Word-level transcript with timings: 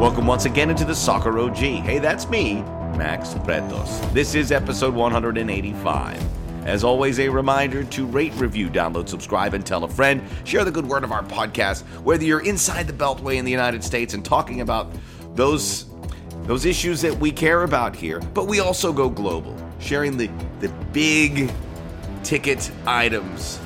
Welcome 0.00 0.26
once 0.26 0.46
again 0.46 0.70
into 0.70 0.86
the 0.86 0.94
Soccer 0.94 1.38
OG. 1.38 1.58
Hey, 1.58 1.98
that's 1.98 2.26
me, 2.26 2.62
Max 2.96 3.34
Bretos. 3.34 4.10
This 4.14 4.34
is 4.34 4.50
episode 4.50 4.94
185. 4.94 6.66
As 6.66 6.84
always, 6.84 7.20
a 7.20 7.28
reminder 7.28 7.84
to 7.84 8.06
rate, 8.06 8.32
review, 8.36 8.70
download, 8.70 9.10
subscribe, 9.10 9.52
and 9.52 9.64
tell 9.64 9.84
a 9.84 9.88
friend. 9.88 10.22
Share 10.44 10.64
the 10.64 10.70
good 10.70 10.86
word 10.86 11.04
of 11.04 11.12
our 11.12 11.22
podcast, 11.24 11.82
whether 12.02 12.24
you're 12.24 12.42
inside 12.46 12.86
the 12.86 12.94
Beltway 12.94 13.36
in 13.36 13.44
the 13.44 13.50
United 13.50 13.84
States 13.84 14.14
and 14.14 14.24
talking 14.24 14.62
about 14.62 14.90
those 15.34 15.84
those 16.44 16.64
issues 16.64 17.02
that 17.02 17.14
we 17.18 17.30
care 17.30 17.64
about 17.64 17.94
here, 17.94 18.20
but 18.32 18.46
we 18.46 18.58
also 18.60 18.94
go 18.94 19.10
global, 19.10 19.54
sharing 19.80 20.16
the 20.16 20.30
the 20.60 20.70
big 20.94 21.52
ticket 22.22 22.72
items 22.86 23.60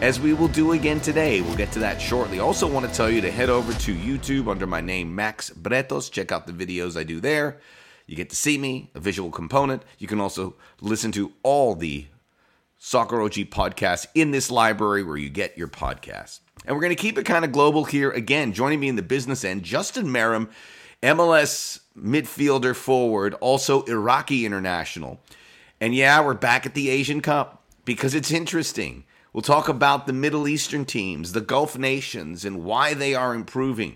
as 0.00 0.20
we 0.20 0.32
will 0.32 0.48
do 0.48 0.72
again 0.72 1.00
today. 1.00 1.40
We'll 1.40 1.56
get 1.56 1.72
to 1.72 1.80
that 1.80 2.00
shortly. 2.00 2.38
Also, 2.38 2.70
want 2.70 2.88
to 2.88 2.94
tell 2.94 3.10
you 3.10 3.20
to 3.20 3.30
head 3.30 3.50
over 3.50 3.72
to 3.72 3.94
YouTube 3.94 4.48
under 4.48 4.66
my 4.66 4.80
name, 4.80 5.14
Max 5.14 5.50
Bretos. 5.50 6.10
Check 6.10 6.30
out 6.30 6.46
the 6.46 6.52
videos 6.52 6.98
I 6.98 7.02
do 7.02 7.20
there. 7.20 7.58
You 8.06 8.14
get 8.14 8.30
to 8.30 8.36
see 8.36 8.58
me, 8.58 8.90
a 8.94 9.00
visual 9.00 9.30
component. 9.30 9.82
You 9.98 10.06
can 10.06 10.20
also 10.20 10.54
listen 10.80 11.10
to 11.12 11.32
all 11.42 11.74
the 11.74 12.06
Soccer 12.78 13.20
OG 13.20 13.32
podcasts 13.50 14.06
in 14.14 14.30
this 14.30 14.52
library 14.52 15.02
where 15.02 15.16
you 15.16 15.28
get 15.28 15.58
your 15.58 15.66
podcasts. 15.66 16.40
And 16.64 16.76
we're 16.76 16.82
going 16.82 16.94
to 16.94 17.02
keep 17.02 17.18
it 17.18 17.24
kind 17.24 17.44
of 17.44 17.50
global 17.50 17.84
here. 17.84 18.10
Again, 18.10 18.52
joining 18.52 18.78
me 18.78 18.88
in 18.88 18.96
the 18.96 19.02
business 19.02 19.44
end, 19.44 19.64
Justin 19.64 20.06
Meram, 20.06 20.48
MLS 21.02 21.80
midfielder 21.98 22.74
forward, 22.74 23.34
also 23.34 23.82
Iraqi 23.84 24.46
international. 24.46 25.20
And 25.80 25.92
yeah, 25.92 26.24
we're 26.24 26.34
back 26.34 26.66
at 26.66 26.74
the 26.74 26.88
Asian 26.88 27.20
Cup 27.20 27.64
because 27.84 28.14
it's 28.14 28.30
interesting. 28.30 29.04
We'll 29.38 29.42
talk 29.42 29.68
about 29.68 30.08
the 30.08 30.12
Middle 30.12 30.48
Eastern 30.48 30.84
teams, 30.84 31.30
the 31.30 31.40
Gulf 31.40 31.78
nations, 31.78 32.44
and 32.44 32.64
why 32.64 32.92
they 32.92 33.14
are 33.14 33.36
improving. 33.36 33.94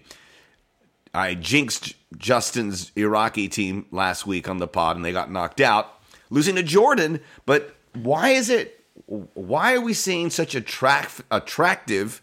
I 1.13 1.35
jinxed 1.35 1.97
Justin's 2.17 2.93
Iraqi 2.95 3.49
team 3.49 3.87
last 3.91 4.25
week 4.25 4.49
on 4.49 4.59
the 4.59 4.69
pod, 4.69 4.95
and 4.95 5.05
they 5.05 5.11
got 5.11 5.33
knocked 5.33 5.61
out, 5.61 5.99
losing 6.31 6.55
to 6.55 6.63
Jordan. 6.63 7.19
But 7.45 7.75
why 7.93 8.29
is 8.29 8.51
it? 8.51 8.85
Why 9.07 9.75
are 9.75 9.81
we 9.81 9.95
seeing 9.95 10.31
such 10.31 10.55
attract, 10.55 11.23
attractive 11.29 12.23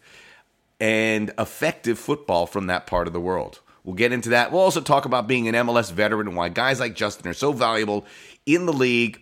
and 0.80 1.30
effective 1.38 1.98
football 1.98 2.46
from 2.46 2.68
that 2.68 2.86
part 2.86 3.06
of 3.06 3.12
the 3.12 3.20
world? 3.20 3.60
We'll 3.84 3.96
get 3.96 4.12
into 4.12 4.30
that. 4.30 4.50
We'll 4.50 4.62
also 4.62 4.80
talk 4.80 5.04
about 5.04 5.28
being 5.28 5.46
an 5.46 5.54
MLS 5.66 5.92
veteran 5.92 6.26
and 6.26 6.38
why 6.38 6.48
guys 6.48 6.80
like 6.80 6.94
Justin 6.94 7.28
are 7.28 7.34
so 7.34 7.52
valuable 7.52 8.06
in 8.46 8.64
the 8.64 8.72
league 8.72 9.20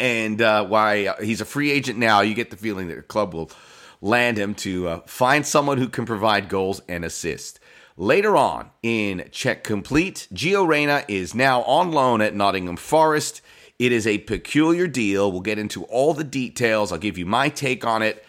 and 0.00 0.40
uh, 0.40 0.64
why 0.66 1.14
he's 1.22 1.40
a 1.40 1.44
free 1.44 1.70
agent 1.70 1.98
now. 1.98 2.20
You 2.20 2.34
get 2.34 2.50
the 2.50 2.56
feeling 2.56 2.88
that 2.88 2.96
the 2.96 3.02
club 3.02 3.34
will 3.34 3.50
land 4.00 4.38
him 4.38 4.54
to 4.56 4.88
uh, 4.88 5.00
find 5.06 5.46
someone 5.46 5.78
who 5.78 5.88
can 5.88 6.06
provide 6.06 6.48
goals 6.48 6.80
and 6.88 7.04
assist. 7.04 7.60
Later 7.96 8.36
on 8.36 8.70
in 8.82 9.28
Check 9.30 9.64
Complete, 9.64 10.26
Gio 10.32 10.66
Reyna 10.66 11.04
is 11.08 11.34
now 11.34 11.62
on 11.62 11.92
loan 11.92 12.20
at 12.20 12.34
Nottingham 12.34 12.76
Forest. 12.76 13.42
It 13.78 13.92
is 13.92 14.06
a 14.06 14.18
peculiar 14.18 14.86
deal. 14.86 15.30
We'll 15.30 15.40
get 15.40 15.58
into 15.58 15.84
all 15.84 16.14
the 16.14 16.24
details. 16.24 16.90
I'll 16.90 16.98
give 16.98 17.18
you 17.18 17.26
my 17.26 17.48
take 17.48 17.84
on 17.84 18.02
it 18.02 18.24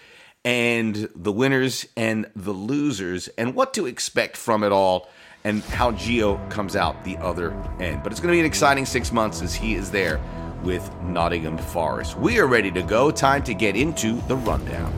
and 0.45 1.09
the 1.15 1.31
winners 1.31 1.87
and 1.95 2.29
the 2.35 2.51
losers 2.51 3.29
and 3.29 3.55
what 3.55 3.73
to 3.75 3.85
expect 3.85 4.35
from 4.35 4.63
it 4.63 4.71
all 4.71 5.09
and 5.45 5.63
how 5.63 5.91
Gio 5.91 6.49
comes 6.49 6.75
out 6.75 7.03
the 7.03 7.17
other 7.17 7.51
end. 7.79 8.03
But 8.03 8.11
it's 8.11 8.21
going 8.21 8.31
to 8.31 8.35
be 8.35 8.39
an 8.39 8.45
exciting 8.45 8.85
six 8.85 9.11
months 9.11 9.41
as 9.41 9.53
he 9.53 9.75
is 9.75 9.91
there 9.91 10.19
with 10.63 10.89
Nottingham 11.03 11.57
Forest. 11.57 12.17
We 12.17 12.39
are 12.39 12.47
ready 12.47 12.71
to 12.71 12.81
go. 12.81 13.11
Time 13.11 13.43
to 13.43 13.53
get 13.53 13.75
into 13.75 14.21
the 14.27 14.35
rundown. 14.37 14.91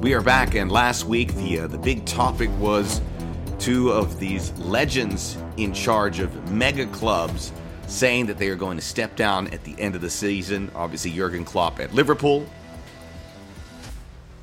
We 0.00 0.14
are 0.14 0.22
back, 0.22 0.54
and 0.54 0.72
last 0.72 1.04
week 1.04 1.34
the 1.34 1.60
uh, 1.60 1.66
the 1.66 1.76
big 1.76 2.06
topic 2.06 2.50
was 2.58 3.02
two 3.58 3.92
of 3.92 4.18
these 4.18 4.50
legends 4.58 5.36
in 5.58 5.74
charge 5.74 6.20
of 6.20 6.50
mega 6.50 6.86
clubs 6.86 7.52
saying 7.86 8.26
that 8.26 8.38
they 8.38 8.48
are 8.48 8.56
going 8.56 8.78
to 8.78 8.82
step 8.82 9.14
down 9.14 9.48
at 9.48 9.62
the 9.64 9.78
end 9.78 9.94
of 9.94 10.00
the 10.00 10.08
season. 10.08 10.70
Obviously, 10.74 11.10
Jurgen 11.10 11.44
Klopp 11.44 11.80
at 11.80 11.92
Liverpool 11.92 12.46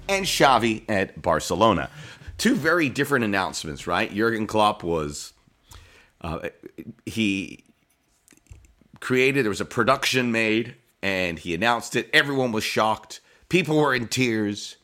and 0.07 0.25
Xavi 0.25 0.83
at 0.89 1.21
Barcelona. 1.21 1.89
Two 2.37 2.55
very 2.55 2.89
different 2.89 3.25
announcements, 3.25 3.87
right? 3.87 4.13
Jurgen 4.13 4.47
Klopp 4.47 4.83
was 4.83 5.33
uh, 6.21 6.49
he 7.05 7.63
created 8.99 9.43
there 9.43 9.49
was 9.49 9.61
a 9.61 9.65
production 9.65 10.31
made 10.31 10.75
and 11.01 11.39
he 11.39 11.53
announced 11.53 11.95
it. 11.95 12.09
Everyone 12.13 12.51
was 12.51 12.63
shocked. 12.63 13.21
People 13.49 13.77
were 13.77 13.93
in 13.93 14.07
tears. 14.07 14.77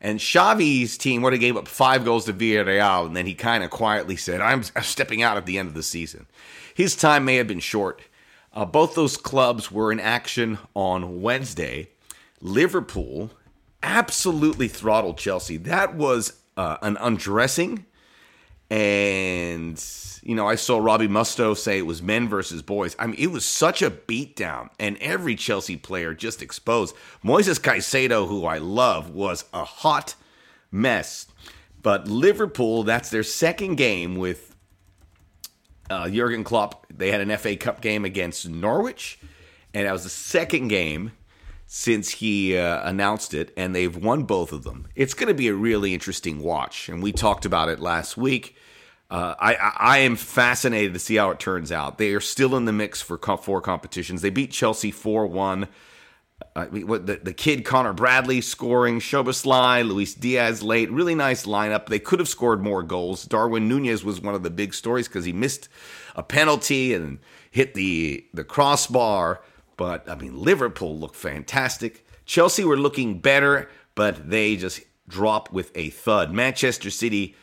And 0.00 0.18
Xavi's 0.18 0.98
team 0.98 1.22
would 1.22 1.32
have 1.32 1.38
gave 1.40 1.56
up 1.56 1.68
five 1.68 2.04
goals 2.04 2.24
to 2.24 2.32
Villarreal, 2.32 3.06
and 3.06 3.14
then 3.14 3.24
he 3.24 3.34
kind 3.34 3.62
of 3.62 3.70
quietly 3.70 4.16
said, 4.16 4.40
"I'm 4.40 4.64
stepping 4.64 5.22
out 5.22 5.36
at 5.36 5.46
the 5.46 5.58
end 5.58 5.68
of 5.68 5.74
the 5.74 5.82
season." 5.84 6.26
His 6.74 6.96
time 6.96 7.24
may 7.24 7.36
have 7.36 7.46
been 7.46 7.60
short. 7.60 8.02
Uh, 8.52 8.64
both 8.64 8.96
those 8.96 9.16
clubs 9.16 9.70
were 9.70 9.92
in 9.92 10.00
action 10.00 10.58
on 10.74 11.22
Wednesday. 11.22 11.88
Liverpool 12.40 13.30
absolutely 13.82 14.68
throttled 14.68 15.18
Chelsea. 15.18 15.56
That 15.56 15.94
was 15.94 16.32
uh, 16.56 16.78
an 16.82 16.96
undressing. 17.00 17.86
And, 18.70 19.84
you 20.22 20.34
know, 20.34 20.48
I 20.48 20.54
saw 20.54 20.78
Robbie 20.78 21.08
Mustoe 21.08 21.54
say 21.54 21.76
it 21.76 21.86
was 21.86 22.00
men 22.00 22.26
versus 22.26 22.62
boys. 22.62 22.96
I 22.98 23.06
mean, 23.06 23.16
it 23.18 23.26
was 23.26 23.44
such 23.44 23.82
a 23.82 23.90
beatdown, 23.90 24.70
and 24.80 24.96
every 24.98 25.36
Chelsea 25.36 25.76
player 25.76 26.14
just 26.14 26.40
exposed. 26.40 26.96
Moises 27.22 27.60
Caicedo, 27.60 28.26
who 28.26 28.46
I 28.46 28.56
love, 28.58 29.10
was 29.10 29.44
a 29.52 29.64
hot 29.64 30.14
mess. 30.70 31.26
But 31.82 32.08
Liverpool, 32.08 32.82
that's 32.82 33.10
their 33.10 33.24
second 33.24 33.74
game 33.74 34.16
with 34.16 34.56
uh, 35.90 36.08
Jurgen 36.08 36.42
Klopp. 36.42 36.86
They 36.88 37.10
had 37.10 37.20
an 37.20 37.36
FA 37.36 37.56
Cup 37.56 37.82
game 37.82 38.06
against 38.06 38.48
Norwich, 38.48 39.18
and 39.74 39.86
that 39.86 39.92
was 39.92 40.04
the 40.04 40.10
second 40.10 40.68
game 40.68 41.12
since 41.74 42.10
he 42.10 42.54
uh, 42.54 42.86
announced 42.86 43.32
it, 43.32 43.50
and 43.56 43.74
they've 43.74 43.96
won 43.96 44.24
both 44.24 44.52
of 44.52 44.62
them. 44.62 44.86
It's 44.94 45.14
going 45.14 45.28
to 45.28 45.34
be 45.34 45.48
a 45.48 45.54
really 45.54 45.94
interesting 45.94 46.42
watch, 46.42 46.90
and 46.90 47.02
we 47.02 47.12
talked 47.12 47.46
about 47.46 47.70
it 47.70 47.80
last 47.80 48.14
week. 48.14 48.56
Uh, 49.10 49.34
I, 49.40 49.54
I 49.78 49.98
am 50.00 50.16
fascinated 50.16 50.92
to 50.92 50.98
see 50.98 51.16
how 51.16 51.30
it 51.30 51.40
turns 51.40 51.72
out. 51.72 51.96
They 51.96 52.12
are 52.12 52.20
still 52.20 52.56
in 52.56 52.66
the 52.66 52.74
mix 52.74 53.00
for 53.00 53.16
four 53.16 53.62
competitions. 53.62 54.20
They 54.20 54.28
beat 54.28 54.50
Chelsea 54.50 54.90
four 54.90 55.26
one. 55.26 55.66
Uh, 56.54 56.66
the, 56.66 57.20
the 57.22 57.32
kid 57.32 57.64
Connor 57.64 57.94
Bradley 57.94 58.42
scoring, 58.42 59.00
Szoboszlai, 59.00 59.88
Luis 59.88 60.12
Diaz 60.12 60.62
late, 60.62 60.90
really 60.90 61.14
nice 61.14 61.46
lineup. 61.46 61.86
They 61.86 62.00
could 62.00 62.18
have 62.18 62.28
scored 62.28 62.60
more 62.60 62.82
goals. 62.82 63.24
Darwin 63.24 63.66
Nunez 63.66 64.04
was 64.04 64.20
one 64.20 64.34
of 64.34 64.42
the 64.42 64.50
big 64.50 64.74
stories 64.74 65.08
because 65.08 65.24
he 65.24 65.32
missed 65.32 65.70
a 66.14 66.22
penalty 66.22 66.92
and 66.92 67.18
hit 67.50 67.72
the 67.72 68.26
the 68.34 68.44
crossbar. 68.44 69.40
But 69.76 70.08
I 70.08 70.14
mean, 70.14 70.40
Liverpool 70.40 70.98
looked 70.98 71.16
fantastic. 71.16 72.06
Chelsea 72.24 72.64
were 72.64 72.76
looking 72.76 73.18
better, 73.18 73.68
but 73.94 74.30
they 74.30 74.56
just 74.56 74.82
dropped 75.08 75.52
with 75.52 75.70
a 75.74 75.90
thud. 75.90 76.32
Manchester 76.32 76.90
City 76.90 77.34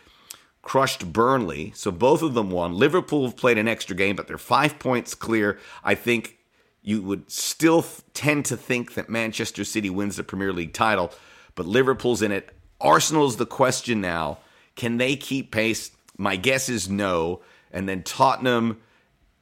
crushed 0.61 1.11
Burnley, 1.11 1.71
so 1.75 1.91
both 1.91 2.21
of 2.21 2.33
them 2.33 2.51
won. 2.51 2.73
Liverpool 2.73 3.25
have 3.25 3.37
played 3.37 3.57
an 3.57 3.67
extra 3.67 3.95
game, 3.95 4.15
but 4.15 4.27
they're 4.27 4.37
five 4.37 4.79
points 4.79 5.15
clear. 5.15 5.59
I 5.83 5.95
think 5.95 6.37
you 6.81 7.01
would 7.01 7.29
still 7.29 7.85
tend 8.13 8.45
to 8.45 8.57
think 8.57 8.93
that 8.93 9.09
Manchester 9.09 9.63
City 9.63 9.89
wins 9.89 10.15
the 10.15 10.23
Premier 10.23 10.53
League 10.53 10.73
title, 10.73 11.11
but 11.55 11.65
Liverpool's 11.65 12.21
in 12.21 12.31
it. 12.31 12.49
Arsenal's 12.81 13.37
the 13.37 13.45
question 13.45 14.01
now. 14.01 14.39
Can 14.75 14.97
they 14.97 15.15
keep 15.15 15.51
pace? 15.51 15.91
My 16.17 16.35
guess 16.35 16.69
is 16.69 16.89
no. 16.89 17.41
And 17.71 17.87
then 17.87 18.03
Tottenham 18.03 18.79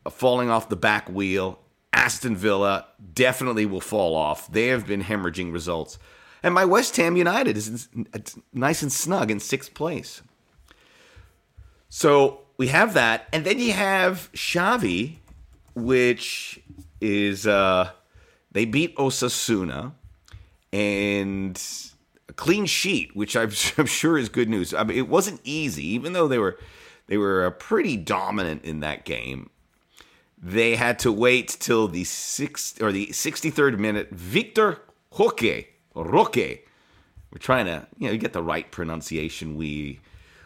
uh, 0.05 0.09
falling 0.09 0.49
off 0.49 0.69
the 0.69 0.75
back 0.75 1.09
wheel. 1.09 1.59
Aston 1.97 2.35
Villa 2.35 2.85
definitely 3.15 3.65
will 3.65 3.81
fall 3.81 4.15
off. 4.15 4.51
They 4.51 4.67
have 4.67 4.85
been 4.85 5.03
hemorrhaging 5.03 5.51
results. 5.51 5.97
And 6.43 6.53
my 6.53 6.63
West 6.63 6.95
Ham 6.97 7.17
United 7.17 7.57
is 7.57 7.89
nice 8.53 8.83
and 8.83 8.91
snug 8.91 9.31
in 9.31 9.39
sixth 9.39 9.73
place. 9.73 10.21
So 11.89 12.41
we 12.57 12.67
have 12.67 12.93
that. 12.93 13.27
And 13.33 13.43
then 13.45 13.57
you 13.57 13.73
have 13.73 14.29
Xavi, 14.33 15.15
which 15.73 16.61
is 17.01 17.47
uh, 17.47 17.89
they 18.51 18.65
beat 18.65 18.95
Osasuna 18.97 19.93
and 20.71 21.59
a 22.29 22.33
clean 22.33 22.67
sheet, 22.67 23.15
which 23.15 23.35
I'm, 23.35 23.49
sure 23.85 24.19
is 24.19 24.29
good 24.29 24.49
news. 24.49 24.71
I 24.71 24.83
mean, 24.83 24.99
it 24.99 25.09
wasn't 25.09 25.41
easy, 25.43 25.87
even 25.87 26.13
though 26.13 26.27
they 26.27 26.37
were 26.37 26.59
they 27.07 27.17
were 27.17 27.47
uh, 27.47 27.49
pretty 27.51 27.97
dominant 27.97 28.63
in 28.65 28.81
that 28.81 29.03
game 29.03 29.49
they 30.37 30.75
had 30.75 30.99
to 30.99 31.11
wait 31.11 31.57
till 31.59 31.87
the 31.87 32.03
sixth 32.03 32.81
or 32.81 32.91
the 32.91 33.07
63rd 33.07 33.79
minute. 33.79 34.09
Victor 34.11 34.81
Roque, 35.17 35.65
Roque. 35.95 36.35
We're 36.35 37.39
trying 37.39 37.65
to, 37.65 37.87
you 37.97 38.07
know, 38.07 38.13
you 38.13 38.19
get 38.19 38.33
the 38.33 38.43
right 38.43 38.69
pronunciation. 38.71 39.55
We 39.55 39.99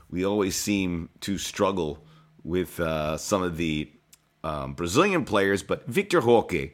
we 0.09 0.25
always 0.25 0.55
seem 0.55 1.09
to 1.21 1.37
struggle 1.37 2.03
with 2.43 2.79
uh, 2.79 3.17
some 3.17 3.43
of 3.43 3.57
the 3.57 3.91
um, 4.43 4.73
Brazilian 4.73 5.23
players, 5.23 5.63
but 5.63 5.87
Victor 5.87 6.19
Roque 6.19 6.71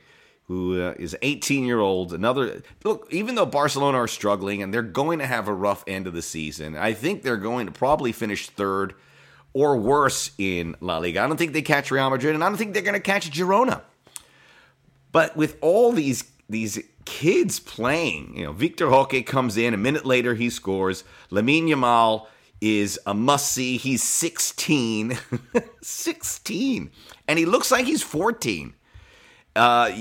who 0.48 0.82
uh, 0.82 0.94
is 0.98 1.16
18 1.22 1.66
year 1.66 1.80
old. 1.80 2.14
Another 2.14 2.64
look, 2.84 3.08
even 3.12 3.36
though 3.36 3.46
Barcelona 3.46 3.98
are 3.98 4.08
struggling 4.08 4.64
and 4.64 4.74
they're 4.74 4.82
going 4.82 5.20
to 5.20 5.28
have 5.28 5.48
a 5.48 5.54
rough 5.54 5.84
end 5.88 6.08
of 6.08 6.14
the 6.14 6.22
season, 6.22 6.76
I 6.76 6.94
think 6.94 7.22
they're 7.22 7.38
going 7.38 7.66
to 7.66 7.72
probably 7.72 8.12
finish 8.12 8.50
third 8.50 8.94
or 9.54 9.78
worse 9.78 10.32
in 10.38 10.76
La 10.82 10.98
Liga. 10.98 11.22
I 11.22 11.28
don't 11.28 11.38
think 11.38 11.54
they 11.54 11.62
catch 11.62 11.92
Real 11.92 12.10
Madrid, 12.10 12.36
and 12.36 12.44
I 12.44 12.50
don't 12.50 12.58
think 12.58 12.74
they're 12.74 12.84
going 12.84 12.94
to 12.94 13.00
catch 13.00 13.30
Girona. 13.32 13.82
But 15.12 15.36
with 15.36 15.58
all 15.62 15.92
these 15.92 16.26
these 16.50 16.80
kids 17.06 17.60
playing, 17.60 18.38
you 18.38 18.46
know, 18.46 18.52
Victor 18.54 18.88
Roque 18.88 19.26
comes 19.26 19.58
in 19.58 19.74
a 19.74 19.78
minute 19.78 20.06
later, 20.06 20.34
he 20.34 20.50
scores. 20.50 21.04
Lamine 21.32 21.68
Yamal 21.68 22.28
is 22.62 23.00
a 23.06 23.14
must 23.14 23.52
see. 23.52 23.78
He's 23.78 24.04
16, 24.04 25.18
16, 25.82 26.92
and 27.28 27.40
he 27.40 27.46
looks 27.46 27.72
like 27.72 27.86
he's 27.86 28.02
14. 28.02 28.74
Uh, 29.56 29.92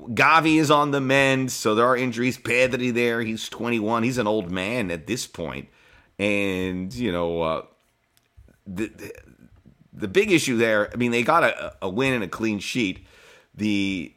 Gavi 0.00 0.58
is 0.58 0.70
on 0.70 0.90
the 0.90 1.00
mend, 1.00 1.50
so 1.52 1.74
there 1.74 1.86
are 1.86 1.96
injuries. 1.96 2.38
Pedri 2.38 2.92
there, 2.92 3.22
he's 3.22 3.48
21. 3.48 4.02
He's 4.02 4.18
an 4.18 4.26
old 4.26 4.50
man 4.50 4.90
at 4.90 5.06
this 5.06 5.26
point. 5.26 5.68
And, 6.18 6.92
you 6.94 7.10
know, 7.10 7.42
uh, 7.42 7.62
the, 8.66 8.90
the, 9.92 10.08
big 10.08 10.32
issue 10.32 10.56
there, 10.56 10.90
I 10.92 10.96
mean, 10.96 11.10
they 11.10 11.22
got 11.22 11.44
a, 11.44 11.76
a 11.82 11.88
win 11.88 12.14
and 12.14 12.24
a 12.24 12.28
clean 12.28 12.58
sheet. 12.58 13.06
The 13.54 14.12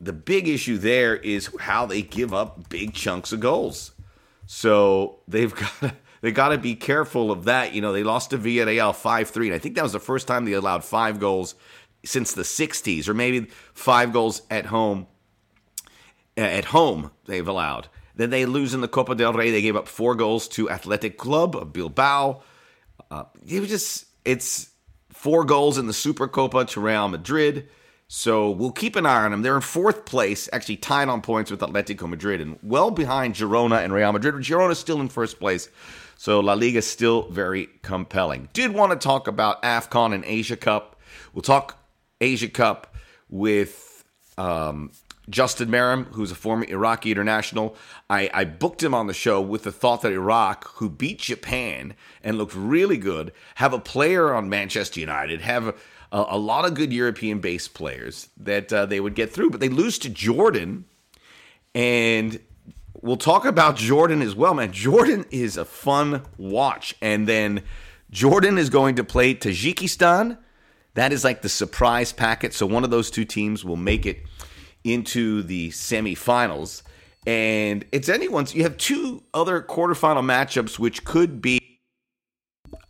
the 0.00 0.12
big 0.12 0.48
issue 0.48 0.76
there 0.76 1.16
is 1.16 1.48
how 1.60 1.86
they 1.86 2.02
give 2.02 2.34
up 2.34 2.68
big 2.68 2.92
chunks 2.92 3.32
of 3.32 3.40
goals. 3.40 3.92
So 4.46 5.20
they've 5.26 5.54
got 5.80 5.94
they 6.20 6.32
got 6.32 6.48
to 6.48 6.58
be 6.58 6.74
careful 6.74 7.30
of 7.30 7.44
that. 7.44 7.72
You 7.72 7.80
know, 7.80 7.92
they 7.92 8.02
lost 8.02 8.30
to 8.30 8.38
Villarreal 8.38 8.94
five 8.94 9.30
three, 9.30 9.46
and 9.46 9.54
I 9.54 9.58
think 9.58 9.76
that 9.76 9.82
was 9.82 9.92
the 9.92 10.00
first 10.00 10.26
time 10.26 10.44
they 10.44 10.52
allowed 10.52 10.84
five 10.84 11.20
goals 11.20 11.54
since 12.04 12.32
the 12.32 12.42
60s, 12.42 13.08
or 13.08 13.14
maybe 13.14 13.48
five 13.72 14.12
goals 14.12 14.42
at 14.50 14.66
home. 14.66 15.06
At 16.36 16.66
home, 16.66 17.12
they've 17.26 17.46
allowed. 17.46 17.88
Then 18.16 18.30
they 18.30 18.44
lose 18.44 18.74
in 18.74 18.80
the 18.80 18.88
Copa 18.88 19.14
del 19.14 19.32
Rey. 19.32 19.50
They 19.50 19.62
gave 19.62 19.76
up 19.76 19.88
four 19.88 20.14
goals 20.14 20.48
to 20.48 20.70
Athletic 20.70 21.16
Club 21.16 21.56
of 21.56 21.72
Bilbao. 21.72 22.42
Uh, 23.10 23.24
was 23.60 23.68
just 23.68 24.06
it's 24.24 24.70
four 25.10 25.44
goals 25.44 25.78
in 25.78 25.86
the 25.86 25.92
Super 25.92 26.28
Copa 26.28 26.64
to 26.66 26.80
Real 26.80 27.08
Madrid. 27.08 27.68
So 28.06 28.50
we'll 28.50 28.70
keep 28.72 28.96
an 28.96 29.06
eye 29.06 29.24
on 29.24 29.30
them. 29.30 29.42
They're 29.42 29.56
in 29.56 29.62
fourth 29.62 30.04
place, 30.04 30.48
actually 30.52 30.76
tied 30.76 31.08
on 31.08 31.22
points 31.22 31.50
with 31.50 31.60
Atletico 31.60 32.08
Madrid, 32.08 32.40
and 32.40 32.58
well 32.62 32.90
behind 32.90 33.34
Girona 33.34 33.82
and 33.82 33.92
Real 33.92 34.12
Madrid. 34.12 34.34
Girona 34.36 34.72
is 34.72 34.78
still 34.78 35.00
in 35.00 35.08
first 35.08 35.38
place, 35.40 35.68
so 36.16 36.40
La 36.40 36.52
Liga 36.52 36.78
is 36.78 36.86
still 36.86 37.28
very 37.30 37.68
compelling. 37.82 38.50
Did 38.52 38.72
want 38.72 38.92
to 38.92 38.98
talk 38.98 39.26
about 39.26 39.62
AFCON 39.62 40.14
and 40.14 40.24
Asia 40.26 40.56
Cup. 40.56 41.00
We'll 41.32 41.42
talk 41.42 41.82
Asia 42.20 42.48
Cup 42.48 42.94
with 43.30 44.04
um, 44.36 44.92
Justin 45.28 45.68
Meram, 45.68 46.06
who's 46.12 46.30
a 46.30 46.34
former 46.34 46.64
Iraqi 46.68 47.10
international. 47.10 47.76
I, 48.10 48.30
I, 48.34 48.44
booked 48.44 48.82
him 48.82 48.94
on 48.94 49.06
the 49.06 49.14
show 49.14 49.40
with 49.40 49.62
the 49.62 49.72
thought 49.72 50.02
that 50.02 50.12
Iraq, 50.12 50.68
who 50.76 50.90
beat 50.90 51.18
Japan 51.18 51.94
and 52.22 52.36
looked 52.36 52.54
really 52.54 52.98
good, 52.98 53.32
have 53.56 53.72
a 53.72 53.78
player 53.78 54.34
on 54.34 54.48
Manchester 54.48 55.00
United, 55.00 55.40
have 55.40 55.68
a, 55.68 55.74
a 56.12 56.38
lot 56.38 56.64
of 56.64 56.74
good 56.74 56.92
European 56.92 57.40
based 57.40 57.74
players 57.74 58.28
that 58.36 58.72
uh, 58.72 58.86
they 58.86 59.00
would 59.00 59.14
get 59.14 59.32
through, 59.32 59.50
but 59.50 59.60
they 59.60 59.68
lose 59.68 59.98
to 60.00 60.10
Jordan. 60.10 60.84
And 61.74 62.38
we'll 63.00 63.16
talk 63.16 63.44
about 63.44 63.76
Jordan 63.76 64.20
as 64.20 64.34
well, 64.34 64.54
man. 64.54 64.72
Jordan 64.72 65.24
is 65.30 65.56
a 65.56 65.64
fun 65.64 66.22
watch. 66.36 66.94
And 67.00 67.26
then 67.26 67.62
Jordan 68.10 68.58
is 68.58 68.68
going 68.70 68.96
to 68.96 69.04
play 69.04 69.34
Tajikistan 69.34 70.38
that 70.94 71.12
is 71.12 71.24
like 71.24 71.42
the 71.42 71.48
surprise 71.48 72.12
packet. 72.12 72.54
So 72.54 72.66
one 72.66 72.84
of 72.84 72.90
those 72.90 73.10
two 73.10 73.24
teams 73.24 73.64
will 73.64 73.76
make 73.76 74.06
it 74.06 74.22
into 74.84 75.42
the 75.42 75.70
semifinals. 75.70 76.82
And 77.26 77.84
it's 77.90 78.08
anyone's. 78.08 78.54
You 78.54 78.62
have 78.64 78.76
two 78.76 79.22
other 79.32 79.62
quarterfinal 79.62 80.22
matchups, 80.22 80.78
which 80.78 81.04
could 81.04 81.40
be 81.40 81.60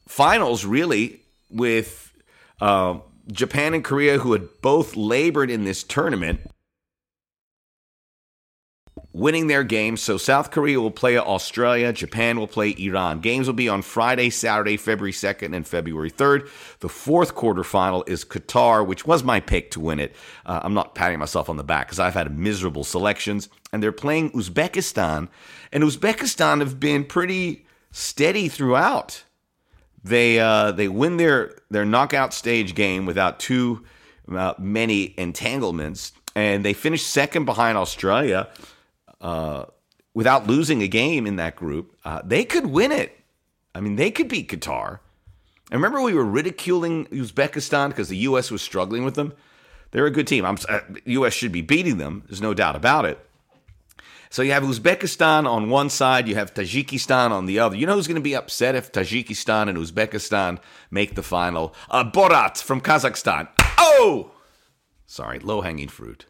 finals, 0.08 0.64
really, 0.64 1.20
with 1.48 2.12
uh, 2.60 2.98
Japan 3.30 3.74
and 3.74 3.84
Korea, 3.84 4.18
who 4.18 4.32
had 4.32 4.48
both 4.60 4.96
labored 4.96 5.50
in 5.50 5.64
this 5.64 5.84
tournament 5.84 6.40
winning 9.14 9.46
their 9.46 9.62
games. 9.62 10.02
So 10.02 10.18
South 10.18 10.50
Korea 10.50 10.80
will 10.80 10.90
play 10.90 11.16
Australia, 11.16 11.92
Japan 11.92 12.38
will 12.38 12.48
play 12.48 12.74
Iran. 12.76 13.20
Games 13.20 13.46
will 13.46 13.54
be 13.54 13.68
on 13.68 13.80
Friday, 13.80 14.28
Saturday, 14.28 14.76
February 14.76 15.12
2nd, 15.12 15.54
and 15.54 15.66
February 15.66 16.10
3rd. 16.10 16.48
The 16.80 16.88
fourth 16.88 17.34
quarterfinal 17.36 18.06
is 18.08 18.24
Qatar, 18.24 18.84
which 18.84 19.06
was 19.06 19.22
my 19.22 19.38
pick 19.38 19.70
to 19.70 19.80
win 19.80 20.00
it. 20.00 20.14
Uh, 20.44 20.60
I'm 20.62 20.74
not 20.74 20.96
patting 20.96 21.20
myself 21.20 21.48
on 21.48 21.56
the 21.56 21.64
back 21.64 21.86
because 21.86 22.00
I've 22.00 22.14
had 22.14 22.36
miserable 22.36 22.82
selections. 22.82 23.48
And 23.72 23.82
they're 23.82 23.92
playing 23.92 24.32
Uzbekistan, 24.32 25.28
and 25.72 25.84
Uzbekistan 25.84 26.58
have 26.60 26.78
been 26.78 27.04
pretty 27.04 27.66
steady 27.92 28.48
throughout. 28.48 29.24
They 30.02 30.38
uh, 30.38 30.72
they 30.72 30.86
win 30.86 31.16
their 31.16 31.56
their 31.70 31.84
knockout 31.84 32.34
stage 32.34 32.74
game 32.74 33.06
without 33.06 33.40
too 33.40 33.84
uh, 34.30 34.54
many 34.58 35.14
entanglements, 35.18 36.12
and 36.36 36.64
they 36.64 36.72
finish 36.72 37.02
second 37.02 37.46
behind 37.46 37.78
Australia 37.78 38.48
uh, 39.24 39.64
without 40.12 40.46
losing 40.46 40.82
a 40.82 40.88
game 40.88 41.26
in 41.26 41.36
that 41.36 41.56
group, 41.56 41.96
uh, 42.04 42.20
they 42.24 42.44
could 42.44 42.66
win 42.66 42.92
it. 42.92 43.18
I 43.74 43.80
mean, 43.80 43.96
they 43.96 44.10
could 44.10 44.28
beat 44.28 44.48
Qatar. 44.48 45.00
I 45.72 45.74
remember 45.74 46.00
we 46.02 46.14
were 46.14 46.24
ridiculing 46.24 47.06
Uzbekistan 47.06 47.88
because 47.88 48.08
the 48.08 48.18
U.S. 48.18 48.50
was 48.50 48.62
struggling 48.62 49.04
with 49.04 49.14
them. 49.14 49.32
They're 49.90 50.06
a 50.06 50.10
good 50.10 50.26
team. 50.26 50.44
I'm, 50.44 50.58
uh, 50.68 50.80
U.S. 51.06 51.32
should 51.32 51.52
be 51.52 51.62
beating 51.62 51.96
them. 51.96 52.22
There's 52.28 52.42
no 52.42 52.52
doubt 52.52 52.76
about 52.76 53.06
it. 53.06 53.18
So 54.28 54.42
you 54.42 54.52
have 54.52 54.62
Uzbekistan 54.62 55.48
on 55.48 55.70
one 55.70 55.88
side, 55.88 56.28
you 56.28 56.34
have 56.34 56.52
Tajikistan 56.52 57.30
on 57.30 57.46
the 57.46 57.60
other. 57.60 57.76
You 57.76 57.86
know 57.86 57.94
who's 57.94 58.08
going 58.08 58.16
to 58.16 58.20
be 58.20 58.36
upset 58.36 58.74
if 58.74 58.92
Tajikistan 58.92 59.68
and 59.68 59.78
Uzbekistan 59.78 60.58
make 60.90 61.14
the 61.14 61.22
final? 61.22 61.74
Uh, 61.88 62.04
Borat 62.04 62.60
from 62.60 62.80
Kazakhstan. 62.80 63.48
Oh! 63.78 64.32
Sorry, 65.06 65.38
low 65.38 65.60
hanging 65.60 65.88
fruit 65.88 66.26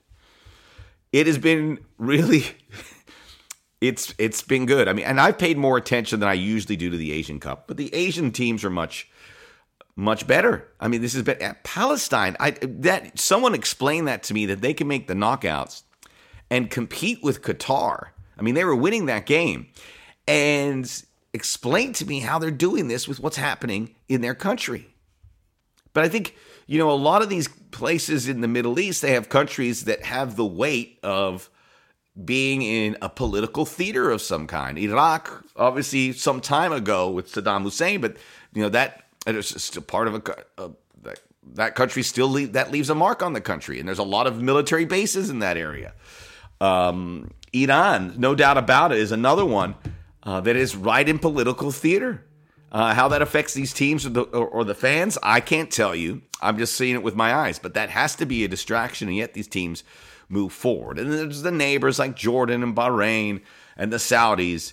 it 1.15 1.29
has 1.29 1.39
been 1.39 1.79
really 1.97 2.43
it's 3.81 4.13
it's 4.19 4.43
been 4.43 4.67
good. 4.67 4.89
I 4.89 4.93
mean, 4.93 5.07
and 5.07 5.21
I've 5.21 5.39
paid 5.39 5.57
more 5.57 5.77
attention 5.77 6.19
than 6.19 6.29
I 6.29 6.33
usually 6.33 6.77
do 6.77 6.91
to 6.91 6.97
the 6.97 7.13
Asian 7.13 7.39
Cup, 7.39 7.69
but 7.69 7.77
the 7.77 7.95
Asian 7.95 8.33
teams 8.33 8.65
are 8.65 8.71
much 8.71 9.09
much 9.95 10.27
better. 10.27 10.73
I 10.81 10.89
mean, 10.89 11.03
this 11.03 11.13
has 11.13 11.23
been 11.23 11.41
at 11.41 11.63
Palestine. 11.63 12.37
I 12.41 12.51
that 12.63 13.21
someone 13.21 13.55
explained 13.55 14.09
that 14.09 14.25
to 14.25 14.35
me 14.35 14.45
that 14.47 14.61
they 14.61 14.75
can 14.75 14.89
make 14.89 15.07
the 15.07 15.15
knockouts 15.15 15.85
and 16.51 16.69
compete 16.69 17.23
with 17.23 17.43
Qatar. 17.43 18.09
I 18.37 18.43
mean, 18.43 18.57
they 18.57 18.65
were 18.65 18.75
winning 18.75 19.07
that 19.07 19.25
game 19.25 19.69
and 20.27 21.05
explain 21.33 21.93
to 21.93 22.07
me 22.07 22.21
how 22.21 22.41
they're 22.41 22.51
doing 22.51 22.89
this 22.89 23.07
with 23.07 23.21
what's 23.21 23.37
happening 23.37 23.95
in 24.09 24.21
their 24.21 24.35
country. 24.35 24.89
But 25.93 26.03
I 26.03 26.09
think 26.09 26.35
you 26.67 26.79
know, 26.79 26.91
a 26.91 26.93
lot 26.93 27.23
of 27.23 27.29
these 27.29 27.49
places 27.71 28.29
in 28.29 28.41
the 28.41 28.49
Middle 28.49 28.79
East, 28.79 29.03
they 29.03 29.13
have 29.13 29.29
countries 29.29 29.85
that 29.85 30.05
have 30.05 30.37
the 30.37 30.45
weight 30.45 30.99
of 31.03 31.51
being 32.25 32.63
in 32.63 32.97
a 33.03 33.09
political 33.09 33.67
theater 33.67 34.11
of 34.11 34.23
some 34.23 34.47
kind. 34.47 34.79
Iraq, 34.79 35.45
obviously, 35.57 36.13
some 36.13 36.41
time 36.41 36.73
ago 36.73 37.11
with 37.11 37.33
Saddam 37.33 37.63
Hussein, 37.63 38.01
but 38.01 38.17
you 38.53 38.63
know 38.63 38.69
that 38.69 39.05
it's 39.27 39.63
still 39.63 39.83
part 39.83 40.09
of 40.09 40.15
a, 40.15 40.63
a 40.63 40.71
that, 41.03 41.21
that 41.55 41.75
country 41.75 42.03
still 42.03 42.29
leave, 42.29 42.53
that 42.53 42.71
leaves 42.71 42.91
a 42.91 42.95
mark 42.95 43.23
on 43.23 43.33
the 43.33 43.41
country, 43.41 43.79
and 43.79 43.89
there's 43.89 43.99
a 43.99 44.05
lot 44.05 44.27
of 44.27 44.41
military 44.41 44.85
bases 44.85 45.29
in 45.29 45.41
that 45.41 45.57
area. 45.57 45.93
Um, 46.61 47.33
Iran, 47.53 48.15
no 48.17 48.35
doubt 48.35 48.59
about 48.59 48.93
it, 48.93 48.99
is 48.99 49.13
another 49.13 49.45
one 49.45 49.75
uh, 50.23 50.41
that 50.41 50.57
is 50.57 50.77
right 50.77 51.09
in 51.09 51.19
political 51.19 51.71
theater. 51.71 52.25
Uh, 52.75 52.93
how 52.93 53.07
that 53.07 53.23
affects 53.23 53.55
these 53.55 53.73
teams 53.73 54.05
or 54.05 54.09
the, 54.09 54.23
or, 54.23 54.49
or 54.49 54.65
the 54.65 54.75
fans, 54.75 55.17
I 55.23 55.39
can't 55.39 55.71
tell 55.71 55.95
you. 55.95 56.23
I'm 56.43 56.59
just 56.59 56.75
seeing 56.75 56.97
it 56.97 57.05
with 57.05 57.15
my 57.15 57.33
eyes. 57.33 57.61
But 57.61 57.75
that 57.75 57.89
has 57.89 58.17
to 58.17 58.27
be 58.27 58.43
a 58.43 58.49
distraction, 58.49 59.07
and 59.07 59.17
yet 59.17 59.33
these 59.33 59.47
teams 59.47 59.85
move 60.29 60.53
forward. 60.53 60.99
And 60.99 61.13
there's 61.13 61.43
the 61.43 61.53
neighbors 61.53 62.01
like 62.01 62.17
Jordan 62.17 62.65
and 62.65 62.75
Bahrain 62.75 63.43
and 63.77 63.93
the 63.93 63.99
Saudis 63.99 64.73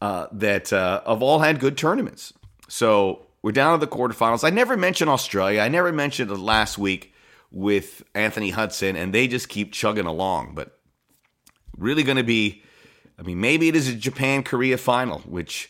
uh, 0.00 0.28
that 0.30 0.72
uh, 0.72 1.02
have 1.04 1.22
all 1.22 1.40
had 1.40 1.58
good 1.58 1.76
tournaments. 1.76 2.32
So 2.68 3.26
we're 3.42 3.50
down 3.50 3.76
to 3.76 3.84
the 3.84 3.90
quarterfinals. 3.90 4.44
I 4.44 4.50
never 4.50 4.76
mentioned 4.76 5.10
Australia. 5.10 5.60
I 5.60 5.68
never 5.68 5.90
mentioned 5.90 6.30
last 6.40 6.78
week 6.78 7.12
with 7.50 8.04
Anthony 8.14 8.50
Hudson, 8.50 8.94
and 8.94 9.12
they 9.12 9.26
just 9.26 9.48
keep 9.48 9.72
chugging 9.72 10.06
along. 10.06 10.54
But 10.54 10.78
really 11.76 12.04
going 12.04 12.16
to 12.16 12.22
be, 12.22 12.62
I 13.18 13.22
mean, 13.22 13.40
maybe 13.40 13.66
it 13.66 13.74
is 13.74 13.88
a 13.88 13.94
Japan 13.94 14.44
Korea 14.44 14.78
final, 14.78 15.18
which 15.20 15.68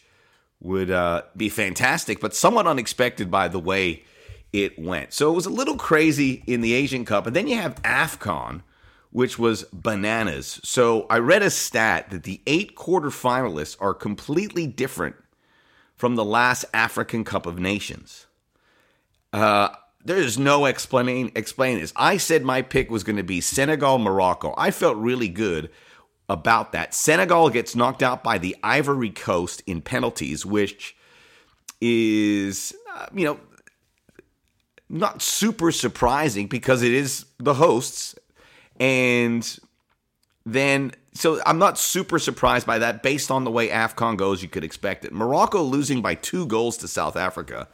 would 0.60 0.90
uh, 0.90 1.22
be 1.36 1.48
fantastic, 1.48 2.20
but 2.20 2.34
somewhat 2.34 2.66
unexpected 2.66 3.30
by 3.30 3.48
the 3.48 3.58
way 3.58 4.04
it 4.52 4.78
went. 4.78 5.12
So 5.12 5.30
it 5.30 5.34
was 5.34 5.46
a 5.46 5.50
little 5.50 5.76
crazy 5.76 6.42
in 6.46 6.60
the 6.60 6.74
Asian 6.74 7.04
Cup. 7.04 7.26
And 7.26 7.34
then 7.34 7.46
you 7.46 7.56
have 7.56 7.80
AFCON, 7.82 8.62
which 9.10 9.38
was 9.38 9.64
bananas. 9.72 10.60
So 10.64 11.06
I 11.08 11.18
read 11.18 11.42
a 11.42 11.50
stat 11.50 12.10
that 12.10 12.24
the 12.24 12.40
eight 12.46 12.76
quarterfinalists 12.76 13.76
are 13.80 13.94
completely 13.94 14.66
different 14.66 15.16
from 15.96 16.16
the 16.16 16.24
last 16.24 16.64
African 16.74 17.24
Cup 17.24 17.46
of 17.46 17.58
Nations. 17.58 18.26
Uh, 19.32 19.68
there's 20.04 20.38
no 20.38 20.64
explaining 20.64 21.30
explaining 21.34 21.80
this. 21.80 21.92
I 21.94 22.16
said 22.16 22.42
my 22.42 22.62
pick 22.62 22.90
was 22.90 23.04
going 23.04 23.16
to 23.16 23.22
be 23.22 23.40
Senegal 23.40 23.98
Morocco. 23.98 24.54
I 24.56 24.70
felt 24.70 24.96
really 24.96 25.28
good 25.28 25.70
about 26.30 26.70
that. 26.72 26.94
Senegal 26.94 27.50
gets 27.50 27.74
knocked 27.74 28.04
out 28.04 28.22
by 28.22 28.38
the 28.38 28.56
Ivory 28.62 29.10
Coast 29.10 29.62
in 29.66 29.82
penalties, 29.82 30.46
which 30.46 30.96
is 31.80 32.74
uh, 32.94 33.06
you 33.12 33.24
know 33.24 33.40
not 34.88 35.20
super 35.20 35.72
surprising 35.72 36.46
because 36.46 36.82
it 36.82 36.92
is 36.92 37.26
the 37.38 37.54
hosts 37.54 38.14
and 38.78 39.58
then 40.46 40.92
so 41.14 41.40
I'm 41.46 41.58
not 41.58 41.78
super 41.78 42.18
surprised 42.18 42.66
by 42.66 42.78
that 42.78 43.02
based 43.02 43.30
on 43.30 43.44
the 43.44 43.50
way 43.50 43.68
AFCON 43.68 44.16
goes 44.16 44.42
you 44.42 44.48
could 44.48 44.64
expect 44.64 45.04
it. 45.04 45.12
Morocco 45.12 45.62
losing 45.62 46.02
by 46.02 46.14
2 46.14 46.46
goals 46.46 46.76
to 46.78 46.88
South 46.88 47.16
Africa 47.16 47.66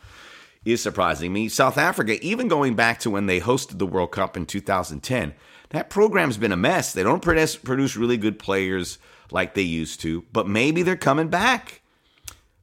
is 0.65 0.83
surprising 0.83 1.33
me. 1.33 1.49
South 1.49 1.79
Africa, 1.79 2.19
even 2.25 2.49
going 2.49 2.75
back 2.75 3.01
to 3.01 3.11
when 3.11 3.27
they 3.27 3.41
hosted 3.41 3.79
the 3.79 3.87
World 3.87 4.13
Cup 4.13 4.37
in 4.37 4.47
2010, 4.47 5.35
that 5.71 5.91
program's 5.91 6.37
been 6.37 6.53
a 6.53 6.57
mess. 6.57 6.93
They 6.93 7.03
don't 7.03 7.23
produce, 7.23 7.97
really 7.97 8.17
good 8.17 8.39
players 8.39 8.99
like 9.31 9.55
they 9.55 9.63
used 9.63 10.01
to, 10.01 10.25
but 10.33 10.49
maybe 10.49 10.83
they're 10.83 10.97
coming 10.97 11.29
back. 11.29 11.83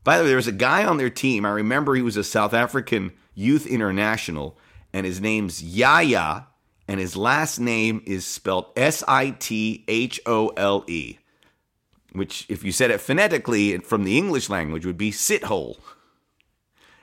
By 0.03 0.17
the 0.17 0.24
way, 0.24 0.29
there 0.29 0.38
was 0.38 0.48
a 0.48 0.53
guy 0.53 0.86
on 0.86 0.98
their 0.98 1.10
team. 1.10 1.45
I 1.45 1.51
remember 1.51 1.95
he 1.95 2.01
was 2.01 2.17
a 2.17 2.24
South 2.24 2.53
African 2.53 3.12
youth 3.36 3.65
international, 3.65 4.57
and 4.91 5.05
his 5.05 5.22
name's 5.22 5.63
Yaya, 5.63 6.48
and 6.88 7.00
his 7.00 7.15
last 7.15 7.60
name 7.60 8.01
is 8.05 8.25
spelled 8.25 8.67
S 8.75 9.03
I 9.07 9.31
T 9.31 9.83
H 9.88 10.19
O 10.25 10.50
L 10.50 10.83
E, 10.88 11.17
which, 12.12 12.45
if 12.50 12.63
you 12.63 12.72
said 12.72 12.91
it 12.91 13.01
phonetically 13.01 13.77
from 13.79 14.03
the 14.03 14.17
English 14.17 14.50
language, 14.50 14.86
would 14.86 14.98
be 14.98 15.12
sithole 15.12 15.77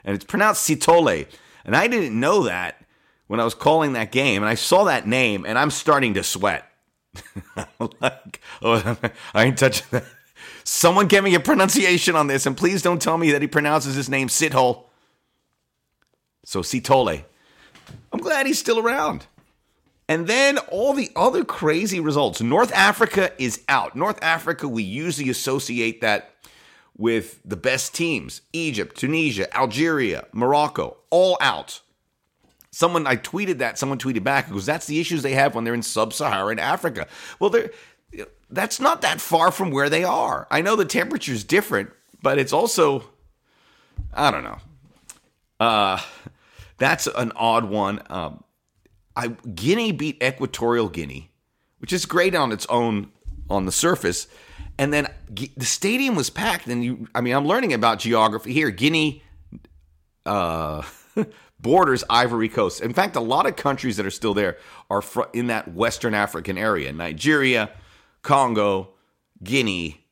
and 0.04 0.14
it's 0.14 0.24
pronounced 0.24 0.68
Sitole. 0.68 1.26
And 1.64 1.76
I 1.76 1.86
didn't 1.86 2.18
know 2.18 2.44
that 2.44 2.84
when 3.30 3.38
I 3.38 3.44
was 3.44 3.54
calling 3.54 3.92
that 3.92 4.10
game, 4.10 4.42
and 4.42 4.50
I 4.50 4.56
saw 4.56 4.82
that 4.86 5.06
name, 5.06 5.46
and 5.46 5.56
I'm 5.56 5.70
starting 5.70 6.14
to 6.14 6.24
sweat. 6.24 6.68
like, 8.00 8.40
oh, 8.60 8.96
I 9.34 9.44
ain't 9.44 9.56
touching 9.56 9.86
that. 9.92 10.02
Someone 10.64 11.06
give 11.06 11.22
me 11.22 11.36
a 11.36 11.40
pronunciation 11.40 12.16
on 12.16 12.26
this, 12.26 12.44
and 12.44 12.56
please 12.56 12.82
don't 12.82 13.00
tell 13.00 13.16
me 13.16 13.30
that 13.30 13.40
he 13.40 13.46
pronounces 13.46 13.94
his 13.94 14.08
name 14.08 14.26
Sithole. 14.26 14.82
So 16.44 16.62
Sitole. 16.62 17.22
I'm 18.12 18.18
glad 18.18 18.48
he's 18.48 18.58
still 18.58 18.80
around. 18.80 19.26
And 20.08 20.26
then 20.26 20.58
all 20.58 20.92
the 20.92 21.12
other 21.14 21.44
crazy 21.44 22.00
results. 22.00 22.40
North 22.40 22.72
Africa 22.72 23.30
is 23.38 23.62
out. 23.68 23.94
North 23.94 24.20
Africa, 24.22 24.66
we 24.66 24.82
usually 24.82 25.30
associate 25.30 26.00
that 26.00 26.34
with 26.98 27.38
the 27.44 27.56
best 27.56 27.94
teams 27.94 28.40
Egypt, 28.52 28.96
Tunisia, 28.96 29.56
Algeria, 29.56 30.26
Morocco, 30.32 30.96
all 31.10 31.38
out. 31.40 31.80
Someone, 32.72 33.06
I 33.06 33.16
tweeted 33.16 33.58
that, 33.58 33.78
someone 33.78 33.98
tweeted 33.98 34.22
back, 34.22 34.48
because 34.48 34.66
that's 34.66 34.86
the 34.86 35.00
issues 35.00 35.22
they 35.22 35.34
have 35.34 35.54
when 35.54 35.64
they're 35.64 35.74
in 35.74 35.82
sub 35.82 36.12
Saharan 36.12 36.58
Africa. 36.58 37.08
Well, 37.38 37.52
that's 38.48 38.80
not 38.80 39.02
that 39.02 39.20
far 39.20 39.50
from 39.50 39.70
where 39.70 39.88
they 39.88 40.04
are. 40.04 40.46
I 40.50 40.62
know 40.62 40.76
the 40.76 40.84
temperature 40.84 41.32
is 41.32 41.44
different, 41.44 41.90
but 42.22 42.38
it's 42.38 42.52
also, 42.52 43.04
I 44.12 44.30
don't 44.30 44.44
know. 44.44 44.58
Uh, 45.58 46.00
that's 46.78 47.06
an 47.06 47.32
odd 47.36 47.64
one. 47.64 48.02
Um, 48.08 48.44
I, 49.14 49.28
Guinea 49.28 49.92
beat 49.92 50.22
Equatorial 50.22 50.88
Guinea, 50.88 51.30
which 51.78 51.92
is 51.92 52.06
great 52.06 52.34
on 52.34 52.52
its 52.52 52.66
own 52.66 53.10
on 53.50 53.66
the 53.66 53.72
surface. 53.72 54.28
And 54.78 54.92
then 54.92 55.08
the 55.28 55.66
stadium 55.66 56.14
was 56.14 56.30
packed. 56.30 56.66
And 56.66 56.82
you, 56.82 57.08
I 57.14 57.20
mean, 57.20 57.34
I'm 57.34 57.46
learning 57.46 57.74
about 57.74 57.98
geography 57.98 58.52
here. 58.52 58.70
Guinea 58.70 59.22
uh, 60.24 60.82
borders 61.62 62.04
Ivory 62.08 62.48
Coast. 62.48 62.80
In 62.80 62.92
fact, 62.92 63.16
a 63.16 63.20
lot 63.20 63.46
of 63.46 63.56
countries 63.56 63.96
that 63.96 64.06
are 64.06 64.10
still 64.10 64.34
there 64.34 64.56
are 64.90 65.02
in 65.32 65.48
that 65.48 65.72
Western 65.74 66.14
African 66.14 66.58
area 66.58 66.92
Nigeria, 66.92 67.70
Congo, 68.22 68.90
Guinea, 69.42 70.06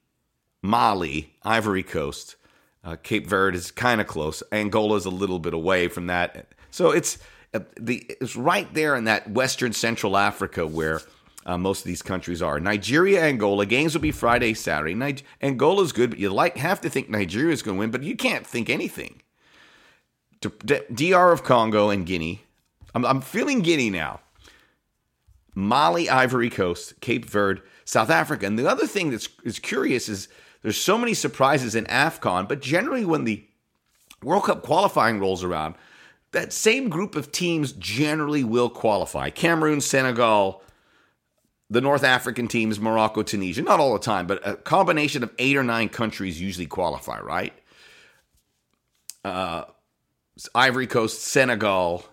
Mali, 0.62 1.35
Ivory 1.43 1.83
Coast. 1.83 2.37
Uh, 2.85 2.97
Cape 2.97 3.26
Verde 3.26 3.59
is 3.59 3.71
kind 3.71 4.00
of 4.00 4.07
close. 4.07 4.43
Angola 4.52 4.97
is 4.97 5.05
a 5.05 5.11
little 5.11 5.38
bit 5.38 5.52
away 5.52 5.88
from 5.88 6.07
that. 6.07 6.55
So 6.71 6.90
it's 6.90 7.19
uh, 7.52 7.61
the 7.78 8.05
it's 8.21 8.37
right 8.37 8.73
there 8.73 8.95
in 8.97 9.05
that 9.05 9.31
Western 9.31 9.73
Central 9.73 10.17
Africa 10.17 10.67
where 10.67 11.00
uh, 11.45 11.57
most 11.57 11.81
of 11.81 11.87
these 11.87 12.02
countries 12.02 12.43
are. 12.43 12.61
Nigeria, 12.61 13.25
Angola. 13.25 13.64
Games 13.67 13.95
will 13.95 14.02
be 14.02 14.12
Friday, 14.12 14.52
Saturday. 14.55 14.95
Nig- 14.95 15.25
Angola's 15.40 15.93
good, 15.93 16.11
but 16.11 16.19
you 16.19 16.28
like 16.28 16.59
have 16.59 16.81
to 16.83 16.90
think 16.90 17.09
Nigeria 17.09 17.52
is 17.52 17.62
going 17.62 17.76
to 17.76 17.78
win, 17.81 17.90
but 17.90 18.02
you 18.02 18.17
can't 18.17 18.47
think 18.47 18.69
anything. 18.69 19.23
DR 20.40 21.33
of 21.33 21.45
Congo 21.45 21.90
and 21.90 22.07
Guinea. 22.07 22.42
I'm, 22.95 23.04
I'm 23.04 23.21
feeling 23.21 23.61
Guinea 23.61 23.90
now. 23.90 24.21
Mali, 25.54 26.09
Ivory 26.09 26.50
Coast, 26.50 27.00
Cape 27.00 27.25
Verde, 27.25 27.62
South 27.85 28.11
Africa. 28.11 28.47
And 28.47 28.59
the 28.59 28.68
other 28.68 28.87
thing 28.87 29.11
that's 29.11 29.28
is 29.45 29.59
curious 29.59 30.09
is 30.09 30.28
there's 30.62 30.80
so 30.80 30.97
many 30.97 31.14
surprises 31.14 31.75
in 31.75 31.85
AFCON, 31.87 32.49
but 32.49 32.61
generally 32.61 33.04
when 33.04 33.25
the 33.25 33.45
World 34.23 34.45
Cup 34.45 34.62
qualifying 34.62 35.18
rolls 35.18 35.42
around, 35.42 35.75
that 36.33 36.52
same 36.52 36.88
group 36.88 37.16
of 37.16 37.33
teams 37.33 37.73
generally 37.73 38.45
will 38.45 38.68
qualify. 38.68 39.30
Cameroon, 39.30 39.80
Senegal, 39.80 40.62
the 41.71 41.80
North 41.80 42.04
African 42.04 42.49
teams, 42.49 42.78
Morocco, 42.80 43.23
Tunisia, 43.23 43.62
not 43.62 43.80
all 43.80 43.92
the 43.92 43.99
time, 43.99 44.26
but 44.26 44.47
a 44.47 44.57
combination 44.57 45.23
of 45.23 45.33
eight 45.38 45.57
or 45.57 45.62
nine 45.62 45.88
countries 45.88 46.40
usually 46.40 46.66
qualify, 46.66 47.21
right? 47.21 47.52
Uh, 49.25 49.64
Ivory 50.54 50.87
Coast, 50.87 51.23
Senegal, 51.23 52.04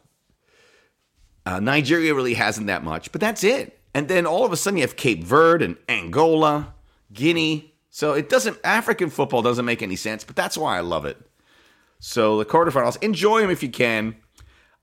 uh, 1.46 1.60
Nigeria 1.60 2.14
really 2.16 2.34
hasn't 2.34 2.68
that 2.68 2.84
much, 2.84 3.12
but 3.12 3.22
that's 3.22 3.44
it. 3.44 3.80
And 3.94 4.08
then 4.08 4.26
all 4.26 4.46
of 4.46 4.52
a 4.52 4.58
sudden 4.58 4.78
you 4.78 4.84
have 4.84 4.96
Cape 4.96 5.24
Verde 5.24 5.66
and 5.66 5.78
Angola, 5.88 6.74
Guinea. 7.14 7.74
So 7.90 8.14
it 8.14 8.30
doesn't, 8.30 8.58
African 8.64 9.10
football 9.10 9.42
doesn't 9.42 9.64
make 9.64 9.82
any 9.82 9.96
sense, 9.96 10.24
but 10.24 10.36
that's 10.36 10.58
why 10.58 10.78
I 10.78 10.82
love 10.82 11.06
it. 11.06 11.18
So 12.00 12.38
the 12.38 12.46
quarterfinals, 12.46 13.02
enjoy 13.02 13.42
them 13.42 13.50
if 13.50 13.64
you 13.64 13.70
can. 13.70 14.16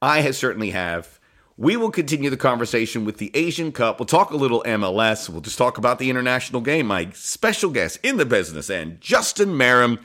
I 0.01 0.31
certainly 0.31 0.71
have. 0.71 1.21
We 1.57 1.77
will 1.77 1.91
continue 1.91 2.31
the 2.31 2.37
conversation 2.37 3.05
with 3.05 3.19
the 3.19 3.31
Asian 3.35 3.71
Cup. 3.71 4.01
We'll 4.01 4.07
talk 4.07 4.31
a 4.31 4.37
little 4.37 4.63
MLS. 4.63 5.29
We'll 5.29 5.43
just 5.43 5.59
talk 5.59 5.79
about 5.79 5.99
the 5.99 6.09
international 6.09 6.63
game. 6.63 6.87
My 6.87 7.11
special 7.13 7.71
guest 7.71 7.99
in 8.03 8.17
the 8.17 8.25
business 8.25 8.71
and 8.71 9.01
Justin 9.01 9.51
Meram, 9.51 10.01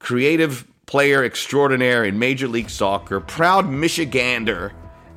creative 0.00 0.66
player 0.86 1.24
extraordinaire 1.24 2.04
in 2.04 2.18
Major 2.18 2.48
League 2.48 2.70
Soccer, 2.70 3.20
proud 3.20 3.66
Michigander, 3.66 4.72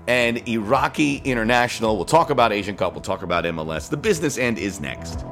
and 0.08 0.48
Iraqi 0.48 1.18
international. 1.26 1.96
We'll 1.96 2.06
talk 2.06 2.30
about 2.30 2.54
Asian 2.54 2.78
Cup. 2.78 2.94
We'll 2.94 3.02
talk 3.02 3.24
about 3.24 3.44
MLS. 3.46 3.90
The 3.90 3.98
business 3.98 4.38
end 4.38 4.58
is 4.58 4.80
next. 4.80 5.26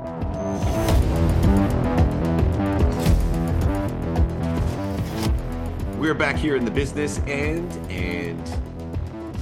We're 5.97 6.13
back 6.13 6.35
here 6.35 6.55
in 6.55 6.65
the 6.65 6.71
business 6.71 7.19
end, 7.25 7.71
and 7.89 8.41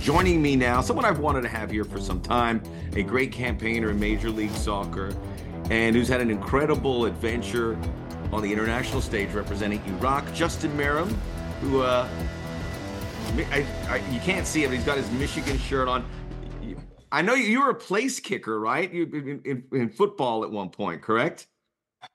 Joining 0.03 0.41
me 0.41 0.57
now, 0.57 0.81
someone 0.81 1.05
I've 1.05 1.19
wanted 1.19 1.43
to 1.43 1.47
have 1.47 1.71
here 1.71 1.85
for 1.85 1.97
some 1.97 2.19
time, 2.19 2.62
a 2.93 3.03
great 3.03 3.31
campaigner 3.31 3.89
in 3.91 3.97
Major 3.97 4.29
League 4.29 4.51
Soccer, 4.51 5.15
and 5.69 5.95
who's 5.95 6.09
had 6.09 6.19
an 6.19 6.29
incredible 6.29 7.05
adventure 7.05 7.77
on 8.34 8.42
the 8.42 8.52
international 8.52 9.02
stage 9.02 9.32
representing 9.34 9.82
Iraq, 9.86 10.32
Justin 10.34 10.72
Meram, 10.78 11.10
who 11.62 11.82
uh, 11.82 12.08
I, 13.52 13.66
I, 13.88 13.98
you 14.12 14.20
can't 14.20 14.46
see 14.46 14.63
him, 14.63 14.72
he's 14.72 14.84
got 14.84 14.98
his 14.98 15.10
Michigan 15.12 15.58
shirt 15.58 15.88
on. 15.88 16.06
I 17.12 17.22
know 17.22 17.36
you, 17.36 17.46
you 17.46 17.62
were 17.62 17.70
a 17.70 17.75
place 17.75 18.20
kicker, 18.20 18.60
right? 18.60 18.92
You 18.92 19.04
in, 19.04 19.42
in, 19.46 19.63
in 19.72 19.90
football 19.90 20.44
at 20.44 20.52
one 20.52 20.70
point, 20.70 21.02
correct? 21.02 21.48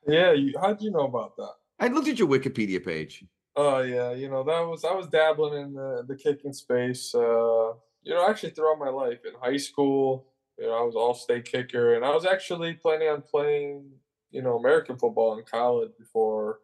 Yeah. 0.07 0.33
You, 0.33 0.55
how'd 0.61 0.83
you 0.83 0.91
know 0.91 1.07
about 1.07 1.37
that? 1.37 1.53
I 1.79 1.89
looked 1.89 2.09
at 2.09 2.19
your 2.19 2.29
Wikipedia 2.29 2.85
page. 2.85 3.25
Oh 3.61 3.81
yeah, 3.81 4.13
you 4.13 4.29
know 4.29 4.45
that 4.45 4.61
was 4.61 4.85
I 4.85 4.95
was 4.95 5.09
dabbling 5.09 5.61
in 5.61 5.75
the 5.75 6.05
the 6.07 6.15
kicking 6.15 6.53
space. 6.53 7.13
Uh, 7.13 7.73
you 8.05 8.15
know, 8.15 8.29
actually 8.29 8.51
throughout 8.51 8.79
my 8.79 8.89
life 8.89 9.19
in 9.25 9.33
high 9.41 9.57
school, 9.57 10.29
you 10.59 10.67
know, 10.67 10.79
I 10.79 10.83
was 10.83 10.95
all 10.95 11.13
state 11.13 11.45
kicker, 11.45 11.95
and 11.95 12.05
I 12.05 12.15
was 12.15 12.25
actually 12.25 12.75
planning 12.75 13.09
on 13.09 13.23
playing, 13.23 13.91
you 14.31 14.43
know, 14.43 14.59
American 14.59 14.97
football 14.99 15.39
in 15.39 15.45
college 15.45 15.91
before 15.99 16.59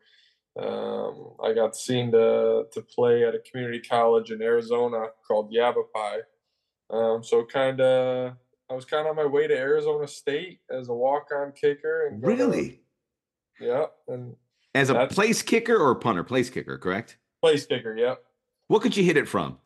um, 0.61 1.33
I 1.43 1.53
got 1.53 1.75
seen 1.75 2.13
to 2.13 2.65
to 2.71 2.83
play 2.83 3.25
at 3.25 3.35
a 3.35 3.41
community 3.41 3.81
college 3.81 4.31
in 4.31 4.41
Arizona 4.41 5.07
called 5.27 5.53
Yavapai. 5.53 6.21
Um, 6.91 7.25
so 7.25 7.45
kind 7.45 7.81
of, 7.81 8.35
I 8.71 8.75
was 8.75 8.85
kind 8.85 9.07
of 9.07 9.11
on 9.11 9.17
my 9.17 9.27
way 9.27 9.49
to 9.49 9.57
Arizona 9.57 10.07
State 10.07 10.61
as 10.71 10.89
a 10.89 10.95
walk 10.95 11.29
on 11.35 11.53
kicker. 11.53 12.07
And 12.07 12.23
really? 12.23 12.83
yeah, 13.61 13.87
and 14.07 14.37
as 14.75 14.91
a 14.91 15.07
place 15.07 15.43
kicker 15.43 15.77
or 15.77 15.95
punter? 15.95 16.23
Place 16.23 16.51
kicker, 16.51 16.79
correct? 16.79 17.17
Place 17.43 17.67
kicker, 17.67 17.97
yep. 17.97 18.23
What 18.69 18.83
could 18.83 18.97
you 18.97 19.05
hit 19.05 19.17
it 19.17 19.29
from? 19.29 19.59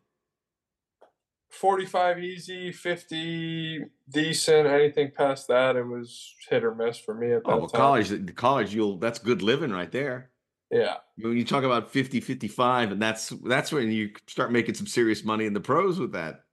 45 1.49 2.19
easy, 2.19 2.71
50 2.71 3.85
decent. 4.09 4.67
Anything 4.67 5.11
past 5.15 5.47
that, 5.47 5.75
it 5.75 5.85
was 5.85 6.33
hit 6.49 6.63
or 6.63 6.75
miss 6.75 6.97
for 6.97 7.13
me 7.13 7.31
at 7.33 7.43
that 7.43 7.51
oh, 7.51 7.57
well, 7.57 7.67
time. 7.67 7.79
college, 7.79 8.35
college, 8.35 8.73
you'll 8.73 8.97
that's 8.97 9.19
good 9.19 9.41
living 9.41 9.71
right 9.71 9.91
there. 9.91 10.29
Yeah. 10.71 10.97
When 11.17 11.35
you 11.35 11.43
talk 11.43 11.63
about 11.63 11.91
50, 11.91 12.21
55, 12.21 12.91
and 12.91 13.01
that's 13.01 13.29
that's 13.45 13.71
when 13.71 13.91
you 13.91 14.11
start 14.27 14.51
making 14.51 14.75
some 14.75 14.87
serious 14.87 15.23
money 15.23 15.45
in 15.45 15.53
the 15.53 15.59
pros 15.59 15.99
with 15.99 16.11
that. 16.13 16.43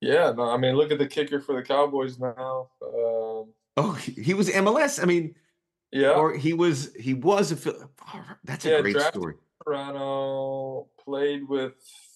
Yeah, 0.00 0.32
no, 0.36 0.50
I 0.50 0.56
mean, 0.56 0.76
look 0.76 0.92
at 0.92 0.98
the 0.98 1.06
kicker 1.06 1.40
for 1.40 1.54
the 1.54 1.62
Cowboys 1.62 2.18
now. 2.18 2.68
Um, 2.82 3.52
oh, 3.76 3.98
he 4.16 4.34
was 4.34 4.50
MLS. 4.50 5.02
I 5.02 5.06
mean, 5.06 5.34
yeah, 5.90 6.10
or 6.10 6.36
he 6.36 6.52
was 6.52 6.92
he 6.94 7.14
was 7.14 7.52
a. 7.52 7.72
Oh, 8.12 8.24
that's 8.44 8.66
a 8.66 8.70
yeah, 8.70 8.80
great 8.82 9.00
story. 9.00 9.34
Toronto 9.64 10.88
played 11.02 11.48
with 11.48 11.74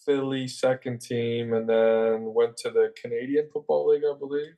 Philly 0.08 0.48
second 0.48 1.02
team, 1.02 1.52
and 1.52 1.68
then 1.68 2.32
went 2.32 2.56
to 2.58 2.70
the 2.70 2.94
Canadian 3.00 3.48
Football 3.52 3.90
League, 3.90 4.02
I 4.04 4.18
believe. 4.18 4.54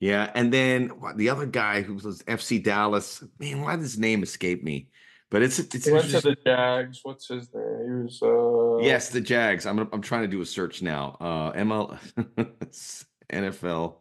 Yeah, 0.00 0.30
and 0.34 0.50
then 0.50 0.92
the 1.16 1.28
other 1.28 1.44
guy 1.44 1.82
who 1.82 1.94
was 1.94 2.22
FC 2.22 2.62
Dallas. 2.62 3.22
Man, 3.38 3.60
why 3.60 3.76
does 3.76 3.84
his 3.92 3.98
name 3.98 4.22
escape 4.22 4.64
me? 4.64 4.88
But 5.30 5.42
it's 5.42 5.58
it's 5.58 5.84
he 5.84 5.92
went 5.92 6.08
to 6.10 6.22
the 6.22 6.36
Jags. 6.42 7.00
What's 7.02 7.28
his 7.28 7.52
name? 7.52 7.84
He 7.84 8.02
was 8.04 8.22
uh 8.22 8.82
yes, 8.82 9.10
the 9.10 9.20
Jags. 9.20 9.66
I'm 9.66 9.78
I'm 9.92 10.00
trying 10.00 10.22
to 10.22 10.28
do 10.28 10.40
a 10.40 10.46
search 10.46 10.80
now. 10.80 11.18
Uh, 11.20 11.52
ML 11.52 11.98
NFL. 13.32 13.96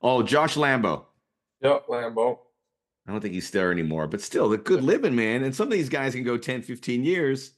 Oh, 0.00 0.22
Josh 0.22 0.54
Lambo. 0.54 1.06
Yep, 1.60 1.88
Lambo. 1.88 2.38
I 3.08 3.12
don't 3.12 3.20
think 3.20 3.34
he's 3.34 3.50
there 3.50 3.72
anymore, 3.72 4.06
but 4.06 4.20
still, 4.20 4.48
the 4.48 4.58
good 4.58 4.84
living, 4.84 5.16
man. 5.16 5.42
And 5.42 5.54
some 5.54 5.66
of 5.66 5.72
these 5.72 5.88
guys 5.88 6.14
can 6.14 6.22
go 6.22 6.36
10, 6.36 6.62
15 6.62 7.04
years. 7.04 7.52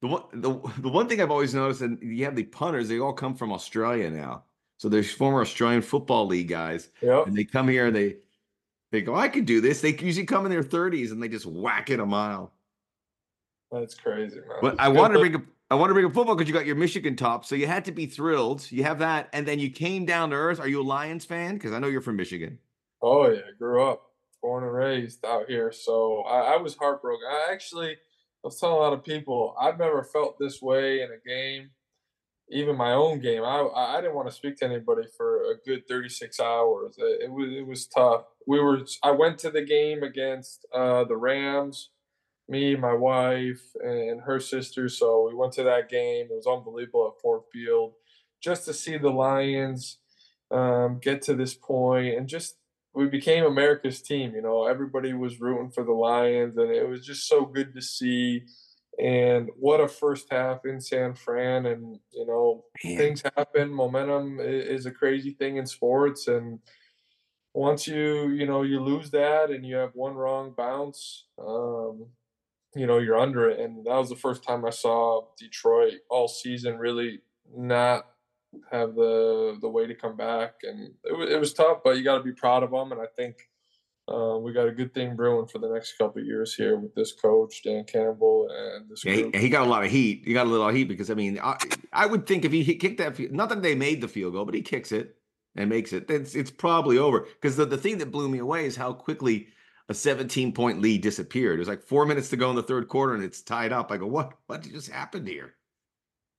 The 0.00 0.06
one, 0.06 0.22
the, 0.32 0.50
the 0.78 0.88
one 0.88 1.08
thing 1.08 1.20
I've 1.20 1.30
always 1.30 1.54
noticed, 1.54 1.80
and 1.80 2.00
you 2.00 2.24
have 2.24 2.36
the 2.36 2.44
punters, 2.44 2.88
they 2.88 3.00
all 3.00 3.12
come 3.12 3.34
from 3.34 3.52
Australia 3.52 4.10
now. 4.10 4.44
So 4.76 4.88
there's 4.88 5.10
former 5.10 5.40
Australian 5.40 5.82
Football 5.82 6.26
League 6.26 6.48
guys. 6.48 6.90
Yep. 7.02 7.26
And 7.26 7.36
they 7.36 7.44
come 7.44 7.68
here 7.68 7.86
and 7.86 7.96
they 7.96 8.16
they 8.92 9.02
go, 9.02 9.14
I 9.14 9.28
could 9.28 9.44
do 9.44 9.60
this. 9.60 9.80
They 9.80 9.94
usually 9.94 10.24
come 10.24 10.46
in 10.46 10.50
their 10.50 10.62
30s 10.62 11.10
and 11.10 11.22
they 11.22 11.28
just 11.28 11.46
whack 11.46 11.90
it 11.90 12.00
a 12.00 12.06
mile. 12.06 12.52
That's 13.70 13.94
crazy, 13.94 14.36
man. 14.36 14.58
But 14.62 14.80
I 14.80 14.88
want 14.88 15.12
to 15.12 15.18
bring 15.18 15.34
up 15.34 15.42
I 15.70 15.74
want 15.74 15.90
to 15.90 15.94
bring 15.94 16.06
up 16.06 16.14
football 16.14 16.34
because 16.34 16.48
you 16.48 16.54
got 16.54 16.64
your 16.64 16.76
Michigan 16.76 17.14
top, 17.14 17.44
so 17.44 17.54
you 17.54 17.66
had 17.66 17.84
to 17.84 17.92
be 17.92 18.06
thrilled. 18.06 18.70
You 18.72 18.84
have 18.84 19.00
that, 19.00 19.28
and 19.34 19.46
then 19.46 19.58
you 19.58 19.68
came 19.68 20.06
down 20.06 20.30
to 20.30 20.36
earth. 20.36 20.60
Are 20.60 20.68
you 20.68 20.80
a 20.80 20.82
Lions 20.82 21.26
fan? 21.26 21.54
Because 21.54 21.72
I 21.72 21.78
know 21.78 21.88
you're 21.88 22.00
from 22.00 22.16
Michigan. 22.16 22.58
Oh 23.02 23.30
yeah, 23.30 23.40
I 23.40 23.58
grew 23.58 23.86
up, 23.86 24.02
born 24.40 24.64
and 24.64 24.72
raised 24.72 25.26
out 25.26 25.46
here. 25.46 25.70
So 25.70 26.22
I, 26.22 26.54
I 26.54 26.56
was 26.56 26.74
heartbroken. 26.74 27.26
I 27.30 27.52
actually, 27.52 27.98
I 28.44 28.48
was 28.48 28.60
telling 28.60 28.76
a 28.76 28.80
lot 28.80 28.92
of 28.92 29.04
people, 29.04 29.56
I've 29.60 29.78
never 29.78 30.04
felt 30.04 30.38
this 30.38 30.62
way 30.62 31.02
in 31.02 31.10
a 31.10 31.28
game, 31.28 31.70
even 32.50 32.76
my 32.76 32.92
own 32.92 33.20
game. 33.20 33.42
I 33.42 33.68
I 33.74 34.00
didn't 34.00 34.14
want 34.14 34.28
to 34.28 34.34
speak 34.34 34.56
to 34.58 34.64
anybody 34.64 35.08
for 35.16 35.50
a 35.50 35.56
good 35.66 35.88
36 35.88 36.40
hours. 36.40 36.96
It, 36.98 37.22
it 37.24 37.30
was 37.30 37.52
it 37.52 37.66
was 37.66 37.86
tough. 37.86 38.24
We 38.46 38.60
were. 38.60 38.80
I 39.02 39.10
went 39.10 39.38
to 39.40 39.50
the 39.50 39.62
game 39.62 40.02
against 40.02 40.66
uh, 40.74 41.04
the 41.04 41.16
Rams 41.16 41.90
me, 42.48 42.74
my 42.76 42.94
wife, 42.94 43.62
and 43.82 44.22
her 44.22 44.40
sister. 44.40 44.88
So 44.88 45.28
we 45.28 45.34
went 45.34 45.52
to 45.54 45.62
that 45.64 45.88
game. 45.88 46.28
It 46.30 46.34
was 46.34 46.46
unbelievable 46.46 47.12
at 47.14 47.20
Ford 47.20 47.42
Field 47.52 47.92
just 48.40 48.64
to 48.64 48.72
see 48.72 48.96
the 48.96 49.10
Lions 49.10 49.98
um, 50.50 50.98
get 51.00 51.22
to 51.22 51.34
this 51.34 51.54
point 51.54 52.16
and 52.16 52.26
just 52.26 52.56
we 52.98 53.06
became 53.06 53.44
America's 53.44 54.02
team. 54.02 54.34
You 54.34 54.42
know, 54.42 54.66
everybody 54.66 55.12
was 55.12 55.40
rooting 55.40 55.70
for 55.70 55.84
the 55.84 55.92
Lions, 55.92 56.56
and 56.56 56.68
it 56.68 56.88
was 56.88 57.06
just 57.06 57.28
so 57.28 57.44
good 57.44 57.72
to 57.74 57.80
see. 57.80 58.42
And 59.00 59.48
what 59.56 59.80
a 59.80 59.86
first 59.86 60.26
half 60.32 60.64
in 60.64 60.80
San 60.80 61.14
Fran, 61.14 61.66
and 61.66 62.00
you 62.12 62.26
know, 62.26 62.64
Man. 62.82 62.98
things 62.98 63.22
happen. 63.36 63.72
Momentum 63.72 64.40
is 64.40 64.86
a 64.86 64.90
crazy 64.90 65.30
thing 65.30 65.58
in 65.58 65.66
sports, 65.66 66.26
and 66.26 66.58
once 67.54 67.86
you 67.86 68.30
you 68.30 68.46
know 68.46 68.62
you 68.62 68.80
lose 68.80 69.10
that 69.12 69.50
and 69.50 69.64
you 69.64 69.76
have 69.76 69.94
one 69.94 70.14
wrong 70.14 70.52
bounce, 70.56 71.26
um, 71.38 72.06
you 72.74 72.88
know 72.88 72.98
you're 72.98 73.18
under 73.18 73.48
it 73.48 73.60
and 73.60 73.86
that 73.86 73.96
was 73.96 74.10
the 74.10 74.16
first 74.16 74.42
time 74.44 74.64
i 74.64 74.70
saw 74.70 75.22
detroit 75.38 75.94
all 76.10 76.28
season 76.28 76.76
really 76.76 77.20
not 77.56 78.06
have 78.70 78.94
the 78.94 79.58
the 79.60 79.68
way 79.68 79.86
to 79.86 79.94
come 79.94 80.16
back 80.16 80.54
and 80.62 80.90
it, 81.04 81.16
was, 81.16 81.30
it 81.30 81.40
was 81.40 81.52
tough 81.52 81.78
but 81.84 81.96
you 81.96 82.04
got 82.04 82.18
to 82.18 82.24
be 82.24 82.32
proud 82.32 82.62
of 82.62 82.70
them 82.70 82.92
and 82.92 83.00
i 83.00 83.06
think 83.16 83.36
uh, 84.10 84.38
we 84.38 84.54
got 84.54 84.66
a 84.66 84.72
good 84.72 84.94
thing 84.94 85.14
brewing 85.14 85.46
for 85.46 85.58
the 85.58 85.68
next 85.68 85.98
couple 85.98 86.22
years 86.22 86.54
here 86.54 86.78
with 86.78 86.94
this 86.94 87.12
coach 87.12 87.62
Dan 87.62 87.84
Campbell 87.84 88.48
and 88.50 88.88
this. 88.88 89.04
Yeah, 89.04 89.28
he, 89.34 89.38
he, 89.38 89.48
got 89.50 89.66
a 89.66 89.70
lot 89.70 89.84
of 89.84 89.90
heat. 89.90 90.22
He 90.24 90.32
got 90.32 90.46
a 90.46 90.50
little 90.50 90.68
heat 90.68 90.84
because 90.84 91.10
I 91.10 91.14
mean, 91.14 91.38
I, 91.42 91.58
I 91.92 92.06
would 92.06 92.26
think 92.26 92.46
if 92.46 92.52
he 92.52 92.74
kicked 92.76 92.96
that, 92.98 93.18
not 93.30 93.50
that 93.50 93.60
they 93.60 93.74
made 93.74 94.00
the 94.00 94.08
field 94.08 94.32
goal, 94.32 94.46
but 94.46 94.54
he 94.54 94.62
kicks 94.62 94.92
it 94.92 95.16
and 95.56 95.68
makes 95.68 95.92
it. 95.92 96.10
It's 96.10 96.34
it's 96.34 96.50
probably 96.50 96.96
over 96.96 97.20
because 97.20 97.56
the 97.56 97.66
the 97.66 97.76
thing 97.76 97.98
that 97.98 98.10
blew 98.10 98.30
me 98.30 98.38
away 98.38 98.64
is 98.64 98.76
how 98.76 98.94
quickly 98.94 99.48
a 99.88 99.94
17 99.94 100.52
point 100.52 100.80
lead 100.80 101.02
disappeared. 101.02 101.56
It 101.56 101.60
was 101.60 101.68
like 101.68 101.82
four 101.82 102.06
minutes 102.06 102.28
to 102.30 102.36
go 102.36 102.50
in 102.50 102.56
the 102.56 102.62
third 102.62 102.88
quarter 102.88 103.14
and 103.14 103.24
it's 103.24 103.42
tied 103.42 103.72
up. 103.72 103.90
I 103.92 103.96
go, 103.96 104.06
what? 104.06 104.32
What 104.46 104.62
just 104.62 104.90
happened 104.90 105.28
here? 105.28 105.54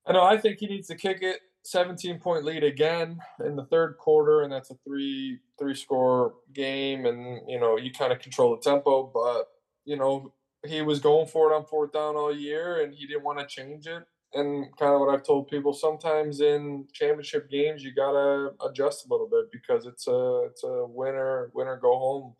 I 0.06 0.12
know. 0.12 0.24
I 0.24 0.38
think 0.38 0.58
he 0.58 0.66
needs 0.66 0.88
to 0.88 0.96
kick 0.96 1.18
it. 1.22 1.40
17 1.62 2.18
point 2.18 2.44
lead 2.44 2.64
again 2.64 3.18
in 3.44 3.56
the 3.56 3.64
third 3.66 3.96
quarter, 3.98 4.42
and 4.42 4.52
that's 4.52 4.70
a 4.70 4.76
three 4.86 5.38
three 5.58 5.74
score 5.74 6.34
game. 6.52 7.06
And 7.06 7.40
you 7.48 7.60
know, 7.60 7.76
you 7.76 7.92
kind 7.92 8.12
of 8.12 8.18
control 8.18 8.56
the 8.56 8.62
tempo, 8.62 9.10
but 9.12 9.48
you 9.84 9.96
know, 9.96 10.32
he 10.66 10.82
was 10.82 11.00
going 11.00 11.26
for 11.26 11.52
it 11.52 11.56
on 11.56 11.64
fourth 11.64 11.92
down 11.92 12.16
all 12.16 12.34
year, 12.34 12.82
and 12.82 12.94
he 12.94 13.06
didn't 13.06 13.24
want 13.24 13.38
to 13.38 13.46
change 13.46 13.86
it. 13.86 14.04
And 14.32 14.66
kind 14.78 14.94
of 14.94 15.00
what 15.00 15.12
I've 15.12 15.24
told 15.24 15.48
people, 15.48 15.72
sometimes 15.72 16.40
in 16.40 16.86
championship 16.92 17.50
games, 17.50 17.82
you 17.82 17.92
gotta 17.92 18.52
adjust 18.64 19.06
a 19.06 19.12
little 19.12 19.28
bit 19.28 19.50
because 19.50 19.86
it's 19.86 20.06
a 20.06 20.46
it's 20.50 20.62
a 20.64 20.86
winner 20.86 21.50
winner 21.54 21.76
go 21.76 21.98
home 21.98 22.34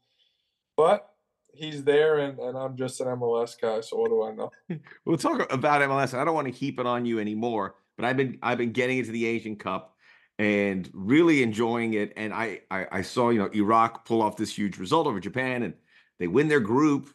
but 0.81 1.11
he's 1.53 1.85
there, 1.85 2.21
and, 2.21 2.39
and 2.39 2.57
I'm 2.57 2.75
just 2.75 3.03
an 3.03 3.09
MLS 3.09 3.55
guy. 3.61 3.83
So 3.83 3.99
what 3.99 4.09
do 4.09 4.23
I 4.23 4.33
know? 4.33 4.51
we'll 5.05 5.19
talk 5.19 5.53
about 5.53 5.83
MLS. 5.83 6.17
I 6.17 6.25
don't 6.25 6.35
want 6.35 6.47
to 6.47 6.55
heap 6.55 6.81
it 6.81 6.87
on 6.87 7.05
you 7.05 7.19
anymore, 7.19 7.75
but 8.01 8.09
I've 8.09 8.17
been 8.17 8.39
I've 8.43 8.57
been 8.57 8.73
getting 8.73 8.99
into 8.99 9.13
the 9.13 9.27
Asian 9.27 9.57
Cup 9.57 9.95
and 10.39 10.89
really 10.95 11.43
enjoying 11.43 11.93
it. 11.93 12.15
And 12.17 12.33
I, 12.33 12.61
I, 12.71 12.87
I 12.91 13.03
saw 13.03 13.29
you 13.29 13.39
know 13.39 13.51
Iraq 13.53 14.07
pull 14.07 14.23
off 14.23 14.39
this 14.39 14.57
huge 14.57 14.79
result 14.79 15.07
over 15.07 15.21
Japan, 15.21 15.63
and 15.65 15.75
they 16.19 16.27
win 16.27 16.49
their 16.49 16.61
group, 16.61 17.11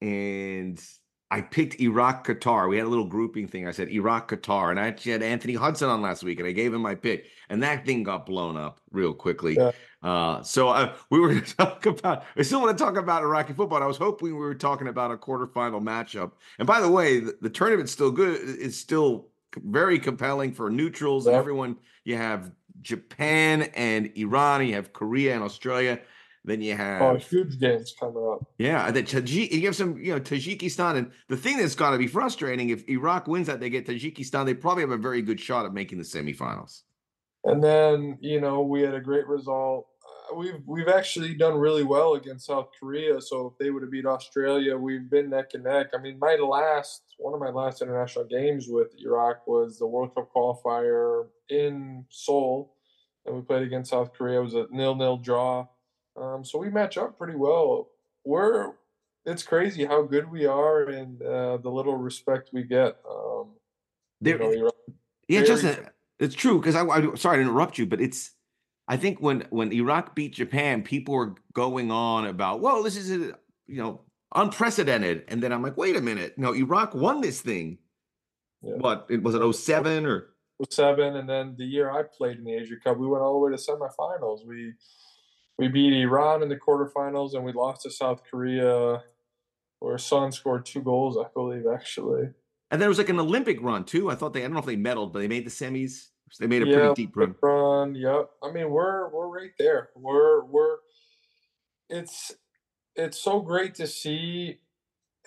and 0.00 0.82
I 1.30 1.42
picked 1.42 1.80
Iraq 1.80 2.26
Qatar. 2.26 2.68
We 2.68 2.78
had 2.78 2.86
a 2.86 2.88
little 2.88 3.06
grouping 3.06 3.46
thing. 3.46 3.68
I 3.68 3.70
said 3.70 3.90
Iraq 3.90 4.28
Qatar, 4.28 4.70
and 4.70 4.80
I 4.80 4.88
actually 4.88 5.12
had 5.12 5.22
Anthony 5.22 5.54
Hudson 5.54 5.88
on 5.88 6.02
last 6.02 6.24
week, 6.24 6.40
and 6.40 6.48
I 6.48 6.52
gave 6.52 6.74
him 6.74 6.80
my 6.80 6.96
pick, 6.96 7.26
and 7.48 7.62
that 7.62 7.86
thing 7.86 8.02
got 8.02 8.26
blown 8.26 8.56
up 8.56 8.80
real 8.90 9.14
quickly. 9.14 9.54
Yeah. 9.54 9.70
Uh, 10.02 10.42
so 10.42 10.68
uh, 10.68 10.94
we 11.10 11.20
were 11.20 11.28
going 11.34 11.44
to 11.44 11.56
talk 11.56 11.86
about. 11.86 12.24
I 12.36 12.42
still 12.42 12.60
want 12.60 12.76
to 12.76 12.84
talk 12.84 12.96
about 12.96 13.22
Iraqi 13.22 13.52
football. 13.52 13.80
I 13.84 13.86
was 13.86 13.98
hoping 13.98 14.28
we 14.28 14.32
were 14.32 14.56
talking 14.56 14.88
about 14.88 15.12
a 15.12 15.16
quarterfinal 15.16 15.80
matchup. 15.80 16.32
And 16.58 16.66
by 16.66 16.80
the 16.80 16.90
way, 16.90 17.20
the, 17.20 17.38
the 17.40 17.50
tournament's 17.50 17.92
still 17.92 18.10
good. 18.10 18.40
It's 18.42 18.76
still 18.76 19.28
very 19.56 19.98
compelling 19.98 20.52
for 20.52 20.70
neutrals 20.70 21.26
yeah. 21.26 21.32
and 21.32 21.38
everyone. 21.38 21.76
You 22.04 22.16
have 22.16 22.52
Japan 22.80 23.62
and 23.74 24.10
Iran. 24.16 24.66
You 24.66 24.74
have 24.74 24.92
Korea 24.92 25.34
and 25.34 25.42
Australia. 25.42 26.00
Then 26.44 26.62
you 26.62 26.74
oh, 26.74 26.76
have 26.76 27.02
oh, 27.02 27.16
huge 27.16 27.58
games 27.58 27.94
coming 27.98 28.26
up. 28.32 28.46
Yeah, 28.58 28.90
the 28.90 29.02
Tajik, 29.02 29.50
you 29.50 29.66
have 29.66 29.76
some, 29.76 29.98
you 29.98 30.14
know, 30.14 30.20
Tajikistan, 30.20 30.96
and 30.96 31.10
the 31.28 31.36
thing 31.36 31.58
that's 31.58 31.74
got 31.74 31.90
to 31.90 31.98
be 31.98 32.06
frustrating 32.06 32.70
if 32.70 32.88
Iraq 32.88 33.26
wins 33.26 33.48
that, 33.48 33.60
they 33.60 33.68
get 33.68 33.86
Tajikistan. 33.86 34.46
They 34.46 34.54
probably 34.54 34.82
have 34.82 34.90
a 34.90 34.96
very 34.96 35.20
good 35.20 35.38
shot 35.38 35.66
at 35.66 35.74
making 35.74 35.98
the 35.98 36.04
semifinals. 36.04 36.82
And 37.44 37.62
then 37.62 38.18
you 38.20 38.40
know 38.40 38.62
we 38.62 38.82
had 38.82 38.94
a 38.94 39.00
great 39.00 39.26
result. 39.26 39.86
We've 40.34 40.60
we've 40.66 40.88
actually 40.88 41.34
done 41.34 41.54
really 41.54 41.84
well 41.84 42.14
against 42.14 42.46
South 42.46 42.68
Korea. 42.78 43.20
So 43.20 43.46
if 43.46 43.58
they 43.58 43.70
would 43.70 43.82
have 43.82 43.90
beat 43.90 44.06
Australia, 44.06 44.76
we've 44.76 45.08
been 45.08 45.30
neck 45.30 45.50
and 45.54 45.64
neck. 45.64 45.88
I 45.94 45.98
mean, 45.98 46.18
my 46.18 46.34
last 46.34 47.02
one 47.18 47.34
of 47.34 47.40
my 47.40 47.50
last 47.50 47.82
international 47.82 48.24
games 48.24 48.66
with 48.68 48.88
Iraq 48.98 49.46
was 49.46 49.78
the 49.78 49.86
World 49.86 50.14
Cup 50.14 50.30
qualifier 50.34 51.26
in 51.48 52.04
Seoul, 52.10 52.74
and 53.26 53.34
we 53.34 53.42
played 53.42 53.62
against 53.62 53.90
South 53.90 54.12
Korea. 54.12 54.40
It 54.40 54.44
was 54.44 54.54
a 54.54 54.66
nil-nil 54.70 55.18
draw. 55.18 55.66
Um, 56.16 56.44
so 56.44 56.58
we 56.58 56.68
match 56.70 56.98
up 56.98 57.16
pretty 57.16 57.36
well. 57.36 57.88
We're 58.24 58.72
it's 59.24 59.42
crazy 59.42 59.84
how 59.84 60.02
good 60.02 60.30
we 60.30 60.46
are 60.46 60.84
and 60.84 61.20
uh, 61.22 61.58
the 61.58 61.70
little 61.70 61.96
respect 61.96 62.50
we 62.52 62.62
get. 62.62 62.96
Um, 63.08 63.50
there, 64.20 64.42
you 64.42 64.64
know, 64.64 64.72
yeah, 65.28 65.42
Justin, 65.42 65.86
it's 66.18 66.34
true 66.34 66.58
because 66.58 66.74
I, 66.74 66.84
I 66.84 67.14
sorry 67.14 67.36
to 67.36 67.42
interrupt 67.42 67.78
you, 67.78 67.86
but 67.86 68.00
it's 68.00 68.32
I 68.88 68.96
think 68.96 69.20
when 69.20 69.46
when 69.50 69.72
Iraq 69.72 70.14
beat 70.14 70.34
Japan, 70.34 70.82
people 70.82 71.14
were 71.14 71.34
going 71.52 71.90
on 71.90 72.26
about, 72.26 72.60
well, 72.60 72.82
this 72.82 72.96
is 72.96 73.10
a, 73.10 73.34
you 73.66 73.76
know 73.76 74.00
unprecedented, 74.34 75.24
and 75.28 75.42
then 75.42 75.52
I'm 75.52 75.62
like, 75.62 75.76
wait 75.76 75.96
a 75.96 76.00
minute, 76.00 76.36
no, 76.36 76.54
Iraq 76.54 76.94
won 76.94 77.20
this 77.20 77.40
thing. 77.40 77.78
Yeah. 78.62 78.74
What 78.74 79.06
it 79.08 79.22
was 79.22 79.34
it 79.34 79.52
07 79.52 80.06
or 80.06 80.30
07, 80.68 81.16
and 81.16 81.28
then 81.28 81.54
the 81.56 81.64
year 81.64 81.90
I 81.90 82.02
played 82.02 82.38
in 82.38 82.44
the 82.44 82.54
Asia 82.54 82.74
Cup, 82.82 82.98
we 82.98 83.06
went 83.06 83.22
all 83.22 83.34
the 83.34 83.38
way 83.38 83.56
to 83.56 83.62
semifinals. 83.62 84.46
We 84.46 84.72
we 85.58 85.68
beat 85.68 85.92
Iran 85.92 86.42
in 86.42 86.48
the 86.48 86.56
quarterfinals, 86.56 87.34
and 87.34 87.44
we 87.44 87.52
lost 87.52 87.82
to 87.82 87.90
South 87.90 88.22
Korea, 88.28 89.02
where 89.80 89.98
Son 89.98 90.32
scored 90.32 90.66
two 90.66 90.82
goals, 90.82 91.16
I 91.18 91.28
believe, 91.34 91.64
actually. 91.72 92.30
And 92.70 92.78
then 92.78 92.80
there 92.80 92.88
was 92.88 92.98
like 92.98 93.08
an 93.08 93.20
Olympic 93.20 93.62
run 93.62 93.84
too. 93.84 94.10
I 94.10 94.14
thought 94.14 94.32
they 94.32 94.40
I 94.40 94.42
don't 94.44 94.54
know 94.54 94.60
if 94.60 94.66
they 94.66 94.76
medaled, 94.76 95.12
but 95.12 95.20
they 95.20 95.28
made 95.28 95.46
the 95.46 95.50
semis. 95.50 96.08
They 96.38 96.46
made 96.46 96.62
a 96.62 96.66
yeah, 96.66 96.76
pretty 96.76 97.06
deep 97.06 97.16
run. 97.16 97.34
run. 97.42 97.94
Yep. 97.94 98.30
I 98.42 98.52
mean, 98.52 98.70
we're 98.70 99.08
we're 99.08 99.28
right 99.28 99.52
there. 99.58 99.90
We're 99.96 100.44
we're 100.44 100.76
it's 101.88 102.32
it's 102.96 103.18
so 103.18 103.40
great 103.40 103.74
to 103.76 103.86
see 103.86 104.58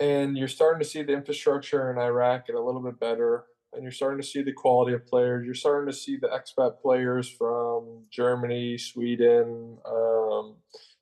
and 0.02 0.36
you're 0.36 0.48
starting 0.48 0.82
to 0.82 0.88
see 0.88 1.04
the 1.04 1.14
infrastructure 1.14 1.92
in 1.92 1.98
Iraq 2.00 2.48
get 2.48 2.56
a 2.56 2.62
little 2.62 2.82
bit 2.82 3.00
better, 3.00 3.46
and 3.74 3.84
you're 3.84 3.92
starting 3.92 4.20
to 4.20 4.28
see 4.28 4.42
the 4.42 4.52
quality 4.52 4.94
of 4.94 5.06
players. 5.06 5.46
You're 5.46 5.54
starting 5.54 5.92
to 5.92 5.98
see 5.98 6.18
the 6.18 6.28
expat 6.28 6.82
players 6.82 7.30
from 7.30 8.06
Germany, 8.10 8.78
Sweden, 8.80 9.78
um, 9.86 10.56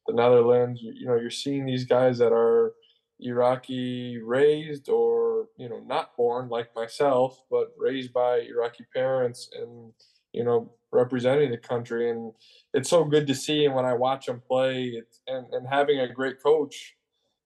the 0.06 0.14
Netherlands. 0.14 0.82
You, 0.82 0.94
you 0.94 1.06
know, 1.08 1.16
you're 1.16 1.32
seeing 1.32 1.66
these 1.66 1.86
guys 1.86 2.18
that 2.18 2.34
are 2.34 2.74
Iraqi 3.20 4.18
raised 4.18 4.90
or 4.90 5.48
you 5.58 5.70
know 5.70 5.82
not 5.86 6.16
born 6.16 6.50
like 6.50 6.76
myself, 6.76 7.42
but 7.52 7.74
raised 7.78 8.14
by 8.14 8.40
Iraqi 8.40 8.86
parents 8.94 9.50
and 9.54 9.92
you 10.34 10.44
know 10.44 10.72
representing 10.92 11.52
the 11.52 11.58
country. 11.58 12.10
And 12.10 12.34
it's 12.74 12.90
so 12.90 13.04
good 13.04 13.28
to 13.28 13.36
see. 13.36 13.66
And 13.66 13.76
when 13.76 13.86
I 13.86 13.94
watch 13.94 14.26
them 14.26 14.42
play, 14.48 15.02
and 15.28 15.46
and 15.54 15.68
having 15.68 16.00
a 16.00 16.14
great 16.14 16.42
coach. 16.42 16.96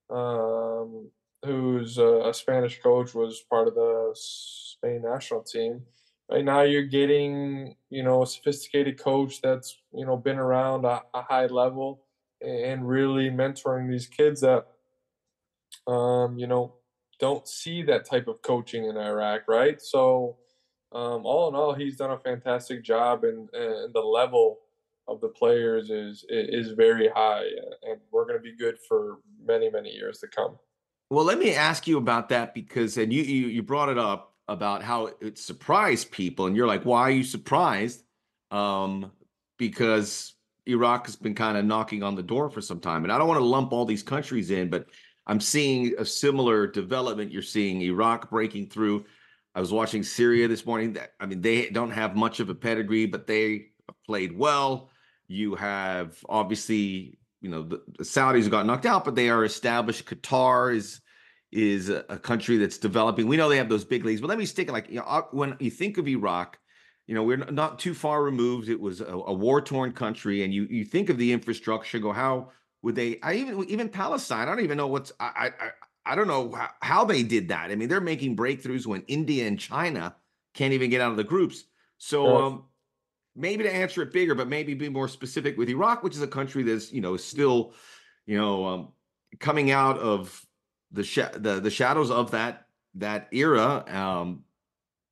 Um, 0.09 1.09
who's 1.43 1.97
a, 1.97 2.29
a, 2.29 2.33
Spanish 2.33 2.81
coach, 2.81 3.13
was 3.13 3.43
part 3.49 3.67
of 3.67 3.75
the 3.75 4.11
Spain 4.15 5.01
national 5.03 5.41
team. 5.41 5.81
Right 6.29 6.45
now, 6.45 6.61
you're 6.61 6.83
getting 6.83 7.75
you 7.89 8.03
know 8.03 8.23
a 8.23 8.27
sophisticated 8.27 8.99
coach 8.99 9.41
that's 9.41 9.77
you 9.93 10.05
know 10.05 10.17
been 10.17 10.37
around 10.37 10.85
a, 10.85 11.01
a 11.13 11.21
high 11.21 11.47
level 11.47 12.03
and 12.41 12.87
really 12.87 13.29
mentoring 13.29 13.89
these 13.89 14.07
kids 14.07 14.41
that 14.41 14.67
um, 15.87 16.37
you 16.37 16.47
know 16.47 16.75
don't 17.19 17.47
see 17.47 17.83
that 17.83 18.05
type 18.05 18.27
of 18.27 18.41
coaching 18.41 18.85
in 18.85 18.97
Iraq, 18.97 19.47
right? 19.47 19.81
So 19.81 20.37
um, 20.91 21.25
all 21.25 21.49
in 21.49 21.55
all, 21.55 21.73
he's 21.73 21.97
done 21.97 22.11
a 22.11 22.19
fantastic 22.19 22.83
job, 22.83 23.23
and, 23.23 23.49
and 23.53 23.93
the 23.93 24.01
level 24.01 24.59
of 25.07 25.19
the 25.21 25.29
players 25.29 25.89
is 25.89 26.25
is 26.29 26.71
very 26.71 27.09
high, 27.09 27.45
and 27.83 27.99
we're 28.11 28.25
going 28.25 28.37
to 28.37 28.43
be 28.43 28.55
good 28.55 28.77
for 28.87 29.19
many 29.43 29.69
many 29.69 29.89
years 29.89 30.19
to 30.19 30.27
come. 30.27 30.57
Well, 31.09 31.25
let 31.25 31.39
me 31.39 31.53
ask 31.53 31.87
you 31.87 31.97
about 31.97 32.29
that 32.29 32.53
because, 32.53 32.97
and 32.97 33.11
you, 33.11 33.23
you 33.23 33.47
you 33.47 33.63
brought 33.63 33.89
it 33.89 33.97
up 33.97 34.33
about 34.47 34.83
how 34.83 35.11
it 35.21 35.37
surprised 35.37 36.11
people, 36.11 36.45
and 36.45 36.55
you're 36.55 36.67
like, 36.67 36.83
why 36.83 37.01
are 37.01 37.11
you 37.11 37.23
surprised? 37.23 38.03
Um, 38.51 39.11
because 39.57 40.33
Iraq 40.65 41.05
has 41.05 41.15
been 41.15 41.35
kind 41.35 41.57
of 41.57 41.65
knocking 41.65 42.03
on 42.03 42.15
the 42.15 42.23
door 42.23 42.49
for 42.49 42.61
some 42.61 42.79
time, 42.79 43.03
and 43.03 43.11
I 43.11 43.17
don't 43.17 43.27
want 43.27 43.39
to 43.39 43.45
lump 43.45 43.73
all 43.73 43.85
these 43.85 44.03
countries 44.03 44.51
in, 44.51 44.69
but 44.69 44.87
I'm 45.25 45.39
seeing 45.39 45.93
a 45.97 46.05
similar 46.05 46.67
development. 46.67 47.31
You're 47.31 47.41
seeing 47.41 47.81
Iraq 47.81 48.29
breaking 48.29 48.67
through. 48.67 49.05
I 49.55 49.59
was 49.59 49.71
watching 49.71 50.03
Syria 50.03 50.47
this 50.47 50.65
morning. 50.65 50.97
I 51.19 51.25
mean, 51.25 51.41
they 51.41 51.69
don't 51.69 51.91
have 51.91 52.15
much 52.15 52.39
of 52.39 52.49
a 52.49 52.55
pedigree, 52.55 53.05
but 53.05 53.27
they 53.27 53.67
played 54.05 54.37
well. 54.37 54.89
You 55.27 55.55
have 55.55 56.17
obviously, 56.27 57.17
you 57.41 57.49
know, 57.49 57.63
the, 57.63 57.81
the 57.97 58.03
Saudis 58.03 58.49
got 58.49 58.65
knocked 58.65 58.85
out, 58.85 59.05
but 59.05 59.15
they 59.15 59.29
are 59.29 59.45
established. 59.45 60.05
Qatar 60.05 60.75
is 60.75 61.01
is 61.51 61.89
a, 61.89 62.03
a, 62.09 62.17
country 62.17 62.57
that's 62.57 62.79
developing. 62.79 63.27
We 63.27 63.37
know 63.37 63.47
they 63.47 63.57
have 63.57 63.69
those 63.69 63.85
big 63.85 64.03
leagues, 64.03 64.21
but 64.21 64.27
let 64.27 64.39
me 64.39 64.45
stick 64.45 64.69
it 64.69 64.71
like 64.71 64.89
you 64.89 64.95
know, 64.95 65.03
uh, 65.03 65.21
when 65.31 65.55
you 65.59 65.69
think 65.69 65.99
of 65.99 66.07
Iraq, 66.07 66.57
you 67.05 67.13
know, 67.13 67.21
we're 67.21 67.37
not 67.37 67.77
too 67.77 67.93
far 67.93 68.23
removed. 68.23 68.69
It 68.69 68.79
was 68.79 69.01
a, 69.01 69.05
a 69.05 69.33
war 69.33 69.61
torn 69.61 69.91
country, 69.93 70.43
and 70.43 70.53
you 70.53 70.65
you 70.69 70.83
think 70.83 71.09
of 71.09 71.17
the 71.17 71.31
infrastructure. 71.31 71.99
Go, 71.99 72.11
how 72.11 72.49
would 72.83 72.95
they? 72.95 73.19
I 73.21 73.33
even 73.35 73.67
even 73.69 73.89
Palestine. 73.89 74.47
I 74.47 74.51
don't 74.51 74.63
even 74.63 74.77
know 74.77 74.87
what's. 74.87 75.11
I 75.19 75.51
I 75.59 75.69
I 76.05 76.15
don't 76.15 76.27
know 76.27 76.51
how, 76.51 76.69
how 76.81 77.05
they 77.05 77.23
did 77.23 77.47
that. 77.47 77.71
I 77.71 77.75
mean, 77.75 77.89
they're 77.89 78.01
making 78.01 78.35
breakthroughs 78.35 78.85
when 78.85 79.03
India 79.07 79.47
and 79.47 79.59
China 79.59 80.15
can't 80.53 80.73
even 80.73 80.91
get 80.91 81.01
out 81.01 81.11
of 81.11 81.17
the 81.17 81.23
groups. 81.23 81.63
So. 81.97 82.37
Um, 82.37 82.63
maybe 83.35 83.63
to 83.63 83.73
answer 83.73 84.01
it 84.01 84.13
bigger, 84.13 84.35
but 84.35 84.47
maybe 84.47 84.73
be 84.73 84.89
more 84.89 85.07
specific 85.07 85.57
with 85.57 85.69
Iraq, 85.69 86.03
which 86.03 86.15
is 86.15 86.21
a 86.21 86.27
country 86.27 86.63
that's 86.63 86.91
you 86.91 87.01
know 87.01 87.17
still, 87.17 87.73
you 88.25 88.37
know, 88.37 88.65
um, 88.65 88.87
coming 89.39 89.71
out 89.71 89.97
of 89.97 90.45
the 90.91 91.03
sh- 91.03 91.33
the 91.33 91.59
the 91.59 91.71
shadows 91.71 92.11
of 92.11 92.31
that 92.31 92.67
that 92.95 93.27
era. 93.31 93.83
Um, 93.87 94.43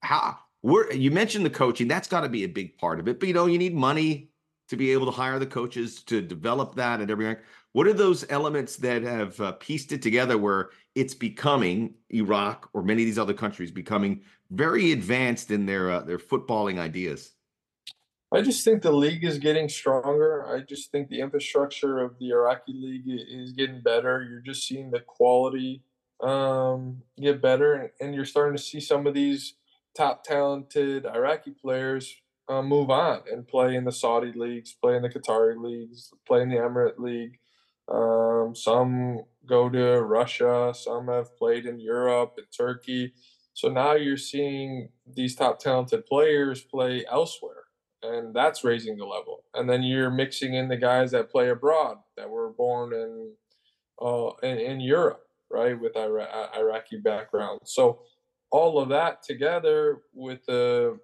how 0.02 0.38
we're 0.62 0.92
you 0.92 1.12
mentioned 1.12 1.46
the 1.46 1.50
coaching, 1.50 1.88
that's 1.88 2.08
got 2.08 2.22
to 2.22 2.30
be 2.30 2.44
a 2.44 2.48
big 2.50 2.78
part 2.78 3.00
of 3.00 3.08
it. 3.08 3.20
But 3.20 3.28
you 3.28 3.34
know, 3.34 3.48
you 3.48 3.58
need 3.58 3.76
money 3.76 4.31
to 4.72 4.78
be 4.78 4.94
able 4.94 5.06
to 5.06 5.12
hire 5.12 5.38
the 5.38 5.46
coaches 5.46 6.02
to 6.02 6.22
develop 6.22 6.76
that 6.76 7.02
and 7.02 7.12
everything. 7.12 7.36
What 7.74 7.88
are 7.88 7.94
those 7.94 8.26
elements 8.30 8.78
that 8.78 9.04
have 9.04 9.40
uh, 9.42 9.52
pieced 9.54 9.92
it 9.92 10.02
together 10.02 10.38
where 10.38 10.70
it's 10.96 11.14
becoming 11.14 11.96
Iraq 12.10 12.70
or 12.72 12.82
many 12.82 13.04
of 13.04 13.06
these 13.06 13.20
other 13.20 13.34
countries 13.34 13.70
becoming 13.70 14.22
very 14.50 14.94
advanced 14.94 15.52
in 15.52 15.66
their 15.66 15.92
uh, 15.92 16.00
their 16.04 16.18
footballing 16.18 16.80
ideas? 16.80 17.34
I 18.32 18.42
just 18.42 18.64
think 18.64 18.82
the 18.82 18.94
league 18.94 19.26
is 19.26 19.40
getting 19.40 19.68
stronger. 19.68 20.48
I 20.48 20.62
just 20.62 20.90
think 20.90 21.10
the 21.10 21.20
infrastructure 21.20 22.00
of 22.00 22.18
the 22.18 22.30
Iraqi 22.30 22.72
league 22.74 23.04
is 23.08 23.52
getting 23.52 23.82
better. 23.82 24.24
You're 24.24 24.40
just 24.40 24.66
seeing 24.66 24.90
the 24.90 25.02
quality 25.02 25.84
um, 26.22 27.02
get 27.20 27.42
better, 27.42 27.92
and 28.00 28.16
you're 28.16 28.24
starting 28.24 28.56
to 28.56 28.64
see 28.64 28.80
some 28.80 29.06
of 29.06 29.14
these 29.14 29.56
top 29.98 30.24
talented 30.24 31.06
Iraqi 31.06 31.52
players 31.52 32.21
uh, 32.52 32.62
move 32.62 32.90
on 32.90 33.22
and 33.32 33.48
play 33.48 33.76
in 33.76 33.86
the 33.86 33.92
Saudi 33.92 34.34
leagues, 34.36 34.74
play 34.74 34.96
in 34.96 35.02
the 35.02 35.10
Qatari 35.10 35.56
leagues, 35.58 36.12
play 36.28 36.42
in 36.42 36.50
the 36.50 36.58
Emirate 36.58 37.00
League. 37.00 37.40
Um, 37.88 38.56
some 38.56 39.24
go 39.46 39.70
to 39.70 40.02
Russia, 40.02 40.74
some 40.76 41.08
have 41.08 41.36
played 41.38 41.66
in 41.66 41.80
Europe 41.80 42.34
and 42.38 42.48
Turkey. 42.56 43.14
So 43.54 43.70
now 43.70 43.94
you're 43.94 44.18
seeing 44.18 44.90
these 45.06 45.36
top 45.36 45.60
talented 45.60 46.06
players 46.06 46.62
play 46.62 47.06
elsewhere 47.10 47.64
and 48.04 48.34
that's 48.34 48.64
raising 48.64 48.98
the 48.98 49.06
level. 49.06 49.44
And 49.54 49.70
then 49.70 49.84
you're 49.84 50.10
mixing 50.10 50.56
in 50.56 50.68
the 50.68 50.78
guys 50.78 51.12
that 51.12 51.32
play 51.32 51.50
abroad 51.50 51.98
that 52.18 52.30
were 52.30 52.50
born 52.50 52.94
in 52.94 53.34
uh, 54.02 54.32
in, 54.42 54.58
in 54.58 54.80
Europe, 54.80 55.24
right, 55.50 55.80
with 55.80 55.96
Ira- 55.96 56.50
Iraqi 56.58 56.98
background. 56.98 57.62
So 57.66 58.02
all 58.50 58.80
of 58.80 58.90
that 58.90 59.22
together 59.22 60.00
with 60.14 60.48
a 60.50 60.98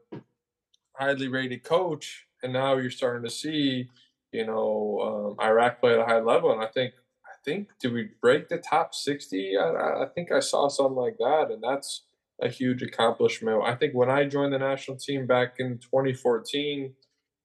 highly 0.98 1.28
rated 1.28 1.64
coach, 1.64 2.28
and 2.44 2.54
now 2.54 2.78
you're 2.78 2.92
starting 2.92 3.24
to 3.24 3.30
see, 3.30 3.90
you 4.32 4.46
know, 4.46 5.36
um, 5.40 5.46
Iraq 5.46 5.80
play 5.80 5.94
at 5.94 6.00
a 6.00 6.06
high 6.06 6.20
level. 6.20 6.52
And 6.52 6.62
I 6.62 6.68
think, 6.68 6.94
I 7.26 7.36
think, 7.46 7.70
did 7.80 7.94
we 7.94 8.10
break 8.22 8.50
the 8.50 8.58
top 8.58 8.94
sixty? 8.96 9.58
I, 9.58 10.04
I 10.04 10.06
think 10.14 10.32
I 10.32 10.40
saw 10.40 10.68
something 10.68 10.96
like 10.96 11.18
that, 11.20 11.50
and 11.52 11.64
that's 11.64 12.04
a 12.42 12.50
huge 12.50 12.84
accomplishment. 12.84 13.64
I 13.64 13.76
think 13.76 13.94
when 13.94 14.10
I 14.10 14.26
joined 14.26 14.54
the 14.54 14.60
national 14.60 14.98
team 14.98 15.26
back 15.26 15.56
in 15.60 15.80
2014, 15.80 16.94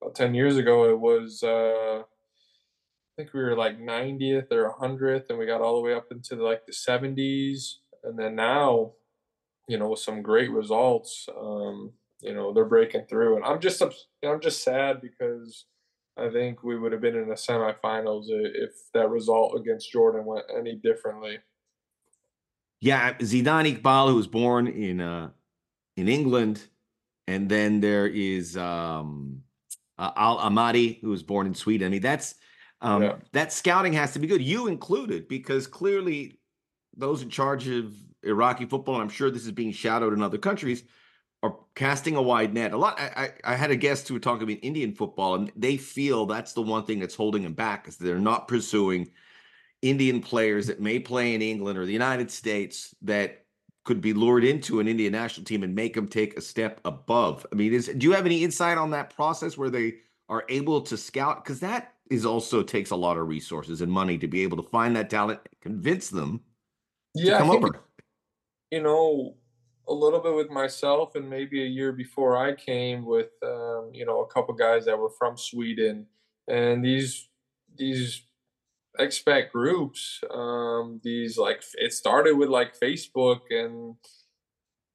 about 0.03 0.15
10 0.15 0.35
years 0.35 0.57
ago, 0.57 0.91
it 0.91 0.99
was, 1.01 1.43
uh, 1.43 2.01
I 2.03 2.05
think 3.17 3.33
we 3.33 3.43
were 3.43 3.57
like 3.57 3.79
90th 3.79 4.51
or 4.53 4.67
100th, 4.67 5.31
and 5.31 5.39
we 5.39 5.47
got 5.47 5.61
all 5.61 5.77
the 5.77 5.83
way 5.83 5.95
up 5.95 6.09
into 6.11 6.37
like 6.37 6.67
the 6.67 6.73
70s. 6.73 7.79
And 8.05 8.19
then 8.19 8.35
now, 8.35 8.93
you 9.69 9.79
know, 9.79 9.89
with 9.89 10.01
some 10.01 10.23
great 10.23 10.51
results, 10.51 11.29
um, 11.39 11.93
you 12.23 12.35
know, 12.35 12.53
they're 12.53 12.65
breaking 12.65 13.07
through. 13.09 13.37
And 13.37 13.45
I'm 13.45 13.61
just, 13.61 13.83
I'm 14.25 14.41
just 14.41 14.63
sad 14.63 15.01
because 15.01 15.67
I 16.17 16.29
think 16.31 16.63
we 16.63 16.79
would 16.79 16.93
have 16.93 17.01
been 17.01 17.17
in 17.17 17.29
the 17.29 17.35
semifinals 17.35 18.27
if 18.29 18.71
that 18.95 19.09
result 19.09 19.59
against 19.59 19.91
Jordan 19.91 20.25
went 20.25 20.45
any 20.57 20.77
differently. 20.77 21.39
Yeah, 22.81 23.15
Zidane 23.15 23.81
Iqbal, 23.81 24.09
who 24.09 24.17
was 24.17 24.27
born 24.27 24.67
in 24.67 25.01
uh, 25.01 25.31
in 25.97 26.09
England, 26.09 26.67
and 27.29 27.49
then 27.49 27.81
there 27.81 28.09
is 28.09 28.57
um, 28.57 29.43
uh, 29.99 30.11
Al 30.17 30.39
Ammari, 30.39 31.01
who 31.01 31.11
was 31.11 31.23
born 31.23 31.47
in 31.47 31.55
Sweden. 31.55 31.87
I 31.87 31.91
mean, 31.91 32.03
that's 32.03 32.35
um, 32.81 33.03
yeah. 33.03 33.15
that 33.33 33.53
scouting 33.53 33.93
has 33.93 34.13
to 34.15 34.19
be 34.19 34.27
good, 34.27 34.43
you 34.43 34.67
included, 34.67 35.29
because 35.29 35.69
clearly 35.69 36.41
those 36.97 37.23
in 37.23 37.31
charge 37.31 37.69
of 37.69 37.95
Iraqi 38.25 38.67
football, 38.67 38.97
and 38.97 39.05
I'm 39.05 39.09
sure 39.09 39.31
this 39.31 39.45
is 39.45 39.53
being 39.53 39.73
shadowed 39.73 40.13
in 40.13 40.21
other 40.21 40.39
countries, 40.39 40.83
are 41.43 41.57
casting 41.75 42.17
a 42.17 42.23
wide 42.23 42.55
net. 42.55 42.73
A 42.73 42.77
lot. 42.77 42.99
I, 43.01 43.33
I, 43.45 43.53
I 43.53 43.57
had 43.57 43.71
a 43.71 43.77
guest 43.77 44.07
who 44.07 44.15
were 44.15 44.21
talking 44.21 44.45
about 44.45 44.59
Indian 44.63 44.95
football, 44.95 45.35
and 45.35 45.51
they 45.57 45.77
feel 45.77 46.27
that's 46.27 46.53
the 46.53 46.63
one 46.63 46.85
thing 46.85 47.01
that's 47.01 47.15
holding 47.15 47.43
them 47.43 47.55
back 47.55 47.89
is 47.89 47.97
they're 47.97 48.19
not 48.19 48.49
pursuing 48.49 49.11
Indian 49.83 50.21
players 50.21 50.69
that 50.69 50.81
may 50.81 50.99
play 50.99 51.35
in 51.35 51.43
England 51.43 51.79
or 51.79 51.85
the 51.85 51.93
United 51.93 52.31
States 52.31 52.95
that 53.03 53.45
could 53.85 54.01
be 54.01 54.13
lured 54.13 54.45
into 54.45 54.79
an 54.79 54.87
Indian 54.87 55.13
national 55.13 55.45
team 55.45 55.65
and 55.65 55.75
make 55.75 55.95
them 55.95 56.07
take 56.07 56.37
a 56.37 56.41
step 56.41 56.81
above. 56.85 57.45
I 57.53 57.57
mean, 57.57 57.73
is 57.73 57.89
do 57.89 58.07
you 58.07 58.13
have 58.13 58.27
any 58.27 58.45
insight 58.45 58.79
on 58.79 58.91
that 58.91 59.15
process 59.15 59.59
where 59.59 59.71
they 59.71 59.95
are 60.29 60.45
able 60.49 60.81
to 60.83 60.97
scout? 60.97 61.43
Because 61.43 61.59
that 61.61 61.95
is 62.09 62.25
also 62.25 62.63
takes 62.63 62.91
a 62.91 62.97
lot 62.97 63.17
of 63.17 63.27
resources 63.27 63.81
and 63.81 63.91
money 63.91 64.19
to 64.19 64.29
be 64.29 64.43
able 64.43 64.63
to 64.63 64.69
find 64.71 64.95
that 64.95 65.11
talent, 65.11 65.41
convince 65.61 66.11
them 66.11 66.41
yeah, 67.15 67.33
to 67.33 67.39
come 67.39 67.51
over. 67.51 67.81
You 68.71 68.83
know, 68.83 69.35
a 69.89 69.93
little 69.93 70.21
bit 70.21 70.35
with 70.35 70.51
myself, 70.51 71.15
and 71.15 71.29
maybe 71.29 71.63
a 71.63 71.67
year 71.67 71.93
before 71.93 72.37
I 72.37 72.55
came 72.55 73.05
with, 73.05 73.31
um, 73.43 73.91
you 73.93 74.07
know, 74.07 74.21
a 74.21 74.27
couple 74.27 74.55
guys 74.55 74.85
that 74.87 74.99
were 74.99 75.11
from 75.11 75.37
Sweden, 75.37 76.07
and 76.49 76.85
these 76.85 77.29
these 77.77 78.23
expat 79.01 79.51
groups 79.51 80.21
um 80.31 81.01
these 81.03 81.39
like 81.39 81.63
it 81.77 81.95
started 81.95 82.37
with 82.37 82.51
like 82.51 82.79
facebook 82.79 83.41
and 83.49 83.97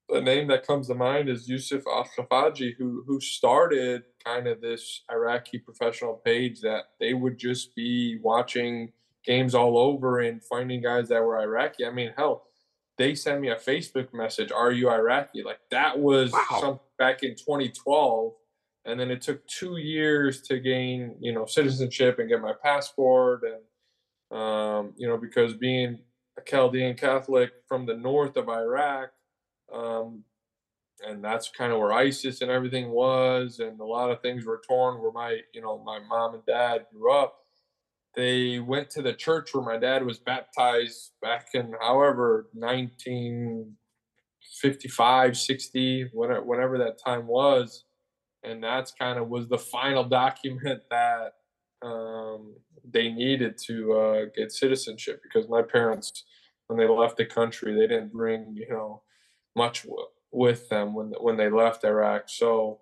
the 0.09 0.21
name 0.21 0.47
that 0.47 0.65
comes 0.65 0.87
to 0.87 0.95
mind 0.95 1.27
is 1.29 1.49
Yusuf 1.49 1.83
Al-Khafaji, 1.85 2.75
who 2.77 3.03
who 3.05 3.19
started 3.19 4.03
kind 4.23 4.47
of 4.47 4.61
this 4.61 5.03
Iraqi 5.11 5.59
professional 5.59 6.13
page 6.13 6.61
that 6.61 6.85
they 6.99 7.13
would 7.13 7.37
just 7.37 7.75
be 7.75 8.17
watching 8.21 8.93
games 9.25 9.53
all 9.53 9.77
over 9.77 10.19
and 10.19 10.41
finding 10.43 10.81
guys 10.81 11.09
that 11.09 11.21
were 11.21 11.39
Iraqi. 11.39 11.85
I 11.85 11.91
mean, 11.91 12.13
hell, 12.15 12.45
they 12.97 13.15
sent 13.15 13.41
me 13.41 13.49
a 13.49 13.55
Facebook 13.55 14.13
message, 14.13 14.51
"Are 14.51 14.71
you 14.71 14.89
Iraqi?" 14.89 15.43
Like 15.43 15.59
that 15.71 15.99
was 15.99 16.31
wow. 16.31 16.81
back 16.97 17.23
in 17.23 17.35
2012, 17.35 18.33
and 18.85 18.99
then 18.99 19.11
it 19.11 19.21
took 19.21 19.45
two 19.47 19.77
years 19.77 20.41
to 20.43 20.59
gain, 20.59 21.15
you 21.19 21.33
know, 21.33 21.45
citizenship 21.45 22.19
and 22.19 22.29
get 22.29 22.41
my 22.41 22.53
passport, 22.61 23.43
and 23.43 24.39
um, 24.39 24.93
you 24.97 25.07
know, 25.07 25.17
because 25.17 25.53
being 25.53 25.99
a 26.37 26.41
Chaldean 26.41 26.95
Catholic 26.95 27.51
from 27.67 27.85
the 27.85 27.95
north 27.95 28.35
of 28.37 28.49
Iraq, 28.49 29.09
um, 29.73 30.23
and 31.05 31.23
that's 31.23 31.49
kind 31.49 31.71
of 31.71 31.79
where 31.79 31.93
ISIS 31.93 32.41
and 32.41 32.51
everything 32.51 32.89
was, 32.89 33.59
and 33.59 33.79
a 33.79 33.85
lot 33.85 34.11
of 34.11 34.21
things 34.21 34.45
were 34.45 34.61
torn. 34.67 35.01
Where 35.01 35.11
my, 35.11 35.39
you 35.53 35.61
know, 35.61 35.77
my 35.83 35.99
mom 35.99 36.33
and 36.33 36.45
dad 36.45 36.87
grew 36.91 37.11
up 37.11 37.46
they 38.17 38.59
went 38.59 38.89
to 38.89 39.01
the 39.03 39.13
church 39.13 39.53
where 39.53 39.63
my 39.63 39.77
dad 39.77 40.03
was 40.03 40.17
baptized 40.17 41.11
back 41.21 41.49
in 41.53 41.75
however 41.79 42.49
1955 42.53 45.37
60 45.37 46.09
whatever 46.11 46.79
that 46.79 46.97
time 47.03 47.27
was. 47.27 47.83
And 48.43 48.63
that's 48.63 48.91
kind 48.91 49.19
of 49.19 49.29
was 49.29 49.47
the 49.47 49.59
final 49.59 50.03
document 50.03 50.81
that 50.89 51.33
um, 51.83 52.55
they 52.83 53.11
needed 53.11 53.59
to 53.67 53.93
uh, 53.93 54.25
get 54.35 54.51
citizenship 54.51 55.21
because 55.21 55.47
my 55.47 55.61
parents 55.61 56.23
when 56.65 56.79
they 56.79 56.87
left 56.87 57.17
the 57.17 57.25
country 57.25 57.75
they 57.75 57.85
didn't 57.87 58.11
bring 58.11 58.55
you 58.55 58.67
know 58.67 59.03
much 59.55 59.83
w- 59.83 60.07
with 60.31 60.67
them 60.69 60.95
when 60.95 61.13
when 61.19 61.37
they 61.37 61.51
left 61.51 61.85
Iraq. 61.85 62.29
So 62.29 62.79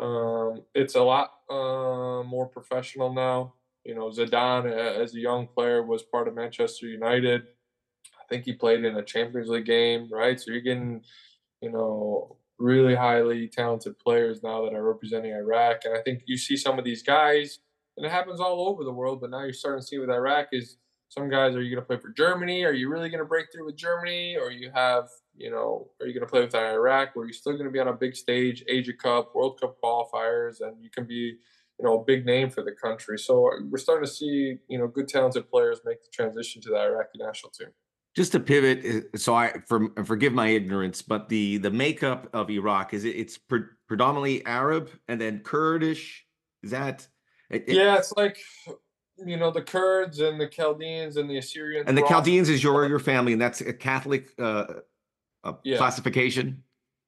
um, 0.00 0.64
it's 0.74 0.96
a 0.96 1.02
lot 1.02 1.30
uh, 1.48 2.24
more 2.24 2.48
professional 2.48 3.14
now 3.14 3.54
you 3.84 3.94
know, 3.94 4.10
Zidane, 4.10 4.70
as 4.70 5.14
a 5.14 5.20
young 5.20 5.46
player, 5.46 5.82
was 5.82 6.02
part 6.02 6.28
of 6.28 6.34
Manchester 6.34 6.86
United. 6.86 7.42
I 8.20 8.24
think 8.28 8.44
he 8.44 8.54
played 8.54 8.84
in 8.84 8.96
a 8.96 9.02
Champions 9.02 9.48
League 9.48 9.66
game, 9.66 10.08
right? 10.10 10.40
So 10.40 10.50
you're 10.50 10.60
getting, 10.60 11.02
you 11.60 11.70
know, 11.70 12.38
really 12.58 12.94
highly 12.94 13.48
talented 13.48 13.98
players 13.98 14.42
now 14.42 14.64
that 14.64 14.74
are 14.74 14.82
representing 14.82 15.32
Iraq. 15.32 15.84
And 15.84 15.96
I 15.96 16.00
think 16.02 16.22
you 16.26 16.38
see 16.38 16.56
some 16.56 16.78
of 16.78 16.84
these 16.84 17.02
guys, 17.02 17.58
and 17.96 18.06
it 18.06 18.12
happens 18.12 18.40
all 18.40 18.68
over 18.68 18.84
the 18.84 18.92
world, 18.92 19.20
but 19.20 19.30
now 19.30 19.42
you're 19.42 19.52
starting 19.52 19.80
to 19.80 19.86
see 19.86 19.98
with 19.98 20.10
Iraq 20.10 20.48
is 20.52 20.78
some 21.10 21.28
guys, 21.28 21.54
are 21.54 21.62
you 21.62 21.74
going 21.74 21.82
to 21.82 21.86
play 21.86 21.98
for 21.98 22.10
Germany? 22.10 22.64
Are 22.64 22.72
you 22.72 22.88
really 22.88 23.08
going 23.08 23.20
to 23.20 23.24
break 23.24 23.52
through 23.52 23.66
with 23.66 23.76
Germany? 23.76 24.36
Or 24.36 24.50
you 24.50 24.70
have, 24.74 25.08
you 25.36 25.50
know, 25.50 25.90
are 26.00 26.06
you 26.06 26.12
going 26.12 26.26
to 26.26 26.30
play 26.30 26.40
with 26.40 26.54
Iraq 26.54 27.14
where 27.14 27.26
you're 27.26 27.32
still 27.32 27.52
going 27.52 27.66
to 27.66 27.70
be 27.70 27.78
on 27.78 27.88
a 27.88 27.92
big 27.92 28.16
stage, 28.16 28.64
Asia 28.66 28.94
Cup, 28.94 29.34
World 29.34 29.60
Cup 29.60 29.76
qualifiers, 29.82 30.60
and 30.60 30.82
you 30.82 30.90
can 30.90 31.04
be 31.04 31.36
you 31.78 31.84
know, 31.84 32.00
a 32.00 32.04
big 32.04 32.24
name 32.24 32.50
for 32.50 32.62
the 32.62 32.72
country. 32.72 33.18
So 33.18 33.48
uh, 33.48 33.56
we're 33.68 33.78
starting 33.78 34.06
to 34.06 34.10
see, 34.10 34.58
you 34.68 34.78
know, 34.78 34.86
good 34.86 35.08
talented 35.08 35.50
players 35.50 35.80
make 35.84 36.02
the 36.02 36.08
transition 36.12 36.62
to 36.62 36.70
the 36.70 36.76
Iraqi 36.76 37.18
national 37.18 37.50
team. 37.50 37.68
Just 38.14 38.32
to 38.32 38.40
pivot, 38.40 38.84
uh, 39.12 39.18
so 39.18 39.34
I 39.34 39.54
for, 39.66 39.90
forgive 40.04 40.32
my 40.32 40.48
ignorance, 40.48 41.02
but 41.02 41.28
the 41.28 41.58
the 41.58 41.70
makeup 41.70 42.28
of 42.32 42.48
Iraq 42.48 42.94
is 42.94 43.04
it 43.04 43.16
it's 43.16 43.36
pre- 43.36 43.64
predominantly 43.88 44.46
Arab 44.46 44.90
and 45.08 45.20
then 45.20 45.40
Kurdish. 45.40 46.24
Is 46.62 46.70
that? 46.70 47.08
It, 47.50 47.64
yeah, 47.66 47.96
it's 47.96 48.12
like 48.16 48.38
you 49.18 49.36
know 49.36 49.50
the 49.50 49.62
Kurds 49.62 50.20
and 50.20 50.40
the 50.40 50.46
Chaldeans 50.46 51.16
and 51.16 51.28
the 51.28 51.38
Assyrians. 51.38 51.86
And 51.88 51.98
the 51.98 52.06
Chaldeans 52.06 52.48
is 52.48 52.62
your 52.62 52.86
your 52.86 53.00
family, 53.00 53.32
and 53.32 53.42
that's 53.42 53.60
a 53.60 53.72
Catholic 53.72 54.30
uh, 54.38 54.74
yeah. 55.64 55.76
classification. 55.76 56.62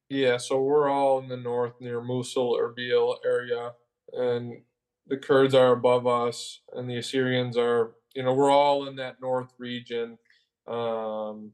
Yeah, 0.09 0.39
so 0.39 0.61
we're 0.61 0.89
all 0.89 1.21
in 1.21 1.29
the 1.29 1.37
north 1.37 1.81
near 1.81 2.01
Mosul, 2.01 2.59
Erbil 2.59 3.17
area 3.25 3.73
and 4.17 4.63
the 5.07 5.17
Kurds 5.17 5.55
are 5.55 5.73
above 5.73 6.07
us, 6.07 6.61
and 6.73 6.91
the 6.91 6.99
Assyrians 6.99 7.57
are, 7.57 7.93
you 8.15 8.23
know, 8.23 8.35
we're 8.35 8.51
all 8.51 8.89
in 8.89 8.97
that 8.97 9.21
north 9.21 9.53
region. 9.59 10.19
Um, 10.67 11.53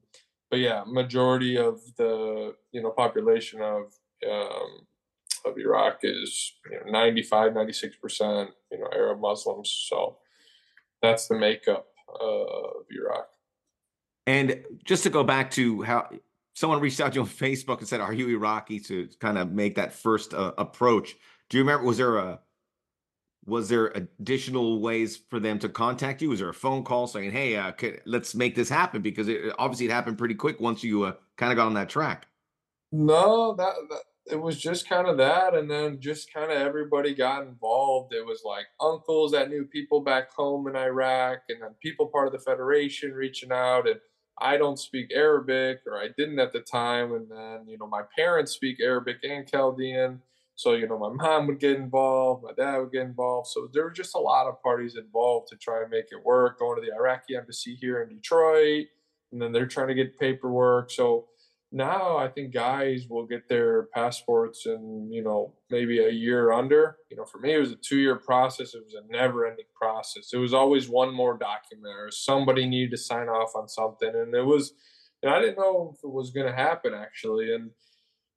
but 0.50 0.60
yeah, 0.60 0.84
majority 0.86 1.56
of 1.56 1.80
the 1.96 2.54
you 2.72 2.82
know 2.82 2.90
population 2.90 3.60
of 3.60 3.92
um, 4.30 4.86
of 5.44 5.58
Iraq 5.58 6.00
is 6.02 6.52
you 6.70 6.78
know, 6.78 6.92
95, 6.92 7.54
96 7.54 7.96
percent, 7.96 8.50
you 8.70 8.78
know, 8.78 8.88
Arab 8.94 9.20
Muslims. 9.20 9.86
So 9.88 10.18
that's 11.00 11.26
the 11.26 11.38
makeup 11.38 11.86
of 12.20 12.84
Iraq. 12.90 13.28
And 14.26 14.62
just 14.84 15.02
to 15.02 15.10
go 15.10 15.24
back 15.24 15.50
to 15.52 15.82
how 15.82 16.08
someone 16.54 16.80
reached 16.80 17.00
out 17.00 17.12
to 17.12 17.16
you 17.16 17.22
on 17.22 17.28
Facebook 17.28 17.78
and 17.78 17.88
said, 17.88 18.00
"Are 18.00 18.12
you 18.12 18.28
Iraqi?" 18.28 18.80
to 18.80 19.08
kind 19.20 19.38
of 19.38 19.52
make 19.52 19.74
that 19.76 19.92
first 19.92 20.32
uh, 20.32 20.52
approach. 20.58 21.16
Do 21.50 21.58
you 21.58 21.64
remember? 21.64 21.86
Was 21.86 21.98
there 21.98 22.16
a 22.16 22.40
was 23.44 23.68
there 23.68 23.88
additional 23.88 24.80
ways 24.80 25.20
for 25.28 25.40
them 25.40 25.58
to 25.58 25.68
contact 25.68 26.22
you? 26.22 26.30
Was 26.30 26.38
there 26.38 26.48
a 26.48 26.54
phone 26.54 26.84
call 26.84 27.06
saying, 27.06 27.32
"Hey, 27.32 27.56
uh, 27.56 27.72
let's 28.06 28.34
make 28.34 28.54
this 28.54 28.68
happen"? 28.68 29.02
Because 29.02 29.28
it, 29.28 29.52
obviously 29.58 29.86
it 29.86 29.92
happened 29.92 30.18
pretty 30.18 30.34
quick 30.34 30.60
once 30.60 30.84
you 30.84 31.04
uh, 31.04 31.14
kind 31.36 31.52
of 31.52 31.56
got 31.56 31.66
on 31.66 31.74
that 31.74 31.88
track. 31.88 32.28
No, 32.92 33.54
that, 33.56 33.74
that 33.88 34.02
it 34.26 34.40
was 34.40 34.60
just 34.60 34.88
kind 34.88 35.08
of 35.08 35.16
that, 35.16 35.54
and 35.54 35.68
then 35.68 36.00
just 36.00 36.32
kind 36.32 36.52
of 36.52 36.58
everybody 36.58 37.14
got 37.14 37.42
involved. 37.42 38.14
It 38.14 38.24
was 38.24 38.42
like 38.44 38.66
uncles 38.80 39.32
that 39.32 39.50
knew 39.50 39.64
people 39.64 40.00
back 40.00 40.30
home 40.30 40.68
in 40.68 40.76
Iraq, 40.76 41.40
and 41.48 41.60
then 41.60 41.74
people 41.80 42.06
part 42.06 42.28
of 42.28 42.32
the 42.32 42.38
federation 42.38 43.12
reaching 43.12 43.50
out. 43.50 43.88
And 43.88 43.98
I 44.38 44.56
don't 44.56 44.78
speak 44.78 45.10
Arabic, 45.12 45.80
or 45.86 45.98
I 45.98 46.08
didn't 46.16 46.38
at 46.38 46.52
the 46.52 46.60
time, 46.60 47.12
and 47.12 47.28
then 47.28 47.66
you 47.66 47.76
know 47.78 47.88
my 47.88 48.02
parents 48.16 48.52
speak 48.52 48.78
Arabic 48.80 49.16
and 49.24 49.50
Chaldean 49.50 50.22
so, 50.54 50.74
you 50.74 50.86
know, 50.86 50.98
my 50.98 51.08
mom 51.08 51.46
would 51.46 51.60
get 51.60 51.76
involved, 51.76 52.44
my 52.44 52.52
dad 52.52 52.78
would 52.78 52.92
get 52.92 53.02
involved. 53.02 53.48
So 53.48 53.68
there 53.72 53.84
were 53.84 53.90
just 53.90 54.14
a 54.14 54.18
lot 54.18 54.46
of 54.46 54.62
parties 54.62 54.96
involved 54.96 55.48
to 55.48 55.56
try 55.56 55.82
and 55.82 55.90
make 55.90 56.06
it 56.10 56.24
work, 56.24 56.58
going 56.58 56.80
to 56.80 56.86
the 56.86 56.94
Iraqi 56.94 57.36
embassy 57.36 57.74
here 57.74 58.02
in 58.02 58.08
Detroit, 58.10 58.86
and 59.32 59.40
then 59.40 59.52
they're 59.52 59.66
trying 59.66 59.88
to 59.88 59.94
get 59.94 60.18
paperwork. 60.18 60.90
So 60.90 61.28
now 61.72 62.18
I 62.18 62.28
think 62.28 62.52
guys 62.52 63.06
will 63.08 63.26
get 63.26 63.48
their 63.48 63.84
passports 63.94 64.66
in, 64.66 65.08
you 65.10 65.24
know, 65.24 65.54
maybe 65.70 66.00
a 66.00 66.10
year 66.10 66.52
under. 66.52 66.98
You 67.10 67.16
know, 67.16 67.24
for 67.24 67.38
me, 67.38 67.54
it 67.54 67.58
was 67.58 67.72
a 67.72 67.76
two 67.76 67.96
year 67.96 68.16
process. 68.16 68.74
It 68.74 68.84
was 68.84 68.94
a 68.94 69.10
never 69.10 69.46
ending 69.46 69.64
process. 69.74 70.34
It 70.34 70.38
was 70.38 70.52
always 70.52 70.88
one 70.88 71.14
more 71.14 71.38
document 71.38 71.94
or 71.98 72.10
somebody 72.10 72.66
needed 72.66 72.90
to 72.90 72.98
sign 72.98 73.28
off 73.28 73.52
on 73.56 73.68
something. 73.68 74.10
And 74.14 74.34
it 74.34 74.44
was, 74.44 74.74
and 75.22 75.32
I 75.32 75.40
didn't 75.40 75.56
know 75.56 75.94
if 75.94 76.04
it 76.04 76.12
was 76.12 76.30
going 76.30 76.46
to 76.46 76.52
happen 76.52 76.92
actually. 76.92 77.54
And, 77.54 77.70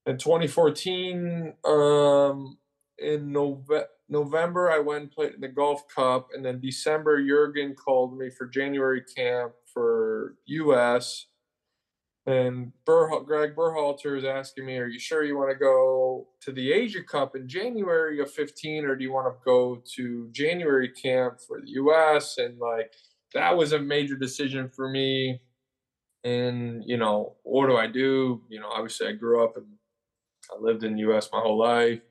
in 0.06 0.18
2014, 0.18 1.54
um, 1.66 2.58
in 2.98 3.32
Nove- 3.34 3.88
November, 4.08 4.72
I 4.72 4.80
went 4.80 5.04
and 5.04 5.12
played 5.12 5.34
in 5.34 5.42
the 5.42 5.48
Gulf 5.48 5.88
Cup, 5.88 6.30
and 6.34 6.46
then 6.46 6.62
December, 6.62 7.22
Jurgen 7.26 7.76
called 7.76 8.18
me 8.18 8.30
for 8.30 8.46
January 8.46 9.02
camp 9.02 9.54
for 9.74 10.36
U.S. 10.46 11.26
And 12.28 12.72
Greg 12.86 13.56
Berhalter 13.56 14.18
is 14.18 14.24
asking 14.24 14.66
me, 14.66 14.78
"Are 14.78 14.88
you 14.88 15.00
sure 15.00 15.24
you 15.24 15.38
want 15.38 15.52
to 15.52 15.56
go 15.58 16.28
to 16.42 16.52
the 16.52 16.72
Asia 16.72 17.04
Cup 17.04 17.36
in 17.36 17.48
January 17.48 18.20
of 18.20 18.32
15, 18.32 18.86
or 18.86 18.96
do 18.96 19.04
you 19.04 19.12
want 19.12 19.28
to 19.28 19.38
go 19.46 19.84
to 19.96 20.30
January 20.32 20.90
camp 20.90 21.40
for 21.40 21.62
the 21.62 21.70
U.S.?" 21.72 22.38
And 22.38 22.58
like 22.60 22.94
that 23.34 23.56
was 23.58 23.74
a 23.74 23.80
major 23.80 24.16
decision 24.16 24.70
for 24.70 24.90
me. 24.90 25.42
And 26.24 26.84
you 26.86 26.98
know, 26.98 27.36
what 27.44 27.68
do 27.68 27.78
I 27.78 27.88
do? 27.88 28.44
You 28.50 28.60
know, 28.60 28.70
obviously, 28.70 29.08
I 29.08 29.12
grew 29.14 29.44
up 29.44 29.58
in 29.58 29.66
I 30.52 30.60
lived 30.60 30.84
in 30.84 30.94
the 30.94 31.02
U.S. 31.02 31.30
my 31.32 31.40
whole 31.40 31.58
life, 31.58 32.02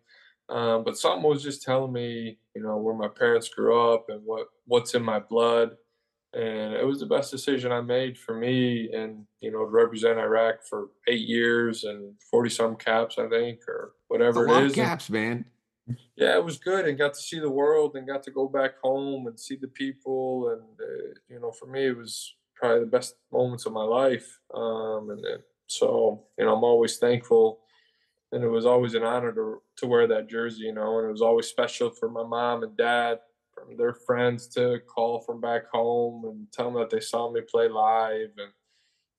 um, 0.48 0.84
but 0.84 0.98
something 0.98 1.28
was 1.28 1.42
just 1.42 1.62
telling 1.62 1.92
me, 1.92 2.38
you 2.54 2.62
know, 2.62 2.76
where 2.76 2.94
my 2.94 3.08
parents 3.08 3.48
grew 3.48 3.92
up 3.92 4.06
and 4.08 4.20
what 4.24 4.48
what's 4.66 4.94
in 4.94 5.02
my 5.02 5.18
blood, 5.18 5.76
and 6.34 6.74
it 6.74 6.86
was 6.86 7.00
the 7.00 7.06
best 7.06 7.30
decision 7.30 7.72
I 7.72 7.80
made 7.80 8.18
for 8.18 8.34
me, 8.34 8.90
and 8.92 9.24
you 9.40 9.50
know, 9.50 9.60
to 9.60 9.70
represent 9.70 10.18
Iraq 10.18 10.64
for 10.68 10.88
eight 11.08 11.26
years 11.26 11.84
and 11.84 12.14
forty 12.30 12.50
some 12.50 12.76
caps, 12.76 13.16
I 13.18 13.28
think, 13.28 13.60
or 13.68 13.92
whatever 14.08 14.46
it 14.46 14.66
is. 14.66 14.74
caps, 14.74 15.08
man. 15.08 15.46
Yeah, 16.16 16.36
it 16.36 16.44
was 16.44 16.58
good, 16.58 16.86
and 16.86 16.98
got 16.98 17.14
to 17.14 17.20
see 17.20 17.38
the 17.38 17.50
world, 17.50 17.96
and 17.96 18.06
got 18.06 18.22
to 18.24 18.30
go 18.30 18.48
back 18.48 18.78
home 18.82 19.26
and 19.26 19.40
see 19.40 19.56
the 19.56 19.68
people, 19.68 20.50
and 20.50 20.62
uh, 20.80 21.14
you 21.28 21.40
know, 21.40 21.52
for 21.52 21.66
me, 21.66 21.86
it 21.86 21.96
was 21.96 22.34
probably 22.54 22.80
the 22.80 22.86
best 22.86 23.16
moments 23.32 23.64
of 23.64 23.72
my 23.72 23.82
life, 23.82 24.40
um, 24.54 25.08
and, 25.10 25.24
and 25.24 25.42
so 25.68 26.24
you 26.38 26.44
know, 26.44 26.54
I'm 26.54 26.64
always 26.64 26.98
thankful 26.98 27.60
and 28.34 28.42
it 28.42 28.48
was 28.48 28.66
always 28.66 28.94
an 28.94 29.04
honor 29.04 29.32
to 29.32 29.62
to 29.76 29.86
wear 29.86 30.06
that 30.08 30.28
jersey, 30.28 30.64
you 30.64 30.74
know, 30.74 30.98
and 30.98 31.08
it 31.08 31.12
was 31.12 31.22
always 31.22 31.46
special 31.46 31.90
for 31.90 32.10
my 32.10 32.24
mom 32.24 32.62
and 32.62 32.76
dad, 32.76 33.18
from 33.54 33.76
their 33.76 33.94
friends 33.94 34.48
to 34.48 34.80
call 34.92 35.20
from 35.20 35.40
back 35.40 35.62
home 35.72 36.24
and 36.24 36.46
tell 36.52 36.70
them 36.70 36.80
that 36.80 36.90
they 36.90 37.00
saw 37.00 37.30
me 37.30 37.40
play 37.40 37.68
live, 37.68 38.30
and 38.38 38.52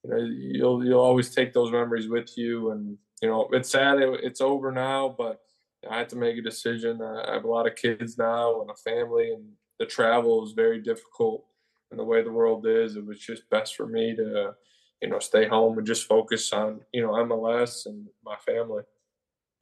you 0.04 0.10
know, 0.10 0.18
you'll 0.18 0.86
you'll 0.86 1.00
always 1.00 1.34
take 1.34 1.54
those 1.54 1.72
memories 1.72 2.10
with 2.10 2.38
you, 2.38 2.72
and 2.72 2.98
you 3.22 3.30
know, 3.30 3.48
it's 3.54 3.70
sad 3.70 4.00
it, 4.00 4.20
it's 4.24 4.42
over 4.42 4.72
now, 4.72 5.16
but 5.18 5.42
I 5.90 5.98
had 5.98 6.10
to 6.10 6.16
make 6.16 6.38
a 6.38 6.42
decision. 6.42 7.02
I 7.02 7.34
have 7.34 7.46
a 7.46 7.50
lot 7.50 7.68
of 7.68 7.76
kids 7.76 8.18
now 8.18 8.62
and 8.62 8.70
a 8.70 8.76
family, 8.76 9.32
and 9.32 9.44
the 9.80 9.86
travel 9.86 10.44
is 10.46 10.54
very 10.54 10.82
difficult. 10.82 11.46
And 11.92 12.00
the 12.00 12.04
way 12.04 12.24
the 12.24 12.32
world 12.32 12.66
is, 12.68 12.96
it 12.96 13.06
was 13.06 13.20
just 13.20 13.50
best 13.50 13.76
for 13.76 13.86
me 13.86 14.16
to, 14.16 14.56
you 15.02 15.10
know, 15.10 15.20
stay 15.20 15.48
home 15.48 15.78
and 15.78 15.86
just 15.86 16.08
focus 16.08 16.52
on, 16.52 16.82
you 16.92 17.02
know, 17.02 17.12
MLS 17.12 17.86
and 17.86 18.08
my 18.26 18.36
family. 18.38 18.84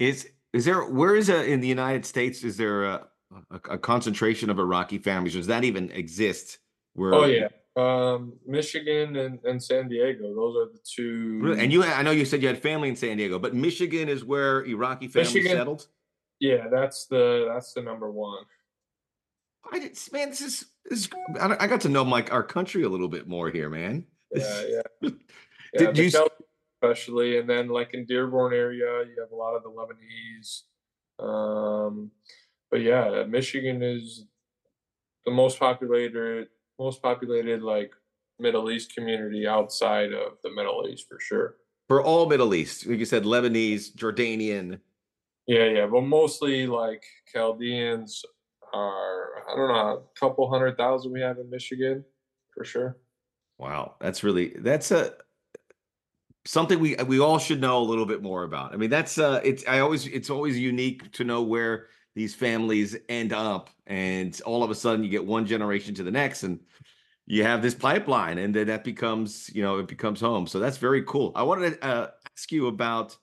Is 0.03 0.29
is 0.51 0.65
there 0.65 0.81
where 0.83 1.15
is 1.15 1.29
a 1.29 1.45
in 1.45 1.61
the 1.61 1.67
United 1.67 2.05
States? 2.05 2.43
Is 2.43 2.57
there 2.57 2.83
a, 2.83 3.07
a, 3.51 3.55
a 3.71 3.77
concentration 3.77 4.49
of 4.49 4.59
Iraqi 4.59 4.97
families? 4.97 5.33
Does 5.33 5.47
that 5.47 5.63
even 5.63 5.91
exist? 5.91 6.59
Where, 6.93 7.13
oh 7.15 7.25
yeah, 7.25 7.47
Um, 7.75 8.33
Michigan 8.45 9.15
and, 9.15 9.39
and 9.45 9.61
San 9.63 9.87
Diego. 9.87 10.35
Those 10.35 10.55
are 10.57 10.71
the 10.71 10.79
two. 10.83 11.39
Really? 11.41 11.59
And 11.59 11.73
you, 11.73 11.83
I 11.83 12.03
know 12.03 12.11
you 12.11 12.25
said 12.25 12.41
you 12.41 12.47
had 12.47 12.61
family 12.61 12.89
in 12.89 12.95
San 12.95 13.17
Diego, 13.17 13.39
but 13.39 13.55
Michigan 13.55 14.09
is 14.09 14.23
where 14.23 14.63
Iraqi 14.65 15.07
families 15.07 15.33
Michigan- 15.33 15.57
settled. 15.57 15.87
Yeah, 16.39 16.67
that's 16.69 17.05
the 17.07 17.49
that's 17.53 17.73
the 17.73 17.81
number 17.81 18.11
one. 18.11 18.43
I 19.71 19.79
did, 19.79 19.97
man, 20.11 20.29
this 20.29 20.41
is, 20.41 20.65
this 20.89 20.99
is 21.05 21.09
I 21.39 21.55
I 21.61 21.67
got 21.67 21.81
to 21.81 21.89
know 21.89 22.03
like 22.03 22.33
our 22.33 22.43
country 22.43 22.83
a 22.83 22.89
little 22.89 23.07
bit 23.07 23.27
more 23.27 23.49
here, 23.49 23.69
man. 23.69 24.05
Yeah, 24.35 24.63
yeah. 24.67 24.81
Did 25.77 25.81
yeah 25.81 25.91
the 25.91 26.03
you 26.03 26.27
especially, 26.83 27.37
and 27.37 27.49
then 27.49 27.67
like 27.67 27.93
in 27.93 28.05
Dearborn 28.05 28.53
area, 28.53 29.03
you 29.05 29.15
have 29.19 29.31
a 29.31 29.35
lot 29.35 29.55
of 29.55 29.63
the 29.63 29.69
Lebanese. 29.69 30.61
Um, 31.23 32.11
but 32.69 32.81
yeah, 32.81 33.23
Michigan 33.27 33.81
is 33.81 34.25
the 35.25 35.31
most 35.31 35.59
populated, 35.59 36.47
most 36.79 37.01
populated 37.01 37.61
like 37.61 37.91
Middle 38.39 38.71
East 38.71 38.93
community 38.93 39.47
outside 39.47 40.11
of 40.11 40.33
the 40.43 40.51
Middle 40.51 40.85
East 40.89 41.05
for 41.07 41.19
sure. 41.19 41.55
For 41.87 42.01
all 42.01 42.27
Middle 42.27 42.53
East, 42.53 42.85
like 42.85 42.99
you 42.99 43.05
said, 43.05 43.23
Lebanese, 43.23 43.93
Jordanian. 43.95 44.79
Yeah, 45.47 45.65
yeah, 45.65 45.87
but 45.87 46.01
mostly 46.01 46.65
like 46.67 47.03
Chaldeans 47.31 48.23
are 48.73 49.43
I 49.49 49.55
don't 49.55 49.67
know 49.67 49.75
a 49.75 50.19
couple 50.19 50.49
hundred 50.49 50.77
thousand 50.77 51.11
we 51.11 51.21
have 51.21 51.37
in 51.37 51.49
Michigan 51.49 52.03
for 52.53 52.63
sure. 52.63 52.97
Wow, 53.57 53.95
that's 53.99 54.23
really 54.23 54.55
that's 54.59 54.91
a 54.91 55.13
something 56.45 56.79
we 56.79 56.95
we 57.07 57.19
all 57.19 57.39
should 57.39 57.61
know 57.61 57.79
a 57.79 57.83
little 57.83 58.05
bit 58.05 58.21
more 58.21 58.43
about. 58.43 58.73
I 58.73 58.77
mean, 58.77 58.89
that's 58.89 59.17
uh 59.17 59.41
it's 59.43 59.63
I 59.67 59.79
always 59.79 60.07
it's 60.07 60.29
always 60.29 60.57
unique 60.57 61.11
to 61.13 61.23
know 61.23 61.41
where 61.41 61.87
these 62.15 62.35
families 62.35 62.95
end 63.09 63.33
up 63.33 63.69
and 63.87 64.39
all 64.45 64.63
of 64.63 64.69
a 64.69 64.75
sudden 64.75 65.03
you 65.03 65.09
get 65.09 65.25
one 65.25 65.45
generation 65.45 65.95
to 65.95 66.03
the 66.03 66.11
next 66.11 66.43
and 66.43 66.59
you 67.25 67.43
have 67.43 67.61
this 67.61 67.73
pipeline 67.73 68.37
and 68.37 68.53
then 68.53 68.67
that 68.67 68.83
becomes, 68.83 69.49
you 69.55 69.63
know, 69.63 69.79
it 69.79 69.87
becomes 69.87 70.19
home. 70.19 70.45
So 70.45 70.59
that's 70.59 70.77
very 70.77 71.03
cool. 71.03 71.31
I 71.35 71.43
wanted 71.43 71.81
to 71.81 71.85
uh, 71.85 72.09
ask 72.35 72.51
you 72.51 72.67
about 72.67 73.17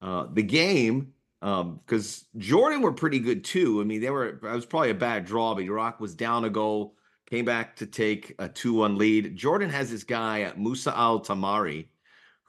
uh 0.00 0.26
the 0.32 0.44
game 0.44 1.12
um 1.42 1.80
because 1.84 2.24
Jordan 2.36 2.82
were 2.82 2.92
pretty 2.92 3.18
good 3.18 3.44
too. 3.44 3.80
I 3.80 3.84
mean, 3.84 4.00
they 4.00 4.10
were 4.10 4.28
it 4.28 4.42
was 4.42 4.66
probably 4.66 4.90
a 4.90 4.94
bad 4.94 5.24
draw, 5.24 5.54
but 5.54 5.64
Iraq 5.64 6.00
was 6.00 6.14
down 6.14 6.44
a 6.44 6.50
goal 6.50 6.94
came 7.28 7.44
back 7.44 7.76
to 7.76 7.84
take 7.84 8.34
a 8.38 8.48
2-1 8.48 8.96
lead. 8.96 9.36
Jordan 9.36 9.68
has 9.68 9.90
this 9.90 10.02
guy 10.02 10.44
uh, 10.44 10.52
Musa 10.56 10.96
Al 10.96 11.20
Tamari 11.20 11.88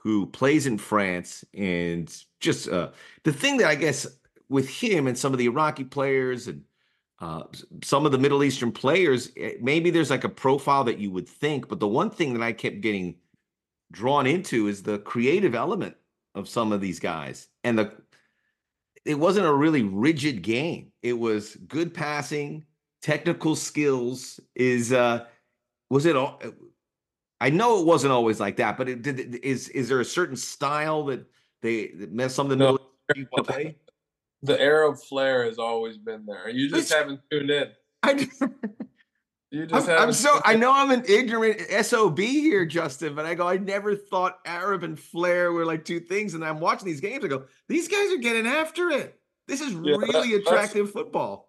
who 0.01 0.25
plays 0.27 0.65
in 0.65 0.77
France 0.77 1.43
and 1.53 2.15
just 2.39 2.69
uh, 2.69 2.89
the 3.23 3.33
thing 3.33 3.57
that 3.57 3.67
I 3.67 3.75
guess 3.75 4.07
with 4.49 4.69
him 4.69 5.07
and 5.07 5.17
some 5.17 5.33
of 5.33 5.39
the 5.39 5.45
Iraqi 5.45 5.83
players 5.83 6.47
and 6.47 6.63
uh, 7.19 7.43
some 7.83 8.05
of 8.05 8.13
the 8.13 8.17
Middle 8.17 8.43
Eastern 8.43 8.71
players, 8.71 9.31
eh, 9.37 9.53
maybe 9.61 9.89
there's 9.89 10.09
like 10.09 10.23
a 10.23 10.29
profile 10.29 10.85
that 10.85 10.99
you 10.99 11.11
would 11.11 11.27
think, 11.27 11.67
but 11.67 11.79
the 11.79 11.87
one 11.87 12.09
thing 12.09 12.33
that 12.33 12.41
I 12.41 12.53
kept 12.53 12.79
getting 12.81 13.15
drawn 13.91 14.25
into 14.25 14.67
is 14.67 14.81
the 14.81 14.99
creative 14.99 15.53
element 15.53 15.95
of 16.33 16.47
some 16.47 16.71
of 16.71 16.79
these 16.79 16.99
guys 16.99 17.47
and 17.63 17.77
the 17.77 17.91
it 19.05 19.15
wasn't 19.17 19.45
a 19.47 19.53
really 19.53 19.83
rigid 19.83 20.41
game. 20.41 20.91
It 21.01 21.13
was 21.13 21.55
good 21.67 21.93
passing, 21.93 22.65
technical 23.01 23.55
skills. 23.55 24.39
Is 24.55 24.93
uh, 24.93 25.25
was 25.89 26.05
it 26.05 26.15
all? 26.15 26.41
I 27.41 27.49
know 27.49 27.79
it 27.79 27.85
wasn't 27.85 28.11
always 28.11 28.39
like 28.39 28.57
that, 28.57 28.77
but 28.77 28.89
it 28.89 29.01
did. 29.01 29.35
Is 29.43 29.69
is 29.69 29.87
there 29.89 29.99
a 30.01 30.05
certain 30.05 30.35
style 30.35 31.05
that 31.05 31.25
they 31.61 31.87
that 31.87 32.11
met 32.11 32.31
some 32.31 32.45
of 32.51 32.51
the 32.51 32.55
No. 32.57 32.71
Middle 32.73 32.89
people 33.13 33.43
play? 33.43 33.77
The 34.43 34.59
Arab 34.61 34.97
flair 34.97 35.43
has 35.45 35.57
always 35.59 35.97
been 35.97 36.25
there. 36.25 36.49
You 36.49 36.69
just 36.69 36.91
It's- 36.91 36.97
haven't 36.97 37.21
tuned 37.29 37.49
in. 37.49 37.69
I, 38.03 38.13
just- 38.13 38.41
You 39.51 39.67
I'm, 39.73 39.89
I'm 39.89 40.13
so 40.13 40.39
I 40.45 40.55
know 40.55 40.71
I'm 40.71 40.91
an 40.91 41.03
ignorant 41.07 41.59
sob 41.83 42.19
here, 42.19 42.65
Justin, 42.67 43.15
but 43.15 43.25
I 43.25 43.33
go. 43.33 43.47
I 43.47 43.57
never 43.57 43.95
thought 43.95 44.37
Arab 44.45 44.83
and 44.83 44.97
flair 44.99 45.51
were 45.51 45.65
like 45.65 45.83
two 45.83 45.99
things, 45.99 46.35
and 46.35 46.45
I'm 46.45 46.59
watching 46.59 46.85
these 46.85 47.01
games. 47.01 47.25
I 47.25 47.29
go, 47.29 47.45
these 47.67 47.87
guys 47.87 48.11
are 48.13 48.17
getting 48.17 48.45
after 48.45 48.91
it. 48.91 49.19
This 49.47 49.61
is 49.61 49.71
Yeah, 49.73 49.95
really 49.97 50.11
that's- 50.37 50.41
attractive 50.47 50.91
football. 50.91 51.48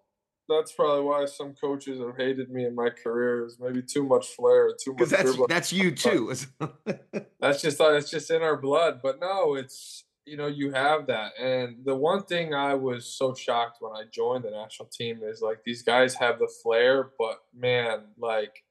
That's 0.51 0.71
probably 0.73 1.03
why 1.03 1.25
some 1.25 1.53
coaches 1.53 1.99
have 1.99 2.17
hated 2.17 2.49
me 2.49 2.65
in 2.65 2.75
my 2.75 2.89
career. 2.89 3.45
Is 3.45 3.57
maybe 3.59 3.81
too 3.81 4.03
much 4.05 4.27
flair, 4.27 4.67
or 4.67 4.75
too 4.81 4.91
much 4.91 4.97
Because 4.97 5.09
that's 5.11 5.23
dribbling. 5.23 5.47
that's 5.49 5.73
you 5.73 5.91
too. 5.95 6.33
that's 7.39 7.61
just 7.61 7.79
uh, 7.81 7.93
it's 7.93 8.11
just 8.11 8.29
in 8.31 8.41
our 8.41 8.57
blood. 8.57 8.99
But 9.01 9.19
no, 9.19 9.55
it's 9.55 10.03
you 10.25 10.37
know 10.37 10.47
you 10.47 10.71
have 10.71 11.07
that. 11.07 11.31
And 11.39 11.77
the 11.85 11.95
one 11.95 12.23
thing 12.23 12.53
I 12.53 12.73
was 12.75 13.05
so 13.05 13.33
shocked 13.33 13.77
when 13.79 13.93
I 13.93 14.03
joined 14.11 14.43
the 14.43 14.51
national 14.51 14.89
team 14.89 15.21
is 15.23 15.41
like 15.41 15.63
these 15.65 15.81
guys 15.83 16.15
have 16.15 16.39
the 16.39 16.51
flair, 16.63 17.11
but 17.17 17.39
man, 17.55 18.01
like 18.17 18.63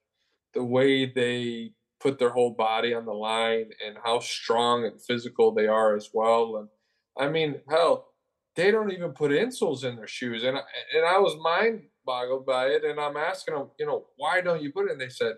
the 0.54 0.64
way 0.64 1.06
they 1.06 1.72
put 2.00 2.18
their 2.18 2.30
whole 2.30 2.50
body 2.54 2.94
on 2.94 3.04
the 3.04 3.12
line 3.12 3.70
and 3.86 3.96
how 4.02 4.18
strong 4.20 4.84
and 4.84 5.00
physical 5.02 5.52
they 5.52 5.66
are 5.66 5.94
as 5.96 6.10
well. 6.14 6.56
And 6.56 6.68
I 7.18 7.30
mean, 7.30 7.60
hell, 7.68 8.06
they 8.56 8.70
don't 8.70 8.92
even 8.92 9.12
put 9.12 9.30
insoles 9.30 9.84
in 9.84 9.96
their 9.96 10.06
shoes, 10.06 10.42
and 10.42 10.56
I, 10.56 10.62
and 10.94 11.06
I 11.06 11.18
was 11.18 11.36
mind 11.42 11.82
boggled 12.04 12.46
by 12.46 12.66
it. 12.66 12.84
And 12.84 12.98
I'm 12.98 13.16
asking 13.16 13.54
them, 13.54 13.70
you 13.78 13.86
know, 13.86 14.06
why 14.16 14.40
don't 14.40 14.62
you 14.62 14.72
put 14.72 14.86
it? 14.86 14.92
And 14.92 15.00
they 15.00 15.08
said 15.08 15.34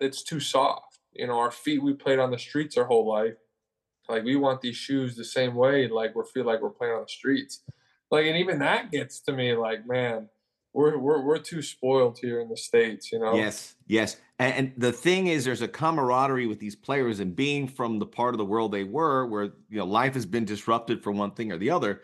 it's 0.00 0.22
too 0.22 0.40
soft. 0.40 0.98
You 1.12 1.26
know, 1.26 1.38
our 1.38 1.50
feet 1.50 1.82
we 1.82 1.94
played 1.94 2.18
on 2.18 2.30
the 2.30 2.38
streets 2.38 2.76
our 2.76 2.84
whole 2.84 3.08
life. 3.08 3.34
Like 4.08 4.22
we 4.22 4.36
want 4.36 4.60
these 4.60 4.76
shoes 4.76 5.16
the 5.16 5.24
same 5.24 5.54
way, 5.54 5.88
like 5.88 6.14
we 6.14 6.22
feel 6.32 6.44
like 6.44 6.60
we're 6.62 6.70
playing 6.70 6.94
on 6.94 7.02
the 7.02 7.08
streets. 7.08 7.62
Like, 8.10 8.26
and 8.26 8.36
even 8.36 8.60
that 8.60 8.92
gets 8.92 9.20
to 9.22 9.32
me, 9.32 9.54
like, 9.54 9.86
man, 9.86 10.28
we're 10.72 10.96
we're 10.98 11.22
we're 11.22 11.38
too 11.38 11.62
spoiled 11.62 12.18
here 12.20 12.40
in 12.40 12.48
the 12.48 12.56
states. 12.56 13.10
You 13.10 13.18
know. 13.18 13.34
Yes, 13.34 13.74
yes. 13.86 14.18
And, 14.38 14.54
and 14.54 14.72
the 14.76 14.92
thing 14.92 15.26
is, 15.26 15.44
there's 15.44 15.62
a 15.62 15.68
camaraderie 15.68 16.46
with 16.46 16.60
these 16.60 16.76
players, 16.76 17.18
and 17.18 17.34
being 17.34 17.66
from 17.66 17.98
the 17.98 18.06
part 18.06 18.34
of 18.34 18.38
the 18.38 18.44
world 18.44 18.70
they 18.70 18.84
were, 18.84 19.26
where 19.26 19.44
you 19.68 19.78
know 19.78 19.86
life 19.86 20.14
has 20.14 20.26
been 20.26 20.44
disrupted 20.44 21.02
for 21.02 21.10
one 21.10 21.32
thing 21.32 21.50
or 21.50 21.58
the 21.58 21.70
other, 21.70 22.02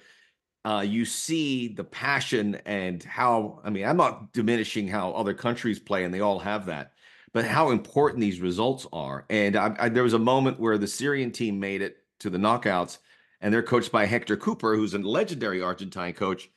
uh, 0.64 0.84
you 0.86 1.04
see 1.04 1.68
the 1.68 1.84
passion 1.84 2.56
and 2.66 3.02
how. 3.02 3.60
I 3.64 3.70
mean, 3.70 3.84
I'm 3.84 3.96
not 3.96 4.32
diminishing 4.32 4.88
how 4.88 5.12
other 5.12 5.34
countries 5.34 5.78
play, 5.78 6.04
and 6.04 6.12
they 6.14 6.20
all 6.20 6.38
have 6.38 6.66
that, 6.66 6.92
but 7.32 7.44
how 7.44 7.70
important 7.70 8.20
these 8.20 8.40
results 8.40 8.86
are. 8.92 9.24
And 9.28 9.56
I, 9.56 9.74
I, 9.78 9.88
there 9.88 10.04
was 10.04 10.12
a 10.12 10.18
moment 10.18 10.60
where 10.60 10.78
the 10.78 10.86
Syrian 10.86 11.30
team 11.32 11.58
made 11.58 11.82
it 11.82 11.98
to 12.20 12.30
the 12.30 12.38
knockouts, 12.38 12.98
and 13.40 13.52
they're 13.52 13.62
coached 13.62 13.90
by 13.90 14.06
Héctor 14.06 14.36
Cúper, 14.36 14.76
who's 14.76 14.94
a 14.94 14.98
legendary 14.98 15.60
Argentine 15.60 16.12
coach. 16.12 16.48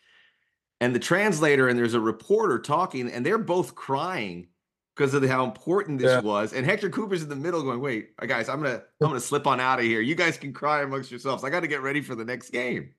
And 0.81 0.93
the 0.93 0.99
translator 0.99 1.67
and 1.69 1.79
there's 1.79 1.93
a 1.93 1.99
reporter 1.99 2.59
talking, 2.59 3.09
and 3.09 3.25
they're 3.25 3.37
both 3.37 3.75
crying 3.75 4.47
because 4.95 5.13
of 5.13 5.23
how 5.23 5.45
important 5.45 5.99
this 5.99 6.11
Yeah. 6.11 6.19
was. 6.19 6.53
And 6.53 6.67
Héctor 6.67 6.89
Cúper's 6.89 7.23
in 7.23 7.29
the 7.29 7.35
middle 7.35 7.63
going, 7.63 7.81
wait, 7.81 8.15
guys, 8.17 8.49
I'm 8.49 8.61
gonna 8.61 8.83
I'm 9.01 9.07
gonna 9.07 9.19
slip 9.19 9.47
on 9.47 9.59
out 9.59 9.79
of 9.79 9.85
here. 9.85 10.01
You 10.01 10.15
guys 10.15 10.37
can 10.37 10.53
cry 10.53 10.83
amongst 10.83 11.09
yourselves. 11.11 11.43
I 11.43 11.49
gotta 11.49 11.67
get 11.67 11.81
ready 11.81 12.01
for 12.01 12.13
the 12.13 12.25
next 12.25 12.51
game. 12.51 12.93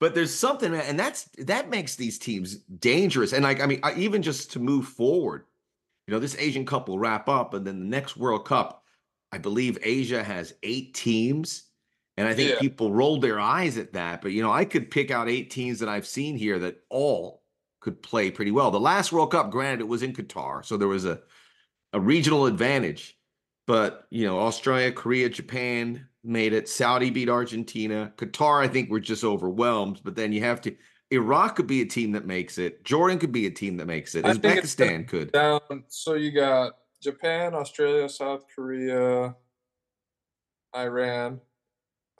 But 0.00 0.14
there's 0.14 0.34
something, 0.34 0.72
and 0.74 0.98
that's 0.98 1.24
that 1.38 1.70
makes 1.70 1.96
these 1.96 2.18
teams 2.18 2.56
dangerous. 2.58 3.32
And 3.32 3.42
like, 3.42 3.60
I 3.60 3.66
mean, 3.66 3.80
I, 3.82 3.94
even 3.94 4.22
just 4.22 4.52
to 4.52 4.60
move 4.60 4.86
forward, 4.86 5.46
you 6.06 6.14
know, 6.14 6.20
this 6.20 6.36
Asian 6.38 6.66
Cup 6.66 6.88
will 6.88 6.98
wrap 6.98 7.28
up, 7.28 7.54
and 7.54 7.66
then 7.66 7.80
the 7.80 7.86
next 7.86 8.16
World 8.16 8.46
Cup, 8.46 8.84
I 9.32 9.38
believe 9.38 9.78
Asia 9.82 10.22
has 10.22 10.54
eight 10.62 10.94
teams. 10.94 11.64
And 12.16 12.26
I 12.26 12.34
think 12.34 12.50
Yeah. 12.50 12.58
people 12.58 12.92
rolled 12.92 13.22
their 13.22 13.38
eyes 13.38 13.78
at 13.78 13.92
that. 13.92 14.22
But 14.22 14.32
you 14.32 14.42
know, 14.42 14.52
I 14.52 14.64
could 14.64 14.90
pick 14.90 15.10
out 15.10 15.28
eight 15.28 15.50
teams 15.50 15.78
that 15.80 15.88
I've 15.88 16.06
seen 16.06 16.36
here 16.36 16.58
that 16.60 16.82
all 16.90 17.44
could 17.80 18.02
play 18.02 18.30
pretty 18.30 18.50
well. 18.50 18.70
The 18.72 18.80
last 18.80 19.12
World 19.12 19.30
Cup, 19.32 19.50
granted, 19.50 19.80
it 19.80 19.88
was 19.88 20.02
in 20.02 20.12
Qatar, 20.14 20.64
so 20.64 20.76
there 20.76 20.88
was 20.88 21.04
a 21.04 21.22
a 21.92 22.00
regional 22.00 22.46
advantage. 22.46 23.18
But 23.66 24.06
you 24.10 24.26
know, 24.26 24.40
Australia, 24.40 24.92
Korea, 24.92 25.28
Japan 25.28 26.08
made 26.28 26.52
it. 26.52 26.68
Saudi 26.68 27.10
beat 27.10 27.28
Argentina. 27.28 28.12
Qatar, 28.16 28.62
I 28.62 28.68
think, 28.68 28.90
were 28.90 29.00
just 29.00 29.24
overwhelmed. 29.24 30.00
But 30.04 30.16
then 30.16 30.32
you 30.32 30.42
have 30.42 30.60
to. 30.62 30.76
Iraq 31.10 31.56
could 31.56 31.66
be 31.66 31.80
a 31.80 31.86
team 31.86 32.12
that 32.12 32.26
makes 32.26 32.58
it. 32.58 32.84
Jordan 32.84 33.18
could 33.18 33.32
be 33.32 33.46
a 33.46 33.50
team 33.50 33.78
that 33.78 33.86
makes 33.86 34.14
it. 34.14 34.24
I 34.24 34.34
Uzbekistan 34.34 35.08
could. 35.08 35.32
Down. 35.32 35.60
So 35.88 36.14
you 36.14 36.30
got 36.30 36.74
Japan, 37.02 37.54
Australia, 37.54 38.08
South 38.08 38.44
Korea, 38.54 39.34
Iran, 40.76 41.40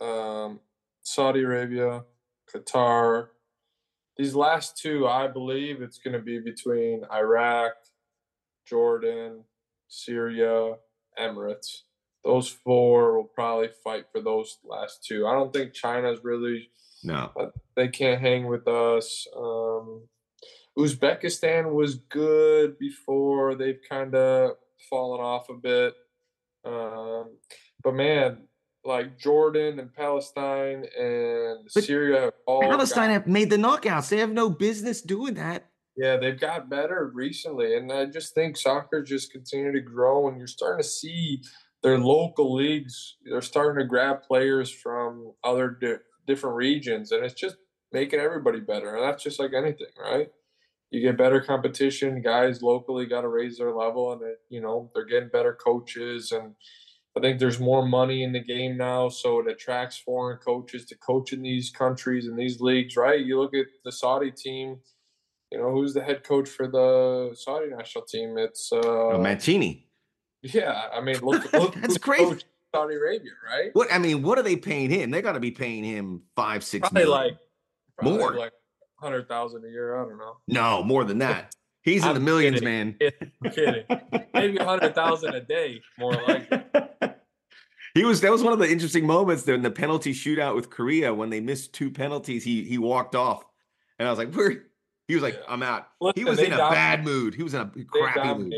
um, 0.01 0.61
Saudi 1.03 1.43
Arabia, 1.43 2.05
Qatar. 2.53 3.28
These 4.16 4.35
last 4.35 4.78
two, 4.78 5.07
I 5.07 5.28
believe 5.28 5.83
it's 5.83 5.99
going 5.99 6.14
to 6.14 6.22
be 6.22 6.41
between 6.41 7.05
Iraq, 7.12 7.72
Jordan, 8.66 9.45
Syria, 9.89 10.74
Emirates. 11.18 11.83
Those 12.25 12.49
four 12.49 13.16
will 13.16 13.29
probably 13.35 13.69
fight 13.85 14.07
for 14.12 14.21
those 14.21 14.59
last 14.64 15.05
two. 15.05 15.27
I 15.27 15.33
don't 15.35 15.53
think 15.53 15.73
China's 15.73 16.21
really 16.25 16.71
No. 17.05 17.31
they 17.77 17.89
can't 17.89 18.21
hang 18.21 18.47
with 18.47 18.66
us. 18.69 19.27
Um, 19.37 20.09
Uzbekistan 20.79 21.73
was 21.73 21.97
good 21.97 22.79
before 22.79 23.55
they've 23.55 23.81
kind 23.89 24.14
of 24.14 24.53
fallen 24.91 25.21
off 25.21 25.49
a 25.49 25.55
bit. 25.55 25.95
Um, 26.64 27.37
but 27.83 27.95
man, 27.95 28.49
like 28.85 29.19
Jordan 29.19 29.79
and 29.81 29.93
Palestine 29.93 30.85
and 30.99 31.69
But 31.75 31.83
Syria 31.85 32.21
have 32.21 32.33
all 32.47 32.61
Palestine 32.62 33.09
got- 33.09 33.12
have 33.12 33.27
made 33.27 33.51
the 33.51 33.57
knockouts. 33.57 34.09
They 34.09 34.19
have 34.19 34.33
no 34.33 34.51
business 34.51 35.03
doing 35.03 35.35
that. 35.35 35.71
Yeah, 35.97 36.16
they've 36.16 36.39
got 36.39 36.71
better 36.71 37.11
recently, 37.12 37.77
and 37.77 37.91
I 37.91 38.05
just 38.07 38.33
think 38.33 38.57
soccer 38.57 39.03
just 39.03 39.33
continue 39.33 39.73
to 39.73 39.81
grow, 39.81 40.29
and 40.29 40.39
you're 40.39 40.47
starting 40.47 40.81
to 40.83 40.89
see 40.89 41.43
their 41.83 41.99
local 41.99 42.55
leagues. 42.55 43.16
They're 43.24 43.43
starting 43.43 43.81
to 43.81 43.89
grab 43.89 44.22
players 44.22 44.70
from 44.70 45.33
other 45.45 45.76
di- 45.81 45.97
different 46.26 46.57
regions, 46.57 47.12
and 47.12 47.24
it's 47.24 47.35
just 47.35 47.57
making 47.93 48.20
everybody 48.20 48.61
better. 48.61 48.95
And 48.95 49.05
that's 49.05 49.22
just 49.22 49.39
like 49.39 49.53
anything, 49.55 49.87
right? 50.01 50.29
You 50.91 51.03
get 51.03 51.18
better 51.18 51.41
competition. 51.41 52.22
Guys 52.22 52.62
locally 52.62 53.07
got 53.07 53.22
to 53.22 53.29
raise 53.29 53.59
their 53.59 53.72
level, 53.72 54.12
and 54.12 54.22
it, 54.22 54.39
you 54.49 54.61
know 54.61 54.91
they're 54.95 55.05
getting 55.05 55.29
better 55.29 55.55
coaches 55.55 56.33
and 56.33 56.55
I 57.18 57.20
think 57.20 57.41
there's 57.41 57.59
more 57.59 57.85
money 57.85 58.22
in 58.22 58.33
the 58.33 58.43
game 58.43 58.76
now, 58.76 59.09
so 59.09 59.41
it 59.41 59.49
attracts 59.49 59.99
foreign 59.99 60.39
coaches 60.39 60.85
to 60.87 60.97
coach 60.97 61.33
in 61.33 61.43
these 61.43 61.68
countries 61.68 62.26
and 62.26 62.39
these 62.39 62.61
leagues, 62.61 62.97
right? 62.97 63.18
You 63.18 63.41
look 63.41 63.55
at 63.55 63.66
the 63.85 63.91
Saudi 63.91 64.31
team, 64.31 64.79
you 65.51 65.59
know, 65.59 65.72
who's 65.72 65.95
the 65.95 66.03
head 66.03 66.22
coach 66.22 66.49
for 66.49 66.68
the 66.68 67.35
Saudi 67.35 67.70
national 67.70 68.05
team? 68.05 68.39
It's 68.39 68.70
uh 68.72 68.79
oh, 68.85 69.18
Mancini. 69.20 69.88
Yeah, 70.43 70.89
I 70.93 71.01
mean, 71.01 71.18
look, 71.20 71.53
look 71.53 71.74
that's 71.74 71.99
crazy. 71.99 72.43
Saudi 72.74 72.95
Arabia, 72.95 73.30
right? 73.47 73.70
What 73.72 73.93
I 73.93 73.99
mean, 73.99 74.22
what 74.22 74.39
are 74.39 74.43
they 74.43 74.57
paying 74.57 74.91
him? 74.91 75.11
They 75.11 75.22
got 75.22 75.32
to 75.32 75.41
be 75.41 75.51
paying 75.51 75.84
him 75.84 76.22
five, 76.36 76.62
six 76.62 76.82
probably 76.89 77.05
million. 77.05 77.24
like 77.28 77.39
probably 77.97 78.18
more, 78.18 78.34
like 78.36 78.53
hundred 78.97 79.28
thousand 79.28 79.64
a 79.64 79.68
year. 79.68 79.97
I 79.97 80.05
don't 80.05 80.18
know. 80.18 80.36
No, 80.47 80.82
more 80.82 81.05
than 81.05 81.18
that. 81.18 81.55
He's 81.82 82.05
in 82.05 82.12
the 82.12 82.20
millions, 82.20 82.61
kidding. 82.61 82.97
man. 83.01 83.12
I'm 83.43 83.51
kidding. 83.51 83.84
Maybe 84.34 84.59
a 84.59 84.64
hundred 84.64 84.95
thousand 84.95 85.34
a 85.34 85.41
day, 85.41 85.80
more 85.99 86.12
like. 86.12 86.51
he 87.95 88.05
was 88.05 88.20
that 88.20 88.30
was 88.30 88.43
one 88.43 88.53
of 88.53 88.59
the 88.59 88.70
interesting 88.70 89.07
moments 89.07 89.45
there 89.45 89.55
in 89.55 89.62
the 89.62 89.70
penalty 89.70 90.12
shootout 90.12 90.55
with 90.55 90.68
Korea 90.68 91.14
when 91.14 91.30
they 91.30 91.41
missed 91.41 91.72
two 91.72 91.91
penalties. 91.91 92.45
He 92.45 92.64
he 92.64 92.76
walked 92.76 93.14
off, 93.14 93.43
and 93.99 94.07
I 94.07 94.11
was 94.11 94.18
like, 94.18 94.34
"Where?" 94.34 94.64
He 95.07 95.14
was 95.14 95.22
like, 95.22 95.34
Yeah. 95.34 95.41
"I'm 95.49 95.62
out." 95.62 95.86
he 96.14 96.24
was 96.24 96.39
in 96.39 96.53
a 96.53 96.57
dominated- 96.59 96.70
bad 96.74 97.05
mood. 97.05 97.34
He 97.34 97.43
was 97.43 97.55
in 97.55 97.62
a 97.62 97.84
crappy 97.84 98.34
mood. 98.39 98.55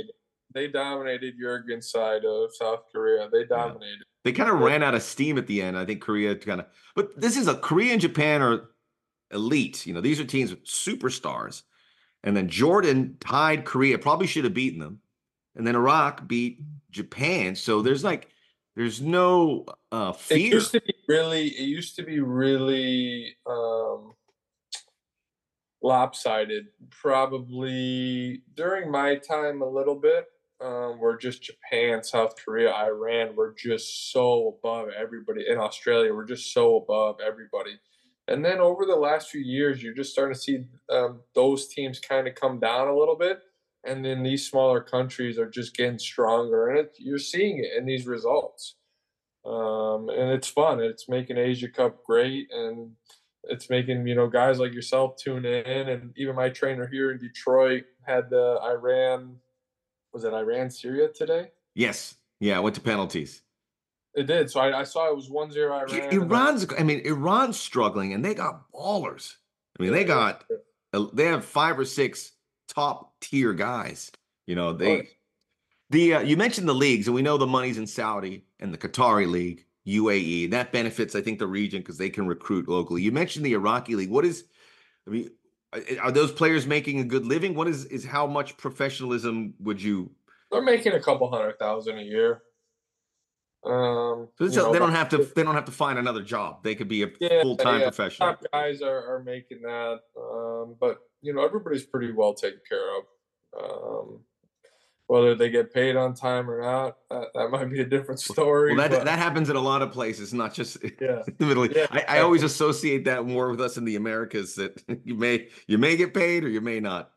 They 0.52 0.68
dominated 0.68 1.34
Jurgen's 1.40 1.90
side 1.90 2.24
of 2.24 2.54
South 2.54 2.84
Korea. 2.92 3.28
They 3.32 3.44
dominated. 3.44 4.04
They 4.24 4.32
kind 4.32 4.50
of 4.50 4.60
ran 4.60 4.82
out 4.82 4.94
of 4.94 5.02
steam 5.02 5.38
at 5.38 5.46
the 5.46 5.62
end. 5.62 5.78
I 5.78 5.84
think 5.84 6.02
Korea 6.02 6.34
kind 6.34 6.60
of, 6.60 6.66
but 6.94 7.18
this 7.18 7.36
is 7.36 7.46
a 7.48 7.54
Korea 7.54 7.92
and 7.92 8.00
Japan 8.00 8.42
are 8.42 8.70
elite. 9.30 9.86
You 9.86 9.94
know, 9.94 10.00
these 10.00 10.20
are 10.20 10.24
teams 10.24 10.50
with 10.50 10.64
superstars. 10.64 11.62
And 12.22 12.36
then 12.36 12.48
Jordan 12.48 13.16
tied 13.20 13.64
Korea, 13.64 13.98
probably 13.98 14.26
should 14.26 14.44
have 14.44 14.52
beaten 14.52 14.78
them. 14.78 15.00
And 15.56 15.66
then 15.66 15.74
Iraq 15.74 16.28
beat 16.28 16.60
Japan. 16.90 17.54
So 17.54 17.80
there's 17.80 18.04
like, 18.04 18.28
there's 18.76 19.00
no 19.00 19.64
uh, 19.90 20.12
It 20.14 20.20
fear. 20.20 20.54
used 20.54 20.72
to 20.72 20.80
be 20.80 20.94
really. 21.08 21.48
It 21.48 21.64
used 21.64 21.96
to 21.96 22.02
be 22.02 22.20
really 22.20 23.36
um, 23.46 24.12
lopsided. 25.82 26.66
Probably 26.90 28.42
during 28.54 28.90
my 28.90 29.16
time, 29.16 29.62
a 29.62 29.68
little 29.68 29.96
bit. 29.96 30.26
Um, 30.62 31.00
where 31.00 31.16
just 31.16 31.42
Japan, 31.42 32.04
South 32.04 32.34
Korea, 32.36 32.70
Iran 32.74 33.34
were 33.34 33.54
just 33.56 34.12
so 34.12 34.58
above 34.58 34.88
everybody. 34.90 35.46
In 35.48 35.56
Australia, 35.56 36.12
we're 36.12 36.26
just 36.26 36.52
so 36.52 36.76
above 36.76 37.16
everybody. 37.26 37.78
And 38.28 38.44
then 38.44 38.58
over 38.60 38.84
the 38.84 38.96
last 38.96 39.30
few 39.30 39.40
years, 39.40 39.82
you're 39.82 39.94
just 39.94 40.12
starting 40.12 40.34
to 40.34 40.40
see 40.40 40.64
um, 40.90 41.20
those 41.34 41.68
teams 41.68 41.98
kind 41.98 42.28
of 42.28 42.34
come 42.34 42.60
down 42.60 42.88
a 42.88 42.96
little 42.96 43.16
bit. 43.16 43.40
And 43.84 44.04
then 44.04 44.22
these 44.22 44.46
smaller 44.46 44.82
countries 44.82 45.38
are 45.38 45.48
just 45.48 45.74
getting 45.74 45.98
stronger. 45.98 46.68
And 46.68 46.78
it, 46.80 46.94
you're 46.98 47.18
seeing 47.18 47.64
it 47.64 47.70
in 47.78 47.86
these 47.86 48.06
results 48.06 48.74
um, 49.44 50.08
and 50.10 50.30
it's 50.30 50.48
fun. 50.48 50.80
It's 50.80 51.08
making 51.08 51.38
Asia 51.38 51.68
Cup 51.68 52.04
great, 52.04 52.48
and 52.52 52.92
it's 53.44 53.70
making 53.70 54.06
you 54.06 54.14
know 54.14 54.28
guys 54.28 54.58
like 54.58 54.74
yourself 54.74 55.16
tune 55.16 55.44
in, 55.44 55.88
and 55.88 56.12
even 56.16 56.36
my 56.36 56.50
trainer 56.50 56.86
here 56.86 57.10
in 57.10 57.18
Detroit 57.18 57.84
had 58.02 58.28
the 58.30 58.58
Iran, 58.62 59.36
was 60.12 60.24
it 60.24 60.32
Iran 60.32 60.70
Syria 60.70 61.08
today? 61.08 61.48
yes. 61.74 62.16
Yeah. 62.42 62.58
Went 62.60 62.74
to 62.76 62.80
penalties. 62.80 63.42
It 64.14 64.26
did. 64.26 64.50
So 64.50 64.60
I, 64.60 64.80
I 64.80 64.82
saw 64.82 65.08
it 65.10 65.14
was 65.14 65.28
one 65.28 65.52
zero 65.52 65.74
Iran. 65.76 65.90
I- 65.92 66.08
Iran's, 66.14 66.66
I 66.78 66.82
mean, 66.82 67.00
Iran's 67.04 67.60
struggling 67.60 68.14
and 68.14 68.24
they 68.24 68.34
got 68.34 68.62
ballers. 68.72 69.34
I 69.78 69.82
mean, 69.82 69.92
they 69.92 70.04
got, 70.04 70.44
they 71.12 71.26
have 71.26 71.44
five 71.44 71.78
or 71.78 71.84
six 71.84 72.32
top 72.66 73.12
tier 73.20 73.52
guys. 73.52 74.10
You 74.46 74.54
know, 74.56 74.72
they, 74.72 75.08
the, 75.90 76.14
uh, 76.14 76.20
you 76.20 76.36
mentioned 76.36 76.66
the 76.68 76.74
leagues 76.74 77.06
and 77.06 77.14
we 77.14 77.22
know 77.22 77.36
the 77.36 77.46
money's 77.46 77.78
in 77.78 77.86
Saudi 77.86 78.46
and 78.58 78.72
the 78.72 78.78
Qatari 78.78 79.30
league, 79.30 79.64
UAE. 79.86 80.50
That 80.50 80.72
benefits, 80.72 81.14
I 81.14 81.20
think, 81.20 81.38
the 81.38 81.46
region 81.46 81.80
because 81.82 81.98
they 81.98 82.10
can 82.10 82.26
recruit 82.26 82.68
locally. 82.68 83.02
You 83.02 83.12
mentioned 83.12 83.44
the 83.44 83.52
Iraqi 83.52 83.94
league. 83.96 84.10
What 84.10 84.24
is, 84.24 84.44
I 85.06 85.10
mean, 85.10 85.30
are- 85.72 86.10
those 86.12 86.32
players 86.32 86.66
making 86.66 87.00
a 87.00 87.04
good 87.04 87.26
living? 87.26 87.54
What 87.54 87.68
is, 87.68 87.84
is 87.86 88.04
how 88.04 88.26
much 88.26 88.56
professionalism 88.56 89.54
would 89.60 89.80
you, 89.82 90.10
They're 90.50 90.62
making 90.62 90.92
a 90.92 91.00
couple 91.00 91.30
hundred 91.30 91.58
thousand 91.58 91.98
a 91.98 92.02
year. 92.02 92.42
Um, 93.62 94.28
so 94.38 94.46
know, 94.46 94.72
they 94.72 94.78
don't 94.78 94.92
have 94.92 95.10
to, 95.10 95.18
they 95.36 95.42
don't 95.42 95.54
have 95.54 95.66
to 95.66 95.72
find 95.72 95.98
another 95.98 96.22
job. 96.22 96.64
They 96.64 96.74
could 96.74 96.88
be 96.88 97.02
a 97.02 97.10
Yeah, 97.20 97.42
full-time 97.42 97.80
yeah. 97.80 97.86
professional. 97.88 98.30
top 98.30 98.44
guys 98.52 98.80
are, 98.80 99.16
are 99.16 99.22
making 99.22 99.60
that. 99.62 99.98
Um, 100.16 100.76
but 100.80 100.98
you 101.20 101.34
know, 101.34 101.44
everybody's 101.44 101.84
pretty 101.84 102.10
well 102.12 102.32
taken 102.32 102.60
care 102.66 102.88
of. 102.96 103.04
Um, 103.62 104.20
whether 105.10 105.34
they 105.34 105.50
get 105.50 105.74
paid 105.74 105.96
on 105.96 106.14
time 106.14 106.48
or 106.48 106.60
not, 106.62 106.96
that, 107.10 107.26
that 107.34 107.50
might 107.50 107.64
be 107.68 107.80
a 107.80 107.84
different 107.84 108.20
story. 108.20 108.76
Well, 108.76 108.88
that 108.88 108.98
but- 108.98 109.04
that 109.06 109.18
happens 109.18 109.50
in 109.50 109.56
a 109.56 109.60
lot 109.60 109.82
of 109.82 109.90
places, 109.90 110.32
not 110.32 110.54
just 110.54 110.76
yeah, 111.00 111.22
the 111.38 111.46
Middle 111.46 111.64
East. 111.64 111.74
Yeah, 111.76 111.86
I, 111.90 112.18
I 112.18 112.20
always 112.20 112.44
associate 112.44 113.04
that 113.06 113.26
more 113.26 113.50
with 113.50 113.60
us 113.60 113.76
in 113.76 113.84
the 113.84 113.96
Americas 113.96 114.54
that 114.54 114.80
you 115.04 115.16
may 115.16 115.48
you 115.66 115.78
may 115.78 115.96
get 115.96 116.14
paid 116.14 116.44
or 116.44 116.48
you 116.48 116.60
may 116.60 116.78
not. 116.78 117.10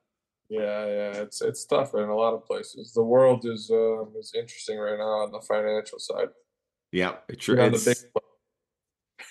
yeah, 0.50 0.86
yeah. 0.88 1.12
It's 1.22 1.42
it's 1.44 1.66
tough 1.66 1.94
in 1.94 2.02
a 2.10 2.16
lot 2.16 2.34
of 2.34 2.44
places. 2.46 2.94
The 2.94 3.04
world 3.04 3.46
is 3.46 3.70
um, 3.70 4.12
is 4.20 4.34
interesting 4.36 4.80
right 4.80 4.98
now 4.98 5.22
on 5.24 5.32
the 5.32 5.42
financial 5.42 6.00
side. 6.00 6.30
Yeah, 6.92 7.14
it's 7.30 7.46
true. 7.46 7.56
You 7.56 7.62
know, 7.62 7.78
the 7.78 7.92
It's- 7.92 8.06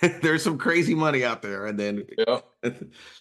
big, 0.02 0.20
there's 0.22 0.42
some 0.44 0.56
crazy 0.56 0.94
money 0.94 1.24
out 1.24 1.42
there, 1.42 1.66
and 1.66 1.78
then 1.78 2.04
yeah. 2.16 2.40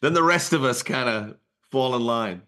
then 0.01 0.13
the 0.13 0.21
rest 0.23 0.53
of 0.53 0.63
us 0.63 0.83
kind 0.83 1.09
of 1.09 1.35
fall 1.71 1.95
in 1.95 2.03
line. 2.05 2.43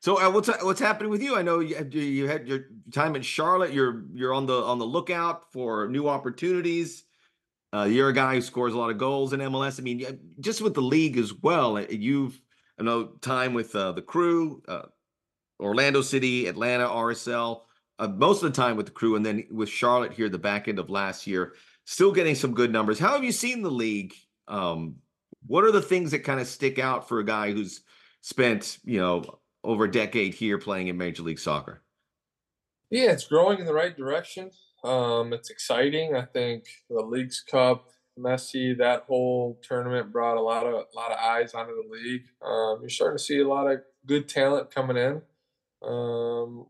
So 0.00 0.20
uh, 0.20 0.30
what's 0.30 0.48
what's 0.62 0.80
happening 0.80 1.10
with 1.10 1.22
you? 1.22 1.36
I 1.36 1.42
know 1.42 1.58
you, 1.58 1.76
you 1.90 2.28
had 2.28 2.46
your 2.46 2.66
time 2.92 3.16
in 3.16 3.22
Charlotte. 3.22 3.72
You're 3.72 4.04
you're 4.14 4.32
on 4.32 4.46
the 4.46 4.62
on 4.62 4.78
the 4.78 4.84
lookout 4.86 5.52
for 5.52 5.88
new 5.88 6.08
opportunities. 6.08 7.04
Uh, 7.72 7.84
you're 7.84 8.08
a 8.08 8.14
guy 8.14 8.34
who 8.34 8.40
scores 8.40 8.74
a 8.74 8.78
lot 8.78 8.90
of 8.90 8.98
goals 8.98 9.32
in 9.32 9.40
MLS. 9.40 9.78
I 9.78 9.82
mean, 9.82 10.04
just 10.40 10.62
with 10.62 10.74
the 10.74 10.80
league 10.80 11.18
as 11.18 11.34
well. 11.34 11.76
uh, 11.76 11.84
You've 11.90 12.40
I 12.78 12.84
know 12.84 13.06
time 13.20 13.54
with 13.54 13.74
uh, 13.74 13.92
the 13.92 14.02
crew, 14.02 14.62
uh, 14.68 14.82
Orlando 15.60 16.00
City, 16.02 16.46
Atlanta, 16.46 16.86
RSL. 16.86 17.62
Uh, 17.98 18.06
most 18.06 18.44
of 18.44 18.52
the 18.52 18.56
time 18.56 18.76
with 18.76 18.86
the 18.86 18.92
crew, 18.92 19.16
and 19.16 19.26
then 19.26 19.44
with 19.50 19.68
Charlotte 19.68 20.12
here, 20.12 20.28
the 20.28 20.38
back 20.38 20.68
end 20.68 20.78
of 20.78 20.88
last 20.88 21.26
year, 21.26 21.54
still 21.84 22.12
getting 22.12 22.36
some 22.36 22.54
good 22.54 22.70
numbers. 22.72 23.00
How 23.00 23.14
have 23.14 23.24
you 23.24 23.32
seen 23.32 23.62
the 23.62 23.70
league? 23.70 24.14
Um, 24.46 24.96
what 25.46 25.64
are 25.64 25.72
the 25.72 25.82
things 25.82 26.12
that 26.12 26.20
kind 26.20 26.38
of 26.38 26.46
stick 26.46 26.78
out 26.78 27.08
for 27.08 27.18
a 27.18 27.24
guy 27.24 27.50
who's 27.50 27.80
spent, 28.20 28.78
you 28.84 29.00
know, 29.00 29.40
over 29.68 29.84
a 29.84 29.90
decade 29.90 30.32
here 30.32 30.56
playing 30.56 30.88
in 30.88 30.96
Major 30.96 31.22
League 31.22 31.38
Soccer? 31.38 31.82
Yeah, 32.90 33.12
it's 33.12 33.26
growing 33.26 33.58
in 33.58 33.66
the 33.66 33.74
right 33.74 33.94
direction. 33.94 34.50
Um, 34.82 35.34
it's 35.34 35.50
exciting. 35.50 36.16
I 36.16 36.24
think 36.24 36.64
the 36.88 37.02
Leagues 37.02 37.42
Cup, 37.42 37.90
Messi, 38.18 38.76
that 38.78 39.02
whole 39.02 39.60
tournament 39.62 40.10
brought 40.10 40.38
a 40.38 40.40
lot 40.40 40.66
of 40.66 40.72
a 40.72 40.96
lot 40.96 41.12
of 41.12 41.18
eyes 41.18 41.52
onto 41.52 41.74
the 41.74 41.88
league. 41.90 42.22
Um, 42.42 42.78
you're 42.80 42.88
starting 42.88 43.18
to 43.18 43.22
see 43.22 43.40
a 43.40 43.46
lot 43.48 43.70
of 43.70 43.82
good 44.06 44.26
talent 44.26 44.74
coming 44.74 44.96
in. 44.96 45.20
Um, 45.86 46.66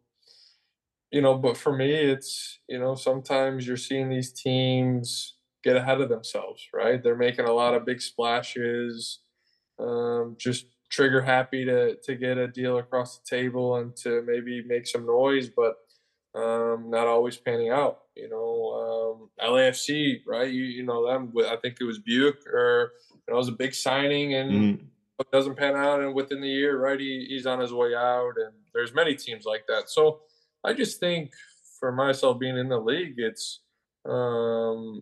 you 1.13 1.23
know, 1.23 1.39
but 1.39 1.57
for 1.57 1.75
me, 1.75 1.93
it's 1.93 2.59
you 2.69 2.81
know 2.81 2.97
sometimes 2.97 3.65
you're 3.65 3.77
seeing 3.77 4.11
these 4.11 4.33
teams 4.33 5.37
get 5.63 5.77
ahead 5.77 6.01
of 6.01 6.09
themselves, 6.09 6.67
right? 6.75 7.01
They're 7.01 7.17
making 7.17 7.45
a 7.45 7.53
lot 7.53 7.75
of 7.75 7.87
big 7.87 8.03
splashes, 8.03 9.21
um, 9.79 10.35
just 10.37 10.67
trigger 10.91 11.21
happy 11.21 11.65
to 11.65 11.97
to 11.97 12.15
get 12.15 12.39
a 12.39 12.49
deal 12.49 12.79
across 12.79 13.19
the 13.19 13.25
table 13.37 13.77
and 13.77 13.95
to 13.97 14.23
maybe 14.23 14.63
make 14.63 14.87
some 14.87 15.07
noise, 15.07 15.49
but 15.49 15.77
um, 16.35 16.91
not 16.91 17.07
always 17.07 17.37
panning 17.37 17.71
out. 17.71 18.03
You 18.15 18.29
know, 18.29 19.21
um, 19.43 19.49
LAFC, 19.51 20.23
right? 20.27 20.51
You 20.51 20.65
you 20.65 20.85
know 20.85 21.07
them. 21.07 21.33
I 21.47 21.57
think 21.57 21.77
it 21.81 21.85
was 21.85 21.99
Buick, 21.99 22.47
or 22.47 22.93
you 23.13 23.21
know, 23.29 23.35
it 23.35 23.39
was 23.39 23.49
a 23.49 23.53
big 23.53 23.75
signing, 23.75 24.35
and 24.35 24.51
Mhm. 24.51 24.87
it 25.21 25.31
doesn't 25.33 25.57
pan 25.57 25.77
out, 25.77 26.01
and 26.01 26.15
within 26.15 26.41
the 26.41 26.49
year, 26.49 26.79
right, 26.79 26.99
he, 26.99 27.27
he's 27.29 27.47
on 27.47 27.61
his 27.61 27.73
way 27.73 27.95
out. 27.95 28.35
And 28.37 28.55
there's 28.75 28.95
many 28.95 29.15
teams 29.15 29.45
like 29.45 29.67
that. 29.69 29.89
So 29.91 30.21
I 30.65 30.75
just 30.75 31.01
think 31.01 31.33
for 31.81 31.93
myself 31.93 32.39
being 32.39 32.57
in 32.59 32.69
the 32.69 32.79
league, 32.81 33.15
it's 33.19 33.61
um, 34.05 35.01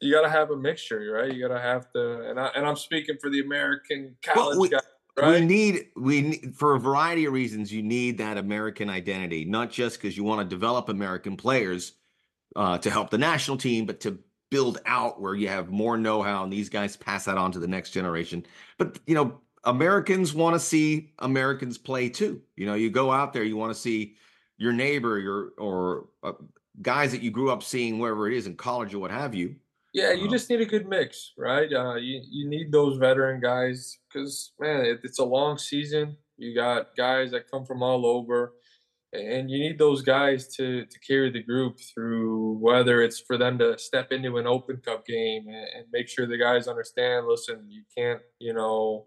you 0.00 0.12
got 0.12 0.22
to 0.22 0.30
have 0.30 0.50
a 0.50 0.56
mixture, 0.56 1.10
right? 1.12 1.32
You 1.32 1.46
got 1.46 1.54
to 1.54 1.60
have 1.60 1.90
to, 1.92 2.28
and 2.28 2.38
I 2.38 2.48
and 2.48 2.66
I'm 2.66 2.76
speaking 2.76 3.16
for 3.20 3.30
the 3.30 3.40
American 3.40 4.16
college 4.22 4.58
we- 4.58 4.68
guys, 5.16 5.40
We 5.40 5.46
need 5.46 5.86
we 5.96 6.22
need, 6.22 6.56
for 6.56 6.74
a 6.74 6.80
variety 6.80 7.24
of 7.26 7.32
reasons. 7.32 7.72
You 7.72 7.82
need 7.82 8.18
that 8.18 8.38
American 8.38 8.90
identity, 8.90 9.44
not 9.44 9.70
just 9.70 10.00
because 10.00 10.16
you 10.16 10.24
want 10.24 10.48
to 10.48 10.54
develop 10.54 10.88
American 10.88 11.36
players 11.36 11.92
uh, 12.56 12.78
to 12.78 12.90
help 12.90 13.10
the 13.10 13.18
national 13.18 13.56
team, 13.56 13.86
but 13.86 14.00
to 14.00 14.18
build 14.50 14.78
out 14.86 15.20
where 15.20 15.34
you 15.34 15.48
have 15.48 15.70
more 15.70 15.96
know-how 15.96 16.44
and 16.44 16.52
these 16.52 16.68
guys 16.68 16.96
pass 16.96 17.24
that 17.24 17.36
on 17.36 17.50
to 17.52 17.58
the 17.58 17.66
next 17.66 17.90
generation. 17.90 18.46
But 18.78 18.98
you 19.06 19.14
know, 19.14 19.40
Americans 19.64 20.34
want 20.34 20.54
to 20.54 20.60
see 20.60 21.12
Americans 21.18 21.78
play 21.78 22.08
too. 22.08 22.42
You 22.56 22.66
know, 22.66 22.74
you 22.74 22.90
go 22.90 23.10
out 23.10 23.32
there, 23.32 23.42
you 23.42 23.56
want 23.56 23.74
to 23.74 23.80
see 23.80 24.16
your 24.58 24.72
neighbor, 24.72 25.18
your 25.18 25.50
or 25.58 26.08
uh, 26.22 26.32
guys 26.82 27.12
that 27.12 27.22
you 27.22 27.30
grew 27.30 27.50
up 27.50 27.62
seeing 27.62 27.98
wherever 27.98 28.28
it 28.28 28.36
is 28.36 28.46
in 28.46 28.56
college 28.56 28.94
or 28.94 28.98
what 28.98 29.10
have 29.10 29.34
you. 29.34 29.56
Yeah, 29.94 30.12
you 30.12 30.24
Um, 30.24 30.30
just 30.30 30.50
need 30.50 30.60
a 30.60 30.66
good 30.66 30.88
mix, 30.88 31.32
right? 31.38 31.72
Uh, 31.72 31.94
you 31.94 32.20
you 32.28 32.48
need 32.48 32.72
those 32.72 32.98
veteran 32.98 33.40
guys 33.40 33.96
because 34.08 34.52
man, 34.58 34.84
it, 34.84 35.00
it's 35.04 35.20
a 35.20 35.24
long 35.24 35.56
season. 35.56 36.16
You 36.36 36.52
got 36.54 36.96
guys 36.96 37.30
that 37.30 37.48
come 37.48 37.64
from 37.64 37.80
all 37.82 38.04
over, 38.04 38.54
and 39.12 39.48
you 39.48 39.58
need 39.60 39.78
those 39.78 40.02
guys 40.02 40.48
to 40.56 40.84
to 40.84 40.98
carry 40.98 41.30
the 41.30 41.44
group 41.44 41.78
through. 41.78 42.58
Whether 42.58 43.02
it's 43.02 43.20
for 43.20 43.38
them 43.38 43.56
to 43.58 43.78
step 43.78 44.10
into 44.10 44.36
an 44.36 44.48
Open 44.48 44.78
Cup 44.78 45.06
game 45.06 45.46
and, 45.46 45.68
and 45.76 45.86
make 45.92 46.08
sure 46.08 46.26
the 46.26 46.38
guys 46.38 46.66
understand. 46.66 47.28
Listen, 47.28 47.64
you 47.68 47.84
can't, 47.96 48.20
you 48.40 48.52
know, 48.52 49.06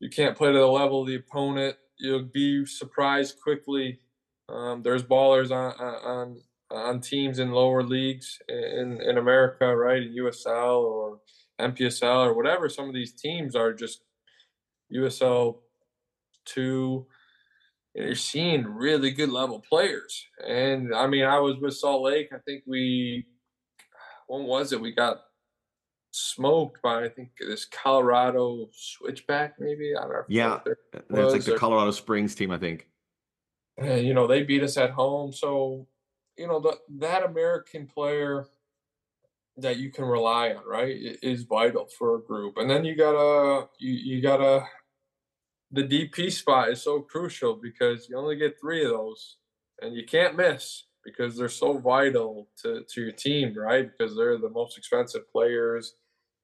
you 0.00 0.08
can't 0.08 0.36
play 0.36 0.50
to 0.50 0.58
the 0.58 0.66
level 0.66 1.02
of 1.02 1.08
the 1.08 1.16
opponent. 1.16 1.76
You'll 1.98 2.22
be 2.24 2.64
surprised 2.64 3.38
quickly. 3.42 4.00
Um, 4.48 4.82
there's 4.82 5.02
ballers 5.02 5.50
on 5.50 5.72
on 6.14 6.42
on 6.70 7.00
teams 7.00 7.38
in 7.38 7.50
lower 7.52 7.82
leagues 7.82 8.38
in 8.48 9.00
in 9.02 9.18
America, 9.18 9.74
right? 9.76 10.02
In 10.02 10.14
USL 10.14 10.82
or 10.82 11.20
NPSL 11.60 12.26
or 12.26 12.34
whatever. 12.34 12.68
Some 12.68 12.88
of 12.88 12.94
these 12.94 13.12
teams 13.12 13.54
are 13.56 13.72
just 13.72 14.02
USL 14.94 15.58
two. 16.44 17.06
You're 17.94 18.14
seeing 18.14 18.64
really 18.66 19.10
good 19.10 19.30
level 19.30 19.60
players, 19.68 20.24
and 20.46 20.94
I 20.94 21.06
mean, 21.08 21.24
I 21.24 21.40
was 21.40 21.56
with 21.60 21.74
Salt 21.74 22.02
Lake. 22.02 22.28
I 22.32 22.38
think 22.46 22.62
we, 22.64 23.26
when 24.28 24.44
was 24.44 24.72
it? 24.72 24.80
We 24.80 24.92
got 24.92 25.22
smoked 26.12 26.80
by 26.82 27.04
I 27.04 27.08
think 27.08 27.30
this 27.40 27.64
Colorado 27.64 28.68
Switchback, 28.72 29.54
maybe. 29.58 29.92
I 29.96 30.02
don't 30.02 30.10
know. 30.12 30.22
Yeah. 30.28 30.58
That's 30.92 31.32
like 31.32 31.42
the 31.42 31.50
there- 31.50 31.58
Colorado 31.58 31.90
Springs 31.90 32.34
team, 32.36 32.52
I 32.52 32.58
think. 32.58 32.86
and, 33.76 34.06
you 34.06 34.14
know 34.14 34.26
they 34.26 34.42
beat 34.44 34.62
us 34.62 34.76
at 34.76 34.90
home 34.90 35.32
so 35.32 35.86
you 36.40 36.46
know 36.46 36.58
the, 36.58 36.76
that 36.98 37.22
american 37.22 37.86
player 37.86 38.46
that 39.58 39.76
you 39.76 39.90
can 39.90 40.04
rely 40.04 40.50
on 40.50 40.62
right 40.66 40.96
is 41.22 41.42
vital 41.42 41.86
for 41.98 42.16
a 42.16 42.22
group 42.22 42.56
and 42.56 42.70
then 42.70 42.84
you 42.84 42.96
gotta 42.96 43.68
you, 43.78 43.92
you 43.92 44.22
gotta 44.22 44.64
the 45.70 45.82
dp 45.82 46.32
spot 46.32 46.70
is 46.70 46.82
so 46.82 47.00
crucial 47.00 47.54
because 47.54 48.08
you 48.08 48.16
only 48.16 48.36
get 48.36 48.58
three 48.58 48.82
of 48.84 48.90
those 48.90 49.36
and 49.82 49.94
you 49.94 50.04
can't 50.04 50.36
miss 50.36 50.84
because 51.04 51.36
they're 51.36 51.48
so 51.48 51.78
vital 51.78 52.48
to, 52.62 52.84
to 52.88 53.02
your 53.02 53.12
team 53.12 53.54
right 53.54 53.90
because 53.90 54.16
they're 54.16 54.38
the 54.38 54.48
most 54.48 54.78
expensive 54.78 55.30
players 55.30 55.94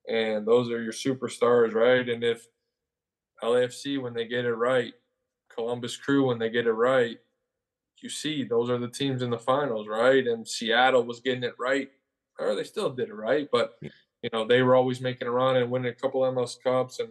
and 0.08 0.46
those 0.46 0.70
are 0.70 0.82
your 0.82 0.92
superstars 0.92 1.72
right 1.72 2.08
and 2.10 2.22
if 2.22 2.46
lafc 3.42 4.00
when 4.00 4.12
they 4.12 4.26
get 4.26 4.44
it 4.44 4.54
right 4.54 4.92
Columbus 5.56 5.96
Crew 5.96 6.26
when 6.26 6.38
they 6.38 6.50
get 6.50 6.66
it 6.66 6.72
right. 6.72 7.18
You 8.02 8.08
see, 8.08 8.44
those 8.44 8.70
are 8.70 8.78
the 8.78 8.88
teams 8.88 9.22
in 9.22 9.30
the 9.30 9.38
finals, 9.38 9.88
right? 9.88 10.26
And 10.26 10.46
Seattle 10.46 11.04
was 11.04 11.20
getting 11.20 11.44
it 11.44 11.54
right, 11.58 11.88
or 12.38 12.54
they 12.54 12.64
still 12.64 12.90
did 12.90 13.08
it 13.08 13.14
right, 13.14 13.48
but 13.50 13.78
you 14.22 14.30
know 14.32 14.46
they 14.46 14.62
were 14.62 14.74
always 14.74 15.00
making 15.00 15.28
a 15.28 15.30
run 15.30 15.56
and 15.56 15.70
winning 15.70 15.92
a 15.92 15.94
couple 15.94 16.22
MLS 16.22 16.56
Cups, 16.62 17.00
and 17.00 17.10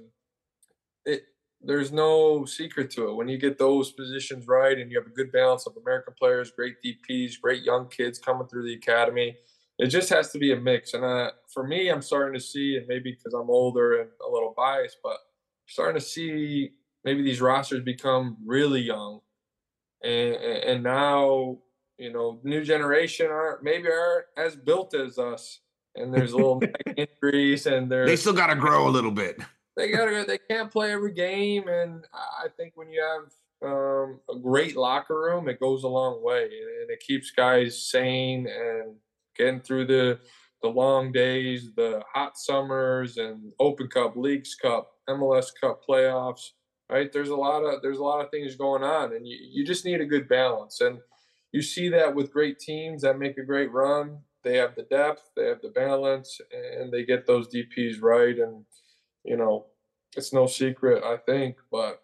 it 1.06 1.24
there's 1.62 1.92
no 1.92 2.46
secret 2.46 2.92
to 2.92 3.10
it. 3.10 3.16
When 3.16 3.28
you 3.28 3.38
get 3.38 3.58
those 3.58 3.92
positions 3.92 4.48
right, 4.48 4.78
and 4.78 4.92
you 4.92 5.00
have 5.00 5.08
a 5.08 5.16
good 5.16 5.32
balance 5.32 5.66
of 5.66 5.78
American 5.78 6.14
players, 6.18 6.52
great 6.52 6.76
DPs, 6.84 7.42
great 7.42 7.64
young 7.64 7.88
kids 7.88 8.20
coming 8.20 8.48
through 8.48 8.66
the 8.66 8.76
academy, 8.76 9.36
it 9.80 9.88
just 9.88 10.10
has 10.10 10.32
to 10.32 10.40
be 10.40 10.54
a 10.54 10.60
mix. 10.60 10.94
And 10.94 11.04
uh, 11.04 11.32
for 11.54 11.66
me, 11.66 11.90
I'm 11.90 12.02
starting 12.02 12.34
to 12.34 12.46
see, 12.46 12.78
and 12.78 12.88
maybe 12.88 13.12
because 13.12 13.34
I'm 13.34 13.50
older 13.50 14.02
and 14.02 14.10
a 14.26 14.32
little 14.32 14.54
biased, 14.56 14.98
but 15.04 15.12
I'm 15.12 15.68
starting 15.68 16.00
to 16.00 16.06
see 16.06 16.72
maybe 17.04 17.24
these 17.24 17.42
rosters 17.42 17.84
become 17.84 18.38
really 18.46 18.82
young, 18.82 19.22
and 20.06 20.36
and 20.36 20.84
now 20.84 21.58
you 21.98 22.12
know 22.12 22.40
new 22.44 22.64
generation 22.64 23.28
aren't 23.28 23.64
maybe 23.64 23.88
aren't 23.88 24.26
as 24.38 24.56
built 24.56 24.94
as 24.94 25.18
us, 25.18 25.60
and 25.96 26.14
there's 26.14 26.34
a 26.34 26.38
little 26.38 26.62
injuries, 26.98 27.66
and 27.66 27.92
there's 27.92 28.08
They 28.08 28.16
still 28.16 28.34
got 28.34 28.48
to 28.48 28.56
grow 28.56 28.88
a 28.88 28.92
little 28.92 29.12
bit. 29.12 29.38
they 29.76 29.92
gotta 29.92 30.26
they 30.28 30.40
can't 30.50 30.72
play 30.72 30.92
every 30.92 31.14
game, 31.14 31.68
and 31.68 32.06
I 32.14 32.48
think 32.56 32.74
when 32.76 32.90
you 32.90 33.02
have 33.02 33.32
um, 33.70 34.20
a 34.30 34.38
great 34.40 34.78
locker 34.78 35.20
room, 35.20 35.50
it 35.50 35.60
goes 35.60 35.84
a 35.84 35.88
long 35.88 36.24
way, 36.24 36.44
and, 36.44 36.82
and 36.82 36.90
it 36.90 37.00
keeps 37.00 37.32
guys 37.32 37.90
sane 37.90 38.48
and 38.48 38.96
getting 39.38 39.62
through 39.62 39.88
the 39.88 40.20
the 40.62 40.70
long 40.70 41.12
days, 41.12 41.70
the 41.76 42.02
hot 42.12 42.38
summers, 42.38 43.18
and 43.18 43.52
Open 43.60 43.88
Cup, 43.88 44.16
Leagues 44.16 44.56
Cup, 44.56 44.92
MLS 45.10 45.50
Cup 45.60 45.82
playoffs. 45.88 46.52
Right? 46.90 47.12
There's 47.12 47.30
a 47.30 47.36
lot 47.36 47.64
of 47.64 47.82
there's 47.82 47.98
a 47.98 48.04
lot 48.04 48.24
of 48.24 48.30
things 48.30 48.56
going 48.56 48.84
on, 48.84 49.14
and 49.14 49.28
you, 49.28 49.38
you 49.42 49.66
just 49.66 49.86
need 49.86 50.02
a 50.02 50.06
good 50.06 50.28
balance. 50.28 50.82
And 50.82 51.00
you 51.52 51.62
see 51.62 51.90
that 51.90 52.14
with 52.14 52.32
great 52.32 52.60
teams 52.60 53.02
that 53.02 53.18
make 53.18 53.38
a 53.38 53.44
great 53.44 53.72
run. 53.72 54.20
They 54.44 54.58
have 54.58 54.76
the 54.76 54.84
depth, 54.84 55.32
they 55.36 55.48
have 55.48 55.62
the 55.62 55.70
balance, 55.70 56.40
and 56.52 56.94
they 56.94 57.04
get 57.04 57.26
those 57.26 57.48
DPs 57.48 58.02
right. 58.02 58.38
And 58.38 58.66
you 59.24 59.38
know, 59.38 59.66
it's 60.16 60.34
no 60.34 60.46
secret, 60.46 61.04
I 61.04 61.18
think, 61.18 61.58
but 61.72 62.02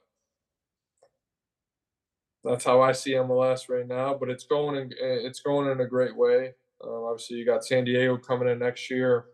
that's 2.44 2.66
how 2.66 2.82
I 2.82 2.92
see 2.94 3.12
MLS 3.12 3.70
right 3.70 3.88
now. 3.88 4.16
But 4.16 4.30
it's 4.30 4.46
going 4.46 4.76
in, 4.78 4.92
it's 5.00 5.42
going 5.42 5.70
in 5.70 5.82
a 5.82 5.88
great 5.88 6.16
way. 6.16 6.54
Um, 6.84 7.04
obviously, 7.04 7.38
you 7.38 7.46
got 7.46 7.64
San 7.64 7.84
Diego 7.84 8.18
coming 8.18 8.50
in 8.50 8.60
next 8.60 8.90
year, 8.90 9.26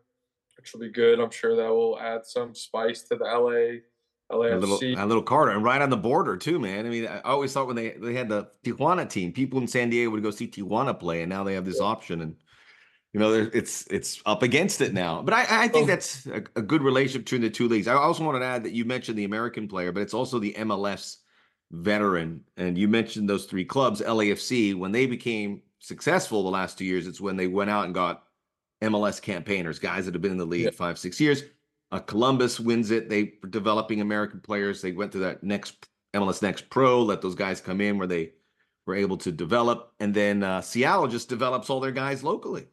which 0.58 0.74
will 0.74 0.82
be 0.82 0.91
good. 0.91 1.20
I'm 1.20 1.32
sure 1.32 1.56
that 1.56 1.70
will 1.70 2.00
add 2.00 2.26
some 2.26 2.54
spice 2.54 3.04
to 3.04 3.16
the 3.16 3.24
LA 3.24 3.80
A 4.30 4.38
little, 4.38 4.78
LAFC. 4.78 5.02
a 5.02 5.06
little 5.06 5.24
Carter, 5.24 5.52
and 5.52 5.64
right 5.64 5.82
on 5.82 5.90
the 5.90 5.96
border 5.98 6.36
too, 6.36 6.60
man. 6.60 6.86
I 6.86 6.90
mean, 6.90 7.08
I 7.08 7.22
always 7.22 7.54
thought 7.54 7.68
when 7.68 7.76
they 7.78 7.92
they 7.92 8.14
had 8.14 8.28
the 8.28 8.48
Tijuana 8.64 9.10
team, 9.10 9.32
people 9.32 9.60
in 9.60 9.68
San 9.68 9.90
Diego 9.90 10.10
would 10.12 10.22
go 10.24 10.32
see 10.32 10.48
Tijuana 10.48 11.00
play, 11.00 11.22
and 11.22 11.30
now 11.30 11.44
they 11.46 11.54
have 11.54 11.64
this 11.66 11.80
option, 11.80 12.20
and 12.22 12.36
you 13.14 13.22
know, 13.22 13.32
it's 13.54 13.88
it's 13.88 14.22
up 14.26 14.44
against 14.44 14.82
it 14.82 14.94
now. 14.94 15.22
But 15.22 15.34
I, 15.34 15.46
I 15.64 15.68
think 15.70 15.86
Oh. 15.86 15.88
that's 15.88 16.26
a, 16.28 16.44
a 16.58 16.62
good 16.62 16.82
relationship 16.82 17.24
between 17.24 17.40
the 17.42 17.50
two 17.50 17.70
leagues. 17.70 17.88
I 17.88 17.94
also 17.94 18.26
wanted 18.26 18.40
to 18.40 18.46
add 18.46 18.64
that 18.66 18.74
you 18.74 18.84
mentioned 18.84 19.18
the 19.18 19.24
American 19.24 19.68
player, 19.68 19.94
but 19.94 20.02
it's 20.02 20.14
also 20.14 20.40
the 20.40 20.54
MLS 20.60 21.18
veteran, 21.72 22.42
and 22.58 22.78
you 22.78 22.88
mentioned 22.90 23.30
those 23.30 23.46
three 23.46 23.66
clubs, 23.66 24.02
LAFC, 24.02 24.76
when 24.76 24.92
they 24.92 25.06
became 25.06 25.62
successful 25.80 26.44
the 26.44 26.50
last 26.50 26.78
two 26.78 26.86
years. 26.86 27.08
It's 27.08 27.22
when 27.22 27.38
they 27.38 27.48
went 27.48 27.70
out 27.70 27.86
and 27.86 27.94
got 27.94 28.24
MLS 28.84 29.22
campaigners, 29.22 29.80
guys 29.80 30.06
that 30.06 30.14
have 30.14 30.22
been 30.22 30.32
in 30.32 30.38
the 30.38 30.46
league 30.46 30.66
Yeah. 30.66 30.72
five, 30.72 31.00
six 31.00 31.20
years. 31.20 31.44
Uh, 31.92 32.00
Columbus 32.00 32.60
wins 32.60 32.92
it. 32.92 33.10
They 33.10 33.34
were 33.42 33.50
developing 33.50 34.02
American 34.02 34.42
players. 34.42 34.82
They 34.82 34.92
went 34.92 35.12
to 35.14 35.20
that 35.20 35.44
next 35.44 35.88
MLS 36.14 36.42
Next 36.42 36.70
Pro, 36.70 37.02
let 37.02 37.22
those 37.22 37.36
guys 37.36 37.62
come 37.62 37.82
in 37.82 37.98
where 37.98 38.08
they 38.08 38.32
were 38.86 38.96
able 38.96 39.18
to 39.18 39.32
develop, 39.32 39.94
and 40.00 40.14
then 40.14 40.44
uh, 40.44 40.62
Seattle 40.62 41.08
just 41.08 41.30
develops 41.30 41.70
all 41.70 41.80
their 41.80 41.92
guys 41.92 42.24
locally. 42.24 42.68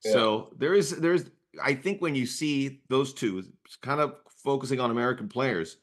So 0.00 0.50
there 0.58 0.74
is 0.74 0.90
there's 0.90 1.30
I 1.62 1.74
think 1.74 2.02
when 2.02 2.14
you 2.14 2.26
see 2.26 2.82
those 2.90 3.14
two 3.14 3.42
kind 3.80 4.00
of 4.00 4.16
focusing 4.44 4.78
on 4.78 4.90
American 4.90 5.28
players 5.28 5.78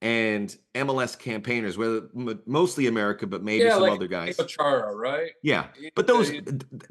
and 0.00 0.56
MLS 0.74 1.18
campaigners, 1.18 1.76
whether 1.76 2.08
mostly 2.46 2.86
America, 2.86 3.26
but 3.26 3.42
maybe 3.42 3.64
Yeah, 3.64 3.72
some 3.72 3.82
like 3.82 3.92
other 3.92 4.08
guys. 4.08 4.40
Chara, 4.48 4.96
right? 4.96 5.32
Yeah, 5.42 5.66
but 5.94 6.06
those 6.06 6.32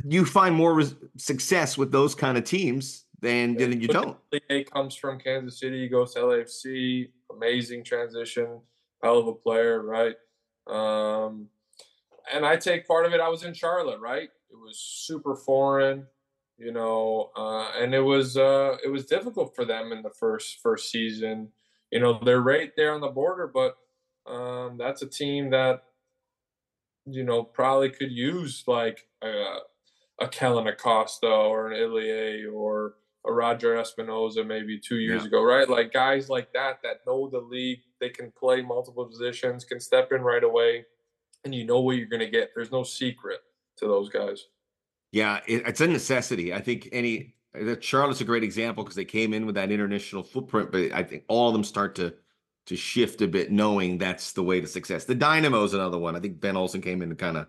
you 0.03 0.25
find 0.25 0.53
more 0.53 0.75
res- 0.75 0.95
success 1.17 1.75
with 1.75 1.91
those 1.91 2.13
kind 2.13 2.37
of 2.37 2.43
teams 2.43 3.02
than 3.23 3.55
than 3.55 3.81
you 3.81 3.87
don't. 3.87 4.17
He 4.49 4.63
comes 4.65 4.95
from 4.95 5.17
Kansas 5.17 5.59
City, 5.59 5.87
goes 5.87 6.13
to 6.13 6.19
LAFC, 6.19 7.09
amazing 7.31 7.83
transition, 7.83 8.59
hell 9.01 9.17
of 9.17 9.27
a 9.27 9.33
player, 9.33 9.81
right? 9.81 10.15
Um, 10.67 11.47
and 12.31 12.45
I 12.45 12.57
take 12.57 12.85
part 12.85 13.05
of 13.05 13.13
it. 13.13 13.21
I 13.21 13.29
was 13.29 13.43
in 13.43 13.53
Charlotte, 13.53 13.99
right? 13.99 14.29
It 14.51 14.57
was 14.61 14.77
super 14.77 15.35
foreign, 15.35 16.05
you 16.57 16.73
know, 16.73 17.31
uh, 17.35 17.71
and 17.79 17.95
it 17.95 18.01
was 18.01 18.37
uh, 18.37 18.75
it 18.83 18.89
was 18.89 19.05
difficult 19.05 19.55
for 19.55 19.65
them 19.65 19.93
in 19.93 20.03
the 20.03 20.11
first 20.11 20.59
first 20.61 20.91
season. 20.91 21.47
You 21.91 22.01
know, 22.01 22.19
they're 22.23 22.41
right 22.41 22.71
there 22.75 22.93
on 22.93 23.01
the 23.01 23.07
border, 23.07 23.49
but 23.53 23.77
um, 24.29 24.77
that's 24.77 25.01
a 25.01 25.07
team 25.07 25.49
that 25.51 25.83
you 27.05 27.23
know 27.23 27.43
probably 27.43 27.89
could 27.89 28.11
use 28.11 28.63
like 28.67 29.07
a, 29.23 29.57
a 30.19 30.27
Kellyn 30.27 30.67
Acosta 30.67 31.27
or 31.27 31.71
an 31.71 31.81
Ilie 31.81 32.45
or 32.45 32.95
a 33.25 33.31
Roger 33.31 33.75
Espinoza 33.75 34.45
maybe 34.45 34.79
two 34.79 34.97
years 34.97 35.21
Yeah. 35.21 35.27
ago, 35.27 35.43
right? 35.43 35.67
Like 35.69 35.93
guys 35.93 36.29
like 36.29 36.51
that 36.53 36.79
that 36.83 36.97
know 37.07 37.29
the 37.29 37.39
league, 37.39 37.79
they 37.99 38.09
can 38.09 38.31
play 38.31 38.61
multiple 38.61 39.05
positions, 39.05 39.63
can 39.63 39.79
step 39.79 40.11
in 40.11 40.21
right 40.21 40.43
away, 40.43 40.85
and 41.45 41.55
you 41.55 41.65
know 41.65 41.79
what 41.79 41.95
you're 41.97 42.07
going 42.07 42.19
to 42.19 42.29
get. 42.29 42.51
There's 42.55 42.71
no 42.71 42.83
secret 42.83 43.39
to 43.77 43.87
those 43.87 44.09
guys. 44.09 44.47
Yeah, 45.11 45.39
it, 45.47 45.63
it's 45.67 45.81
a 45.81 45.87
necessity. 45.87 46.53
I 46.53 46.59
think 46.61 46.89
any 46.91 47.35
Charlotte's 47.81 48.19
a 48.21 48.25
great 48.25 48.43
example 48.43 48.83
because 48.83 48.95
they 48.95 49.05
came 49.05 49.33
in 49.33 49.45
with 49.45 49.55
that 49.55 49.71
international 49.71 50.23
footprint, 50.23 50.71
but 50.71 50.91
I 50.91 51.03
think 51.03 51.23
all 51.27 51.47
of 51.49 51.53
them 51.53 51.63
start 51.63 51.95
to 51.95 52.13
to 52.65 52.75
shift 52.77 53.21
a 53.21 53.27
bit, 53.27 53.51
knowing 53.51 53.97
that's 53.97 54.31
the 54.31 54.41
way 54.41 54.61
to 54.61 54.67
success. 54.67 55.03
The 55.05 55.13
Dynamo's 55.15 55.73
another 55.73 55.97
one. 55.97 56.15
I 56.15 56.19
think 56.21 56.39
Ben 56.39 56.55
Olsen 56.55 56.81
came 56.81 57.01
in 57.01 57.09
and 57.09 57.19
kind 57.19 57.35
of 57.37 57.47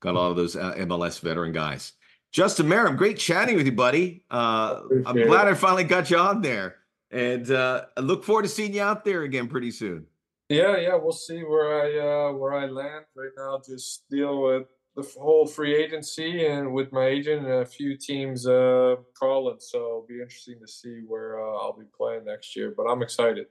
got 0.00 0.14
a 0.14 0.18
lot 0.18 0.30
of 0.30 0.36
those 0.36 0.54
uh, 0.56 0.74
MLS 0.78 1.18
veteran 1.20 1.52
guys. 1.52 1.92
Justin 2.34 2.66
Meram, 2.66 2.96
great 2.96 3.16
chatting 3.16 3.54
with 3.54 3.64
you, 3.64 3.70
buddy. 3.70 4.24
Uh, 4.28 4.80
I'm 5.06 5.14
glad 5.14 5.46
it. 5.46 5.52
I 5.52 5.54
finally 5.54 5.84
got 5.84 6.10
you 6.10 6.18
on 6.18 6.42
there. 6.42 6.78
And 7.12 7.48
uh, 7.48 7.84
I 7.96 8.00
look 8.00 8.24
forward 8.24 8.42
to 8.42 8.48
seeing 8.48 8.74
you 8.74 8.82
out 8.82 9.04
there 9.04 9.22
again 9.22 9.46
pretty 9.46 9.70
soon. 9.70 10.06
Yeah, 10.48 10.76
yeah, 10.78 10.96
we'll 10.96 11.12
see 11.12 11.42
where 11.42 11.80
I 11.80 12.30
uh, 12.30 12.32
where 12.32 12.54
I 12.54 12.66
land 12.66 13.04
right 13.14 13.30
now. 13.36 13.60
Just 13.64 14.10
deal 14.10 14.42
with 14.42 14.64
the 14.96 15.08
whole 15.16 15.46
free 15.46 15.76
agency 15.76 16.46
and 16.46 16.74
with 16.74 16.90
my 16.92 17.06
agent 17.06 17.46
and 17.46 17.54
a 17.54 17.64
few 17.64 17.96
teams 17.96 18.48
uh, 18.48 18.96
calling. 19.16 19.58
So 19.60 19.78
it'll 19.78 20.06
be 20.08 20.20
interesting 20.20 20.58
to 20.60 20.66
see 20.66 21.02
where 21.06 21.40
uh, 21.40 21.56
I'll 21.58 21.76
be 21.78 21.86
playing 21.96 22.24
next 22.24 22.56
year. 22.56 22.74
But 22.76 22.90
I'm 22.90 23.00
excited. 23.00 23.46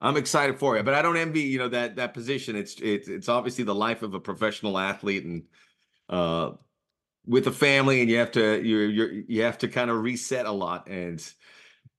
I'm 0.00 0.16
excited 0.16 0.60
for 0.60 0.76
you, 0.76 0.84
but 0.84 0.94
I 0.94 1.02
don't 1.02 1.16
envy 1.16 1.40
you 1.40 1.58
know 1.58 1.68
that 1.70 1.96
that 1.96 2.14
position. 2.14 2.54
It's 2.54 2.76
it's 2.80 3.08
it's 3.08 3.28
obviously 3.28 3.64
the 3.64 3.74
life 3.74 4.04
of 4.04 4.14
a 4.14 4.20
professional 4.20 4.78
athlete 4.78 5.24
and 5.24 5.42
uh, 6.08 6.52
with 7.28 7.46
a 7.46 7.52
family, 7.52 8.00
and 8.00 8.10
you 8.10 8.16
have 8.16 8.32
to 8.32 8.60
you 8.62 8.78
you 8.78 9.24
you 9.28 9.42
have 9.42 9.58
to 9.58 9.68
kind 9.68 9.90
of 9.90 10.02
reset 10.02 10.46
a 10.46 10.50
lot 10.50 10.88
and 10.88 11.32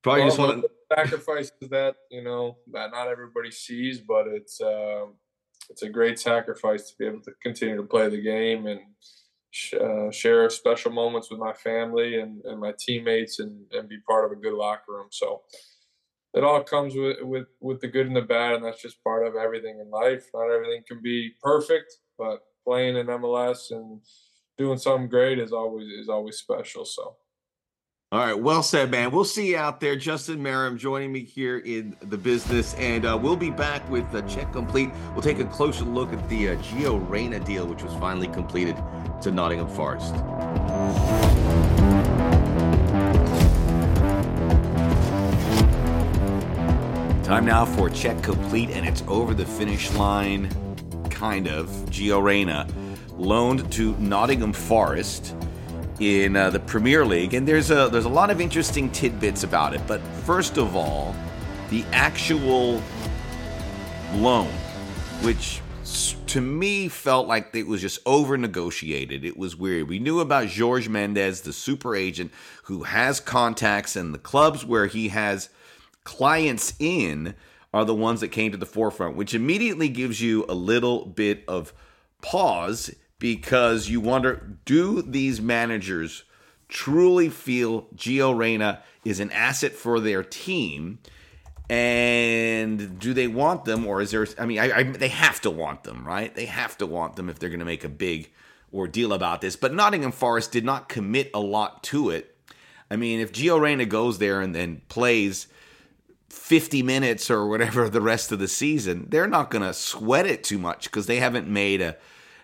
probably 0.02 0.22
well, 0.22 0.28
just 0.28 0.38
want 0.38 0.62
to 0.62 0.70
sacrifices 0.94 1.52
that 1.70 1.94
you 2.10 2.22
know 2.22 2.58
that 2.72 2.90
not 2.90 3.08
everybody 3.08 3.50
sees, 3.50 4.00
but 4.00 4.26
it's 4.26 4.60
uh, 4.60 5.06
it's 5.68 5.82
a 5.82 5.88
great 5.88 6.18
sacrifice 6.18 6.90
to 6.90 6.96
be 6.98 7.06
able 7.06 7.20
to 7.20 7.32
continue 7.42 7.76
to 7.76 7.82
play 7.84 8.08
the 8.08 8.20
game 8.20 8.66
and 8.66 8.80
sh- 9.50 9.74
uh, 9.74 10.10
share 10.10 10.48
special 10.50 10.90
moments 10.90 11.30
with 11.30 11.38
my 11.38 11.52
family 11.52 12.20
and, 12.20 12.44
and 12.44 12.60
my 12.60 12.72
teammates 12.78 13.38
and, 13.38 13.66
and 13.72 13.88
be 13.88 13.98
part 14.08 14.24
of 14.24 14.32
a 14.32 14.40
good 14.40 14.54
locker 14.54 14.92
room. 14.92 15.08
So 15.10 15.42
it 16.34 16.42
all 16.42 16.62
comes 16.62 16.94
with, 16.94 17.18
with 17.22 17.46
with 17.60 17.80
the 17.80 17.88
good 17.88 18.06
and 18.06 18.16
the 18.16 18.22
bad, 18.22 18.54
and 18.54 18.64
that's 18.64 18.82
just 18.82 19.02
part 19.04 19.26
of 19.26 19.36
everything 19.36 19.78
in 19.80 19.90
life. 19.90 20.26
Not 20.34 20.50
everything 20.50 20.82
can 20.86 21.00
be 21.00 21.32
perfect, 21.42 21.92
but 22.18 22.40
playing 22.64 22.96
in 22.96 23.06
MLS 23.06 23.70
and 23.70 24.00
doing 24.60 24.78
something 24.78 25.08
great 25.08 25.38
is 25.38 25.52
always 25.52 25.88
is 25.88 26.08
always 26.08 26.36
special. 26.36 26.84
So. 26.84 27.16
All 28.12 28.18
right, 28.18 28.34
well 28.34 28.62
said, 28.62 28.90
man. 28.90 29.12
We'll 29.12 29.24
see 29.24 29.50
you 29.50 29.56
out 29.56 29.80
there. 29.80 29.94
Justin 29.94 30.40
Meram 30.40 30.76
joining 30.76 31.12
me 31.12 31.24
here 31.24 31.58
in 31.58 31.96
the 32.02 32.18
business, 32.18 32.74
and 32.74 33.06
uh, 33.06 33.16
we'll 33.20 33.36
be 33.36 33.50
back 33.50 33.88
with 33.88 34.10
the 34.10 34.20
check 34.22 34.52
complete. 34.52 34.90
We'll 35.12 35.22
take 35.22 35.38
a 35.38 35.44
closer 35.44 35.84
look 35.84 36.12
at 36.12 36.28
the 36.28 36.50
uh, 36.50 36.56
Gio 36.56 37.08
Reyna 37.08 37.38
deal, 37.40 37.66
which 37.66 37.84
was 37.84 37.94
finally 37.94 38.26
completed 38.26 38.76
to 39.22 39.30
Nottingham 39.30 39.68
Forest. 39.68 40.14
Time 47.24 47.46
now 47.46 47.64
for 47.64 47.88
check 47.88 48.20
complete, 48.22 48.70
and 48.70 48.86
it's 48.86 49.04
over 49.06 49.34
the 49.34 49.46
finish 49.46 49.90
line, 49.92 50.50
kind 51.10 51.46
of. 51.46 51.68
Gio 51.90 52.20
Reyna 52.20 52.66
loaned 53.20 53.70
to 53.72 53.94
Nottingham 53.98 54.52
Forest 54.52 55.34
in 56.00 56.34
uh, 56.34 56.50
the 56.50 56.60
Premier 56.60 57.04
League, 57.04 57.34
and 57.34 57.46
there's 57.46 57.70
a 57.70 57.88
there's 57.92 58.06
a 58.06 58.08
lot 58.08 58.30
of 58.30 58.40
interesting 58.40 58.90
tidbits 58.90 59.44
about 59.44 59.74
it. 59.74 59.80
But 59.86 60.00
first 60.24 60.56
of 60.56 60.74
all, 60.74 61.14
the 61.68 61.84
actual 61.92 62.82
loan, 64.14 64.50
which 65.22 65.60
to 66.28 66.40
me 66.40 66.88
felt 66.88 67.26
like 67.26 67.54
it 67.54 67.66
was 67.66 67.80
just 67.80 67.98
over 68.06 68.38
negotiated. 68.38 69.24
It 69.24 69.36
was 69.36 69.56
weird. 69.56 69.88
We 69.88 69.98
knew 69.98 70.20
about 70.20 70.48
George 70.48 70.88
Mendes, 70.88 71.42
the 71.42 71.52
super 71.52 71.94
agent 71.94 72.32
who 72.64 72.84
has 72.84 73.20
contacts, 73.20 73.96
and 73.96 74.14
the 74.14 74.18
clubs 74.18 74.64
where 74.64 74.86
he 74.86 75.08
has 75.08 75.50
clients 76.04 76.74
in 76.78 77.34
are 77.72 77.84
the 77.84 77.94
ones 77.94 78.20
that 78.20 78.28
came 78.28 78.50
to 78.52 78.58
the 78.58 78.66
forefront, 78.66 79.16
which 79.16 79.34
immediately 79.34 79.88
gives 79.88 80.20
you 80.20 80.44
a 80.48 80.54
little 80.54 81.04
bit 81.04 81.44
of 81.46 81.72
pause 82.22 82.90
because 83.20 83.88
you 83.88 84.00
wonder 84.00 84.56
do 84.64 85.02
these 85.02 85.40
managers 85.40 86.24
truly 86.68 87.28
feel 87.28 87.82
Gio 87.94 88.36
Reyna 88.36 88.82
is 89.04 89.20
an 89.20 89.30
asset 89.30 89.72
for 89.72 90.00
their 90.00 90.24
team? 90.24 90.98
And 91.68 92.98
do 92.98 93.14
they 93.14 93.28
want 93.28 93.64
them, 93.64 93.86
or 93.86 94.00
is 94.00 94.10
there? 94.10 94.26
I 94.40 94.46
mean, 94.46 94.58
I, 94.58 94.78
I, 94.78 94.82
they 94.82 95.06
have 95.06 95.40
to 95.42 95.50
want 95.50 95.84
them, 95.84 96.04
right? 96.04 96.34
They 96.34 96.46
have 96.46 96.76
to 96.78 96.86
want 96.86 97.14
them 97.14 97.28
if 97.28 97.38
they're 97.38 97.48
going 97.48 97.60
to 97.60 97.64
make 97.64 97.84
a 97.84 97.88
big 97.88 98.32
ordeal 98.74 99.12
about 99.12 99.40
this. 99.40 99.54
But 99.54 99.72
Nottingham 99.72 100.10
Forest 100.10 100.50
did 100.50 100.64
not 100.64 100.88
commit 100.88 101.30
a 101.32 101.38
lot 101.38 101.84
to 101.84 102.10
it. 102.10 102.36
I 102.90 102.96
mean, 102.96 103.20
if 103.20 103.32
Gio 103.32 103.60
Reyna 103.60 103.86
goes 103.86 104.18
there 104.18 104.40
and 104.40 104.52
then 104.52 104.82
plays 104.88 105.46
50 106.28 106.82
minutes 106.82 107.30
or 107.30 107.46
whatever 107.46 107.88
the 107.88 108.00
rest 108.00 108.32
of 108.32 108.40
the 108.40 108.48
season, 108.48 109.06
they're 109.08 109.28
not 109.28 109.50
going 109.50 109.62
to 109.62 109.72
sweat 109.72 110.26
it 110.26 110.42
too 110.42 110.58
much 110.58 110.84
because 110.84 111.06
they 111.06 111.20
haven't 111.20 111.46
made 111.46 111.80
a 111.80 111.96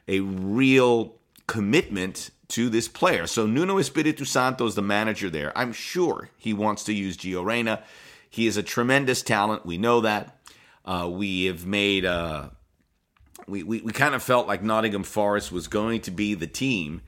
a 0.09 0.21
real 0.21 1.17
commitment 1.47 2.31
to 2.49 2.69
this 2.69 2.89
player. 2.89 3.27
So 3.27 3.47
Nuno 3.47 3.79
Espirito 3.79 4.25
Santo 4.25 4.67
is 4.67 4.75
the 4.75 4.83
manager 4.83 5.31
there. 5.31 5.57
I'm 5.57 5.73
sure 5.73 6.31
he 6.37 6.53
wants 6.53 6.85
to 6.85 6.93
use 6.93 7.17
Gio 7.17 7.45
Reyna. 7.45 7.83
He 8.31 8.47
is 8.47 8.57
a 8.57 8.63
tremendous 8.63 9.23
talent. 9.23 9.67
We 9.67 9.79
know 9.79 10.01
that. 10.03 10.39
Uh, 10.85 11.09
we 11.11 11.47
have 11.47 11.67
made. 11.67 12.05
Uh, 12.05 12.51
we, 13.49 13.63
we, 13.63 13.81
we 13.81 13.93
kind 13.93 14.15
of 14.15 14.23
felt 14.23 14.47
like 14.47 14.63
Nottingham 14.63 15.03
Forest 15.03 15.51
was 15.51 15.69
going 15.69 16.01
to 16.03 16.11
be 16.11 16.35
the 16.35 16.47
team, 16.47 17.03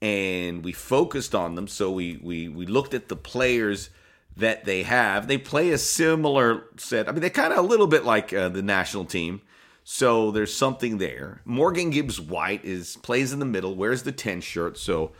and 0.00 0.64
we 0.64 0.72
focused 0.72 1.34
on 1.34 1.54
them. 1.56 1.66
So 1.66 1.90
we 1.90 2.20
we 2.22 2.48
we 2.48 2.66
looked 2.66 2.94
at 2.94 3.08
the 3.08 3.16
players 3.16 3.90
that 4.36 4.64
they 4.64 4.82
have. 4.84 5.26
They 5.26 5.38
play 5.38 5.70
a 5.70 5.78
similar 5.78 6.64
set. 6.76 7.08
I 7.08 7.12
mean, 7.12 7.20
they're 7.20 7.30
kind 7.30 7.52
of 7.52 7.58
a 7.58 7.62
little 7.62 7.86
bit 7.86 8.04
like 8.04 8.32
uh, 8.32 8.48
the 8.48 8.62
national 8.62 9.04
team. 9.04 9.42
So 9.84 10.30
there's 10.30 10.52
something 10.52 10.96
there. 10.96 11.42
Morgan 11.44 11.90
Gibbs 11.90 12.18
White 12.18 12.64
is 12.64 12.96
plays 12.96 13.32
in 13.32 13.38
the 13.38 13.44
middle, 13.44 13.74
wears 13.74 14.02
the 14.02 14.12
10 14.12 14.40
shirt. 14.40 14.78
So 14.78 15.12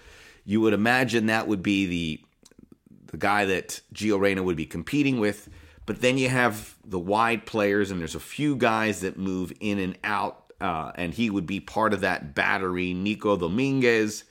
you 0.44 0.62
would 0.62 0.72
imagine 0.72 1.26
that 1.26 1.46
would 1.46 1.62
be 1.62 1.86
the 1.86 2.20
the 3.12 3.18
guy 3.18 3.44
that 3.44 3.80
Gio 3.94 4.18
Reyna 4.18 4.42
would 4.42 4.56
be 4.56 4.66
competing 4.66 5.20
with. 5.20 5.48
But 5.86 6.00
then 6.00 6.18
you 6.18 6.28
have 6.30 6.74
the 6.84 6.98
wide 6.98 7.46
players, 7.46 7.90
and 7.90 8.00
there's 8.00 8.16
a 8.16 8.20
few 8.20 8.56
guys 8.56 9.02
that 9.02 9.16
move 9.16 9.52
in 9.60 9.78
and 9.78 9.96
out, 10.02 10.52
uh, 10.60 10.90
and 10.96 11.14
he 11.14 11.30
would 11.30 11.46
be 11.46 11.60
part 11.60 11.92
of 11.92 12.00
that 12.00 12.34
battery. 12.34 12.92
Nico 12.92 13.36
Dominguez, 13.36 14.24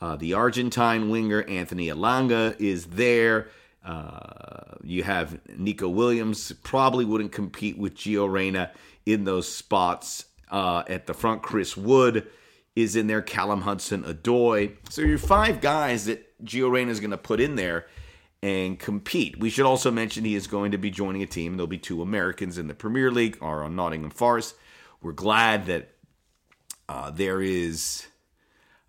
uh, 0.00 0.16
the 0.16 0.32
Argentine 0.32 1.10
winger, 1.10 1.42
Anthony 1.42 1.88
Elanga 1.88 2.58
is 2.58 2.86
there. 2.86 3.48
Uh, 3.84 4.76
you 4.82 5.02
have 5.02 5.40
Neco 5.58 5.88
Williams, 5.88 6.52
probably 6.62 7.04
wouldn't 7.04 7.32
compete 7.32 7.76
with 7.76 7.96
Gio 7.96 8.30
Reyna 8.30 8.70
in 9.06 9.24
those 9.24 9.52
spots. 9.52 10.26
Uh, 10.50 10.82
at 10.86 11.06
the 11.06 11.14
front, 11.14 11.42
Chris 11.42 11.76
Wood 11.76 12.28
is 12.76 12.96
in 12.96 13.06
there, 13.06 13.22
Callum 13.22 13.62
Hudson 13.62 14.02
Odoi. 14.02 14.76
So 14.90 15.02
you're 15.02 15.18
five 15.18 15.60
guys 15.60 16.06
that 16.06 16.44
Gio 16.44 16.70
Reyna 16.70 16.90
is 16.90 17.00
going 17.00 17.10
to 17.10 17.18
put 17.18 17.40
in 17.40 17.54
there 17.54 17.86
and 18.42 18.78
compete. 18.78 19.38
We 19.38 19.50
should 19.50 19.66
also 19.66 19.90
mention 19.90 20.24
he 20.24 20.34
is 20.34 20.46
going 20.46 20.72
to 20.72 20.78
be 20.78 20.90
joining 20.90 21.22
a 21.22 21.26
team. 21.26 21.56
There'll 21.56 21.66
be 21.66 21.78
two 21.78 22.02
Americans 22.02 22.58
in 22.58 22.66
the 22.66 22.74
Premier 22.74 23.10
League 23.10 23.38
or 23.40 23.62
on 23.62 23.76
Nottingham 23.76 24.10
Forest. 24.10 24.54
We're 25.00 25.12
glad 25.12 25.66
that 25.66 25.90
uh, 26.88 27.10
there 27.10 27.40
is 27.40 28.06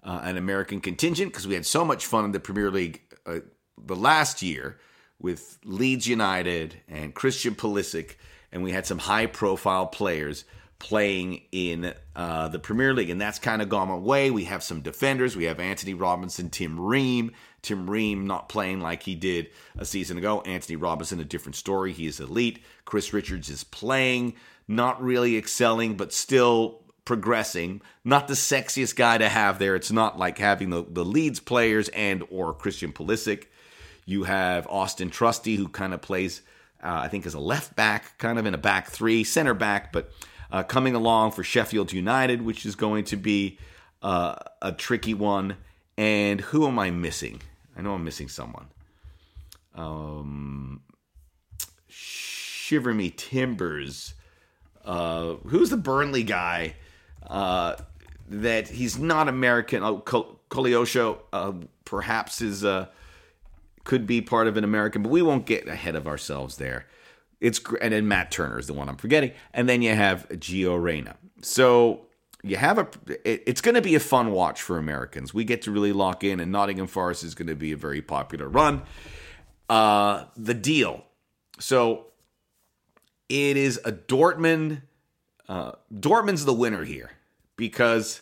uh, 0.03 0.21
an 0.23 0.37
American 0.37 0.81
contingent 0.81 1.31
because 1.31 1.47
we 1.47 1.53
had 1.53 1.65
so 1.65 1.85
much 1.85 2.05
fun 2.05 2.25
in 2.25 2.31
the 2.31 2.39
Premier 2.39 2.71
League 2.71 3.01
uh, 3.25 3.39
the 3.85 3.95
last 3.95 4.41
year 4.41 4.79
with 5.19 5.59
Leeds 5.63 6.07
United 6.07 6.81
and 6.87 7.13
Christian 7.13 7.55
Pulisic 7.55 8.15
and 8.53 8.63
we 8.63 8.71
had 8.71 8.85
some 8.85 8.99
high 8.99 9.25
profile 9.25 9.87
players 9.87 10.45
playing 10.77 11.41
in 11.51 11.93
uh, 12.15 12.47
the 12.49 12.59
Premier 12.59 12.93
League, 12.93 13.09
and 13.09 13.19
that's 13.19 13.39
kind 13.39 13.61
of 13.61 13.69
gone 13.69 13.89
away. 13.89 14.29
We 14.29 14.43
have 14.45 14.61
some 14.61 14.81
defenders. 14.81 15.35
We 15.35 15.45
have 15.45 15.59
Antonee 15.59 15.95
Robinson, 15.95 16.49
Tim 16.49 16.79
Ream. 16.79 17.31
Tim 17.63 17.89
Ream 17.89 18.27
not 18.27 18.49
playing 18.49 18.79
like 18.79 19.03
he 19.03 19.15
did 19.15 19.49
a 19.77 19.85
season 19.85 20.17
ago. 20.17 20.43
Antonee 20.45 20.75
Robinson, 20.75 21.19
a 21.19 21.25
different 21.25 21.55
story. 21.55 21.93
He 21.93 22.05
is 22.05 22.19
elite. 22.19 22.59
Chris 22.85 23.11
Richards 23.11 23.49
is 23.49 23.63
playing, 23.63 24.35
not 24.67 25.01
really 25.01 25.35
excelling, 25.35 25.95
but 25.95 26.13
still 26.13 26.81
progressing. 27.05 27.81
Not 28.03 28.27
the 28.27 28.33
sexiest 28.35 28.95
guy 28.95 29.17
to 29.17 29.29
have 29.29 29.57
there. 29.57 29.75
It's 29.75 29.91
not 29.91 30.19
like 30.19 30.37
having 30.37 30.69
the, 30.69 30.85
the 30.87 31.05
Leeds 31.05 31.39
players 31.39 31.89
and 31.89 32.23
or 32.29 32.53
Christian 32.53 32.93
Pulisic. 32.93 33.45
You 34.05 34.25
have 34.25 34.67
Auston 34.67 35.11
Trusty, 35.11 35.55
who 35.55 35.69
kind 35.69 35.93
of 35.93 36.03
plays– 36.03 36.41
uh, 36.83 37.01
I 37.03 37.07
think 37.07 37.25
as 37.25 37.33
a 37.33 37.39
left 37.39 37.75
back, 37.75 38.17
kind 38.17 38.37
of 38.37 38.45
in 38.45 38.53
a 38.53 38.57
back 38.57 38.89
three, 38.89 39.23
center 39.23 39.53
back, 39.53 39.93
but 39.93 40.11
uh, 40.51 40.63
coming 40.63 40.95
along 40.95 41.31
for 41.31 41.43
Sheffield 41.43 41.93
United, 41.93 42.41
which 42.41 42.65
is 42.65 42.75
going 42.75 43.05
to 43.05 43.15
be 43.15 43.57
uh, 44.01 44.35
a 44.61 44.71
tricky 44.71 45.13
one. 45.13 45.57
And 45.97 46.41
who 46.41 46.67
am 46.67 46.77
I 46.79 46.91
missing? 46.91 47.41
I 47.77 47.81
know 47.81 47.93
I'm 47.93 48.03
missing 48.03 48.27
someone. 48.27 48.67
Um, 49.73 50.81
Shiver 51.87 52.93
Me 52.93 53.09
Timbers. 53.09 54.13
Uh, 54.83 55.35
who's 55.47 55.69
the 55.69 55.77
Burnley 55.77 56.23
guy? 56.23 56.75
Uh, 57.25 57.75
that 58.27 58.67
he's 58.67 58.97
not 58.97 59.27
American. 59.27 59.83
Oh, 59.83 59.99
Koleosho 59.99 61.19
uh, 61.31 61.53
perhaps 61.85 62.41
is 62.41 62.63
could 63.83 64.07
be 64.07 64.21
part 64.21 64.47
of 64.47 64.57
an 64.57 64.63
American, 64.63 65.03
but 65.03 65.09
we 65.09 65.21
won't 65.21 65.45
get 65.45 65.67
ahead 65.67 65.95
of 65.95 66.07
ourselves 66.07 66.57
there. 66.57 66.85
It's 67.41 67.59
and 67.81 67.93
then 67.93 68.07
Matt 68.07 68.31
Turner 68.31 68.57
is 68.57 68.67
the 68.67 68.73
one 68.73 68.87
I'm 68.87 68.95
forgetting, 68.95 69.31
and 69.53 69.67
then 69.67 69.81
you 69.81 69.93
have 69.93 70.27
Gio 70.29 70.81
Reyna. 70.81 71.17
So 71.41 72.05
you 72.41 72.57
have 72.57 72.77
a. 72.77 72.87
It's 73.25 73.61
going 73.61 73.75
to 73.75 73.81
be 73.81 73.95
a 73.95 73.99
fun 73.99 74.31
watch 74.31 74.61
for 74.61 74.77
Americans. 74.77 75.33
We 75.33 75.43
get 75.43 75.61
to 75.63 75.71
really 75.71 75.93
lock 75.93 76.23
in, 76.23 76.39
and 76.39 76.51
Nottingham 76.51 76.87
Forest 76.87 77.23
is 77.23 77.35
going 77.35 77.47
to 77.47 77.55
be 77.55 77.71
a 77.71 77.77
very 77.77 78.01
popular 78.01 78.47
run. 78.47 78.83
Uh, 79.69 80.25
the 80.35 80.53
deal. 80.53 81.03
So 81.59 82.07
it 83.29 83.57
is 83.57 83.79
a 83.85 83.91
Dortmund. 83.91 84.81
Uh, 85.47 85.73
Dortmund's 85.93 86.45
the 86.45 86.53
winner 86.53 86.83
here 86.83 87.11
because 87.55 88.21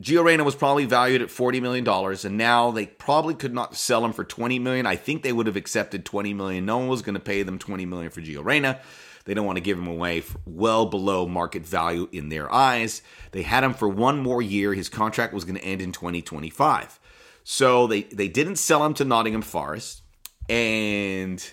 Gio 0.00 0.24
Reyna 0.24 0.44
was 0.44 0.54
probably 0.54 0.86
valued 0.86 1.20
at 1.20 1.30
forty 1.30 1.60
million 1.60 1.84
dollars, 1.84 2.24
and 2.24 2.38
now 2.38 2.70
they 2.70 2.86
probably 2.86 3.34
could 3.34 3.52
not 3.52 3.76
sell 3.76 4.04
him 4.04 4.12
for 4.12 4.24
20 4.24 4.58
million. 4.58 4.86
I 4.86 4.96
think 4.96 5.22
they 5.22 5.32
would 5.32 5.46
have 5.46 5.56
accepted 5.56 6.04
20 6.04 6.32
million. 6.32 6.64
No 6.64 6.78
one 6.78 6.88
was 6.88 7.02
going 7.02 7.14
to 7.14 7.20
pay 7.20 7.42
them 7.42 7.58
20 7.58 7.84
million 7.86 8.10
for 8.10 8.20
Gio 8.22 8.44
Reyna. 8.44 8.80
They 9.24 9.34
don't 9.34 9.46
want 9.46 9.56
to 9.56 9.62
give 9.62 9.78
him 9.78 9.86
away 9.86 10.22
well 10.46 10.86
below 10.86 11.26
market 11.26 11.66
value 11.66 12.08
in 12.12 12.30
their 12.30 12.52
eyes. 12.52 13.02
They 13.32 13.42
had 13.42 13.62
him 13.62 13.74
for 13.74 13.88
one 13.88 14.18
more 14.18 14.40
year. 14.40 14.72
His 14.72 14.88
contract 14.88 15.34
was 15.34 15.44
going 15.44 15.56
to 15.56 15.64
end 15.64 15.82
in 15.82 15.92
2025. 15.92 16.98
So 17.44 17.86
they, 17.86 18.02
they 18.04 18.28
didn't 18.28 18.56
sell 18.56 18.84
him 18.84 18.94
to 18.94 19.04
Nottingham 19.04 19.42
Forest. 19.42 20.02
And 20.48 21.44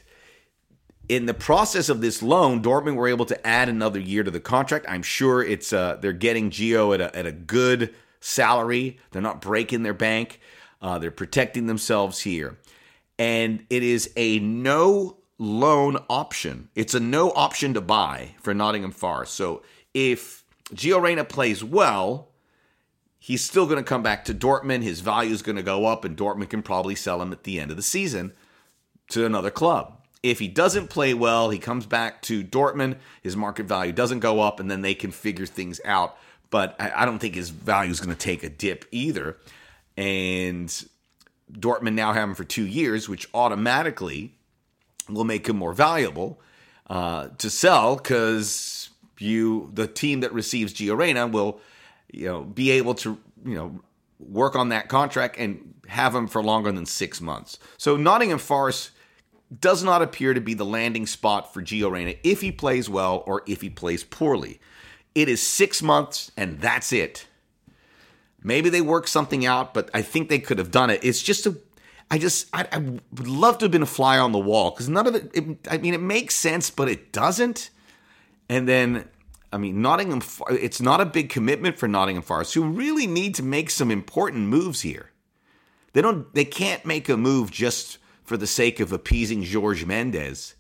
in 1.10 1.26
the 1.26 1.34
process 1.34 1.90
of 1.90 2.02
this 2.02 2.24
loan, 2.24 2.64
Dortmund 2.64 2.96
were 2.96 3.08
able 3.08 3.26
to 3.26 3.48
add 3.48 3.70
another 3.70 4.00
year 4.00 4.24
to 4.24 4.32
the 4.32 4.40
contract. 4.40 4.86
I'm 4.88 5.04
sure 5.04 5.44
it's 5.44 5.72
uh, 5.72 5.98
they're 6.02 6.14
getting 6.14 6.50
Gio 6.50 6.94
at 6.94 7.02
a, 7.02 7.16
at 7.16 7.26
a 7.26 7.32
good 7.32 7.94
salary. 8.28 9.00
They're 9.12 9.22
not 9.22 9.42
breaking 9.42 9.84
their 9.84 9.94
bank. 9.94 10.40
Uh, 10.82 11.00
they're 11.00 11.12
protecting 11.12 11.66
themselves 11.66 12.20
here. 12.20 12.58
And 13.18 13.66
it 13.70 13.84
is 13.84 14.12
a 14.16 14.40
no 14.40 15.18
loan 15.40 15.98
option. 16.10 16.70
It's 16.76 16.94
a 16.94 17.00
no 17.00 17.32
option 17.32 17.74
to 17.74 17.82
buy 17.82 18.36
for 18.42 18.54
Nottingham 18.54 18.92
Forest. 18.92 19.34
So 19.34 19.64
if 19.94 20.44
Gio 20.74 21.02
Reyna 21.02 21.24
plays 21.24 21.64
well, 21.64 22.30
he's 23.18 23.44
still 23.44 23.66
going 23.66 23.78
to 23.78 23.84
come 23.84 24.04
back 24.04 24.26
to 24.26 24.34
Dortmund. 24.34 24.84
His 24.84 25.00
value 25.00 25.34
is 25.34 25.42
going 25.42 25.56
to 25.56 25.64
go 25.64 25.86
up, 25.86 26.06
and 26.06 26.18
Dortmund 26.18 26.50
can 26.50 26.62
probably 26.62 26.96
sell 26.96 27.22
him 27.22 27.32
at 27.32 27.44
the 27.44 27.60
end 27.60 27.72
of 27.72 27.78
the 27.78 27.84
season 27.84 28.34
to 29.10 29.26
another 29.26 29.50
club. 29.50 29.94
If 30.22 30.40
he 30.40 30.48
doesn't 30.48 30.90
play 30.90 31.14
well, 31.14 31.50
he 31.50 31.60
comes 31.60 31.86
back 31.86 32.22
to 32.24 32.44
Dortmund. 32.44 32.98
His 33.22 33.38
market 33.38 33.66
value 33.66 33.94
doesn't 33.94 34.20
go 34.20 34.42
up, 34.42 34.60
and 34.60 34.70
then 34.70 34.82
they 34.82 34.94
can 34.94 35.12
figure 35.12 35.46
things 35.46 35.80
out. 35.86 36.18
But 36.50 36.76
I 36.80 37.06
don't 37.06 37.20
think 37.20 37.36
his 37.36 37.50
value 37.50 37.92
is 37.92 38.00
going 38.00 38.16
to 38.16 38.20
take 38.20 38.44
a 38.44 38.50
dip 38.50 38.86
either. 38.92 39.38
And 39.98 40.70
Dortmund 41.52 41.94
now 41.94 42.14
have 42.14 42.30
him 42.30 42.36
for 42.36 42.46
two 42.46 42.66
years, 42.66 43.10
which 43.10 43.28
automatically 43.34 44.34
will 45.10 45.24
make 45.24 45.48
him 45.48 45.58
more 45.58 45.74
valuable 45.74 46.40
uh, 46.90 47.30
to 47.38 47.50
sell 47.50 47.96
because 47.98 48.90
you, 49.20 49.70
the 49.74 49.88
team 49.88 50.22
that 50.22 50.34
receives 50.34 50.74
Gio 50.74 50.98
Reyna, 50.98 51.28
will 51.28 51.60
you 52.12 52.28
know 52.28 52.44
be 52.44 52.72
able 52.72 52.94
to 52.96 53.18
you 53.46 53.56
know 53.56 53.82
work 54.20 54.56
on 54.56 54.70
that 54.70 54.90
contract 54.90 55.38
and 55.38 55.74
have 55.88 56.14
him 56.16 56.28
for 56.28 56.44
longer 56.44 56.72
than 56.72 56.86
six 56.86 57.22
months. 57.22 57.60
So 57.78 57.98
Nottingham 57.98 58.40
Forest 58.40 58.92
does 59.62 59.84
not 59.84 60.02
appear 60.02 60.34
to 60.34 60.42
be 60.42 60.54
the 60.54 60.66
landing 60.66 61.06
spot 61.06 61.54
for 61.54 61.62
Gio 61.62 61.92
Reyna 61.92 62.16
if 62.24 62.42
he 62.42 62.52
plays 62.52 62.90
well 62.90 63.24
or 63.26 63.44
if 63.48 63.62
he 63.62 63.70
plays 63.70 64.04
poorly. 64.04 64.60
It 65.18 65.30
is 65.30 65.42
six 65.42 65.82
months 65.82 66.32
and 66.38 66.62
that's 66.62 66.94
it. 66.94 67.26
Maybe 68.44 68.70
they 68.70 68.82
work 68.82 69.08
something 69.08 69.48
out, 69.48 69.74
but 69.74 69.90
I 69.92 70.04
think 70.04 70.30
they 70.30 70.38
could 70.38 70.60
have 70.60 70.70
done 70.70 70.92
it. 70.92 71.00
It's 71.04 71.24
just 71.24 71.48
a 71.48 71.58
I 72.12 72.20
just 72.20 72.48
I, 72.54 72.68
I, 72.72 72.78
would 72.78 73.28
love 73.28 73.58
to 73.58 73.66
have 73.66 73.72
been 73.72 73.82
a 73.82 73.88
fly 73.88 74.20
on 74.20 74.32
the 74.32 74.38
wall 74.38 74.70
because 74.70 74.88
none 74.88 75.08
of 75.08 75.16
it, 75.16 75.32
it, 75.34 75.68
I 75.72 75.80
mean, 75.80 75.96
it 75.96 76.02
makes 76.02 76.36
sense, 76.36 76.70
but 76.70 76.88
it 76.88 77.12
doesn't. 77.12 77.72
And 78.48 78.70
then, 78.70 79.10
I 79.52 79.58
mean, 79.58 79.82
Nottingham. 79.82 80.22
It's 80.52 80.80
not 80.80 81.02
a 81.02 81.06
big 81.06 81.30
commitment 81.30 81.80
for 81.80 81.88
Nottingham 81.88 82.22
Forest, 82.22 82.54
who 82.54 82.70
really 82.70 83.08
need 83.08 83.34
to 83.36 83.44
make 83.44 83.72
some 83.72 83.90
important 83.90 84.48
moves 84.48 84.82
here. 84.82 85.10
They 85.94 86.04
don't. 86.04 86.32
They 86.36 86.46
can't 86.46 86.86
make 86.86 87.10
a 87.10 87.18
move 87.18 87.50
just 87.50 87.98
for 88.24 88.38
the 88.38 88.48
sake 88.48 88.80
of 88.80 88.94
appeasing 88.94 89.42
George 89.42 89.84
Mendes. 89.84 90.54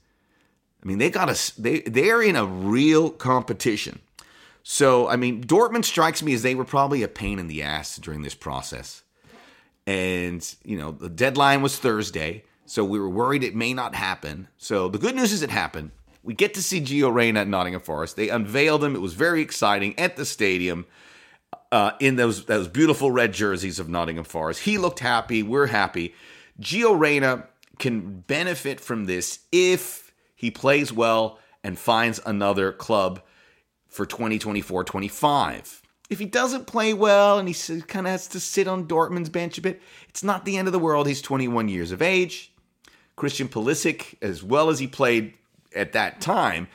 I 0.83 0.87
mean, 0.87 0.97
they 0.97 1.11
got 1.11 1.29
a. 1.29 1.61
They 1.61 1.81
they're 1.81 2.23
in 2.23 2.35
a 2.35 2.45
real 2.45 3.11
competition. 3.11 3.99
So, 4.69 5.07
I 5.07 5.15
mean, 5.15 5.43
Dortmund 5.43 5.85
strikes 5.85 6.21
me 6.21 6.33
as 6.33 6.41
they 6.41 6.53
were 6.53 6.65
probably 6.65 7.01
a 7.01 7.07
pain 7.07 7.39
in 7.39 7.47
the 7.47 7.63
ass 7.63 7.95
during 7.97 8.21
this 8.21 8.35
process 8.35 9.03
and 9.87 10.55
you 10.63 10.77
know 10.77 10.91
the 10.91 11.09
deadline 11.09 11.61
was 11.61 11.79
Thursday, 11.79 12.43
so 12.65 12.83
we 12.83 12.99
were 12.99 13.09
worried 13.09 13.43
it 13.43 13.55
may 13.55 13.73
not 13.73 13.95
happen. 13.95 14.49
So 14.57 14.89
the 14.89 14.99
good 14.99 15.15
news 15.15 15.31
is 15.31 15.41
it 15.41 15.49
happened. 15.49 15.91
We 16.21 16.33
get 16.33 16.53
to 16.55 16.61
see 16.61 16.81
Gio 16.81 17.11
Reyna 17.11 17.39
at 17.39 17.47
Nottingham 17.47 17.81
Forest. 17.81 18.17
They 18.17 18.27
unveiled 18.27 18.83
him. 18.83 18.95
It 18.95 19.01
was 19.01 19.13
very 19.13 19.41
exciting 19.41 19.97
at 19.97 20.17
the 20.17 20.25
stadium 20.25 20.85
uh, 21.71 21.91
in 22.01 22.17
those 22.17 22.45
those 22.45 22.67
beautiful 22.67 23.09
red 23.11 23.33
jerseys 23.33 23.79
of 23.79 23.87
Nottingham 23.87 24.25
Forest. 24.25 24.63
He 24.63 24.77
looked 24.77 24.99
happy. 24.99 25.41
We're 25.41 25.67
happy. 25.67 26.13
Gio 26.59 26.99
Reyna 26.99 27.47
can 27.79 28.19
benefit 28.21 28.81
from 28.81 29.05
this 29.05 29.39
if 29.53 30.11
he 30.35 30.51
plays 30.51 30.91
well 30.91 31.39
and 31.63 31.79
finds 31.79 32.19
another 32.25 32.73
club 32.73 33.21
for 33.89 34.05
2024 34.05 34.83
25. 34.83 35.81
If 36.09 36.19
he 36.19 36.25
doesn't 36.25 36.67
play 36.67 36.93
well 36.93 37.37
and 37.37 37.49
he 37.49 37.81
kind 37.81 38.07
of 38.07 38.11
has 38.11 38.27
to 38.29 38.39
sit 38.39 38.67
on 38.67 38.87
Dortmund's 38.87 39.29
bench 39.29 39.57
a 39.57 39.61
bit, 39.61 39.81
it's 40.07 40.23
not 40.23 40.45
the 40.45 40.57
end 40.57 40.67
of 40.67 40.71
the 40.71 40.79
world. 40.79 41.07
He's 41.07 41.21
21 41.21 41.67
years 41.67 41.91
of 41.91 42.01
age. 42.01 42.53
Christian 43.17 43.49
Pulisic, 43.49 44.15
as 44.21 44.43
well 44.43 44.69
as 44.69 44.79
he 44.79 44.87
played 44.87 45.33
at 45.75 45.93
that 45.93 46.21
time, 46.21 46.67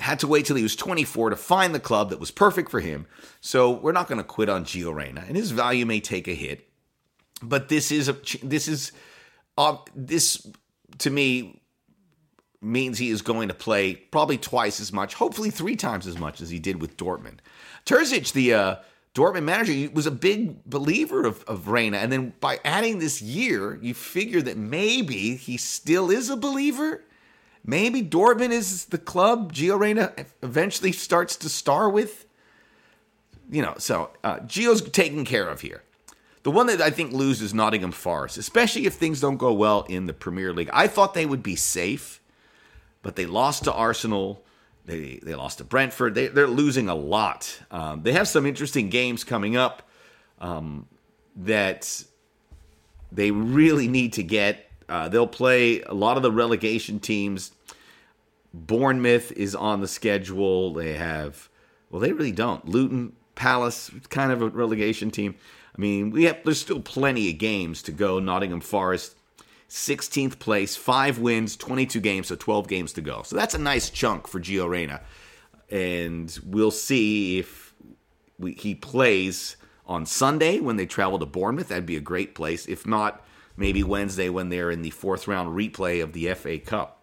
had 0.00 0.18
to 0.20 0.26
wait 0.26 0.46
till 0.46 0.56
he 0.56 0.62
was 0.62 0.74
24 0.74 1.30
to 1.30 1.36
find 1.36 1.74
the 1.74 1.80
club 1.80 2.10
that 2.10 2.18
was 2.18 2.30
perfect 2.30 2.70
for 2.70 2.80
him. 2.80 3.06
So 3.40 3.70
we're 3.70 3.92
not 3.92 4.08
going 4.08 4.18
to 4.18 4.24
quit 4.24 4.48
on 4.48 4.64
Gio 4.64 4.92
Reyna, 4.92 5.24
and 5.28 5.36
his 5.36 5.50
value 5.50 5.86
may 5.86 6.00
take 6.00 6.26
a 6.26 6.34
hit. 6.34 6.66
But 7.42 7.68
this 7.68 7.92
is 7.92 8.08
a 8.08 8.16
this 8.42 8.68
is 8.68 8.92
uh, 9.56 9.76
this 9.94 10.46
to 10.98 11.10
me 11.10 11.59
means 12.62 12.98
he 12.98 13.10
is 13.10 13.22
going 13.22 13.48
to 13.48 13.54
play 13.54 13.94
probably 13.94 14.38
twice 14.38 14.80
as 14.80 14.92
much, 14.92 15.14
hopefully 15.14 15.50
three 15.50 15.76
times 15.76 16.06
as 16.06 16.18
much 16.18 16.40
as 16.40 16.50
he 16.50 16.58
did 16.58 16.80
with 16.80 16.96
Dortmund. 16.96 17.38
Terzic, 17.86 18.32
the 18.32 18.54
uh, 18.54 18.76
Dortmund 19.14 19.44
manager, 19.44 19.90
was 19.92 20.06
a 20.06 20.10
big 20.10 20.64
believer 20.64 21.24
of, 21.24 21.42
of 21.44 21.68
Reyna. 21.68 21.98
And 21.98 22.12
then 22.12 22.34
by 22.40 22.60
adding 22.64 22.98
this 22.98 23.22
year, 23.22 23.78
you 23.80 23.94
figure 23.94 24.42
that 24.42 24.56
maybe 24.56 25.36
he 25.36 25.56
still 25.56 26.10
is 26.10 26.28
a 26.28 26.36
believer. 26.36 27.02
Maybe 27.64 28.02
Dortmund 28.02 28.50
is 28.50 28.86
the 28.86 28.98
club 28.98 29.52
Gio 29.52 29.78
Reyna 29.78 30.12
eventually 30.42 30.92
starts 30.92 31.36
to 31.36 31.48
star 31.48 31.88
with. 31.88 32.26
You 33.50 33.62
know, 33.62 33.74
so 33.78 34.10
uh, 34.22 34.38
Gio's 34.40 34.82
taken 34.82 35.24
care 35.24 35.48
of 35.48 35.60
here. 35.60 35.82
The 36.42 36.50
one 36.50 36.68
that 36.68 36.80
I 36.80 36.90
think 36.90 37.12
loses 37.12 37.52
Nottingham 37.52 37.92
Forest, 37.92 38.38
especially 38.38 38.86
if 38.86 38.94
things 38.94 39.20
don't 39.20 39.36
go 39.36 39.52
well 39.52 39.82
in 39.88 40.06
the 40.06 40.14
Premier 40.14 40.54
League. 40.54 40.70
I 40.72 40.86
thought 40.86 41.12
they 41.12 41.26
would 41.26 41.42
be 41.42 41.56
safe, 41.56 42.19
but 43.02 43.16
they 43.16 43.26
lost 43.26 43.64
to 43.64 43.72
Arsenal. 43.72 44.44
They 44.86 45.20
they 45.22 45.34
lost 45.34 45.58
to 45.58 45.64
Brentford. 45.64 46.14
They 46.14 46.28
they're 46.28 46.46
losing 46.46 46.88
a 46.88 46.94
lot. 46.94 47.60
Um, 47.70 48.02
they 48.02 48.12
have 48.12 48.28
some 48.28 48.46
interesting 48.46 48.88
games 48.88 49.24
coming 49.24 49.56
up 49.56 49.88
um, 50.40 50.86
that 51.36 52.04
they 53.12 53.30
really 53.30 53.88
need 53.88 54.12
to 54.14 54.22
get. 54.22 54.66
Uh, 54.88 55.08
they'll 55.08 55.26
play 55.26 55.82
a 55.82 55.94
lot 55.94 56.16
of 56.16 56.22
the 56.22 56.32
relegation 56.32 56.98
teams. 56.98 57.52
Bournemouth 58.52 59.30
is 59.32 59.54
on 59.54 59.80
the 59.80 59.88
schedule. 59.88 60.74
They 60.74 60.94
have 60.94 61.48
well, 61.90 62.00
they 62.00 62.12
really 62.12 62.32
don't. 62.32 62.66
Luton, 62.68 63.12
Palace, 63.34 63.90
kind 64.08 64.32
of 64.32 64.42
a 64.42 64.48
relegation 64.48 65.10
team. 65.10 65.34
I 65.76 65.80
mean, 65.80 66.10
we 66.10 66.24
have 66.24 66.38
there's 66.44 66.60
still 66.60 66.80
plenty 66.80 67.30
of 67.30 67.38
games 67.38 67.82
to 67.82 67.92
go. 67.92 68.18
Nottingham 68.18 68.60
Forest 68.60 69.16
16th 69.70 70.40
place, 70.40 70.76
five 70.76 71.18
wins, 71.18 71.56
22 71.56 72.00
games, 72.00 72.28
so 72.28 72.36
12 72.36 72.66
games 72.66 72.92
to 72.94 73.00
go. 73.00 73.22
So 73.22 73.36
that's 73.36 73.54
a 73.54 73.58
nice 73.58 73.88
chunk 73.88 74.26
for 74.26 74.40
Gio 74.40 74.68
Reyna. 74.68 75.00
And 75.70 76.36
we'll 76.44 76.72
see 76.72 77.38
if 77.38 77.72
we, 78.38 78.52
he 78.54 78.74
plays 78.74 79.56
on 79.86 80.06
Sunday 80.06 80.58
when 80.58 80.76
they 80.76 80.86
travel 80.86 81.20
to 81.20 81.26
Bournemouth. 81.26 81.68
That'd 81.68 81.86
be 81.86 81.96
a 81.96 82.00
great 82.00 82.34
place. 82.34 82.66
If 82.66 82.84
not, 82.84 83.24
maybe 83.56 83.84
Wednesday 83.84 84.28
when 84.28 84.48
they're 84.48 84.72
in 84.72 84.82
the 84.82 84.90
fourth 84.90 85.28
round 85.28 85.56
replay 85.56 86.02
of 86.02 86.12
the 86.14 86.34
FA 86.34 86.58
Cup. 86.58 87.00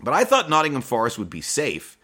But 0.00 0.14
I 0.14 0.24
thought 0.24 0.48
Nottingham 0.48 0.82
Forest 0.82 1.18
would 1.18 1.30
be 1.30 1.40
safe. 1.40 1.98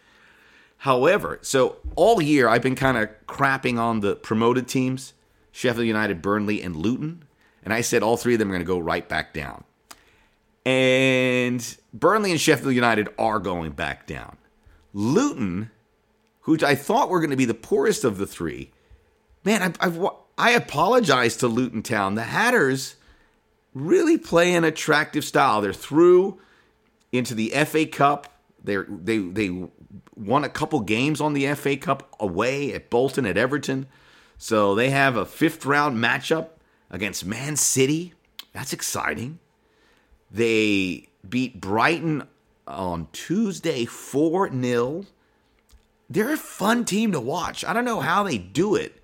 However, 0.79 1.39
so 1.41 1.77
all 1.95 2.21
year 2.21 2.49
I've 2.49 2.61
been 2.61 2.75
kind 2.75 2.97
of 2.97 3.09
crapping 3.25 3.79
on 3.79 4.01
the 4.01 4.17
promoted 4.17 4.67
teams 4.67 5.13
Sheffield 5.53 5.87
United, 5.87 6.21
Burnley, 6.21 6.61
and 6.61 6.75
Luton. 6.75 7.23
And 7.63 7.73
I 7.73 7.79
said 7.79 8.03
all 8.03 8.17
three 8.17 8.33
of 8.33 8.39
them 8.39 8.49
are 8.49 8.51
going 8.51 8.61
to 8.61 8.65
go 8.65 8.79
right 8.79 9.07
back 9.07 9.33
down. 9.33 9.63
And 10.65 11.77
Burnley 11.93 12.31
and 12.31 12.39
Sheffield 12.39 12.73
United 12.73 13.09
are 13.17 13.39
going 13.39 13.71
back 13.71 14.07
down. 14.07 14.37
Luton, 14.93 15.71
who 16.41 16.57
I 16.63 16.75
thought 16.75 17.09
were 17.09 17.19
going 17.19 17.31
to 17.31 17.35
be 17.35 17.45
the 17.45 17.53
poorest 17.53 18.03
of 18.03 18.17
the 18.17 18.27
three, 18.27 18.71
man, 19.43 19.61
I've, 19.61 19.77
I've, 19.79 20.07
i 20.37 20.51
apologize 20.51 21.35
to 21.37 21.47
Luton 21.47 21.83
Town. 21.83 22.15
The 22.15 22.23
Hatters 22.23 22.95
really 23.73 24.17
play 24.17 24.53
an 24.53 24.63
attractive 24.63 25.23
style. 25.25 25.61
They're 25.61 25.73
through 25.73 26.39
into 27.11 27.35
the 27.35 27.49
FA 27.65 27.85
Cup. 27.85 28.27
they 28.63 28.77
they 28.87 29.17
they 29.19 29.67
won 30.15 30.43
a 30.43 30.49
couple 30.49 30.79
games 30.81 31.21
on 31.21 31.33
the 31.33 31.53
FA 31.55 31.77
Cup 31.77 32.15
away 32.19 32.73
at 32.73 32.89
Bolton 32.89 33.25
at 33.25 33.37
Everton. 33.37 33.87
So 34.37 34.75
they 34.75 34.89
have 34.89 35.15
a 35.15 35.25
fifth 35.25 35.65
round 35.65 35.97
matchup 35.97 36.49
against 36.89 37.25
Man 37.25 37.55
City. 37.55 38.13
That's 38.53 38.73
exciting. 38.73 39.39
They 40.33 41.09
beat 41.27 41.61
Brighton 41.61 42.27
on 42.67 43.07
Tuesday 43.13 43.85
4 43.85 44.51
0. 44.51 45.05
They're 46.09 46.33
a 46.33 46.37
fun 46.37 46.85
team 46.85 47.11
to 47.11 47.19
watch. 47.19 47.63
I 47.63 47.71
don't 47.71 47.85
know 47.85 47.99
how 47.99 48.23
they 48.23 48.39
do 48.39 48.75
it, 48.75 49.01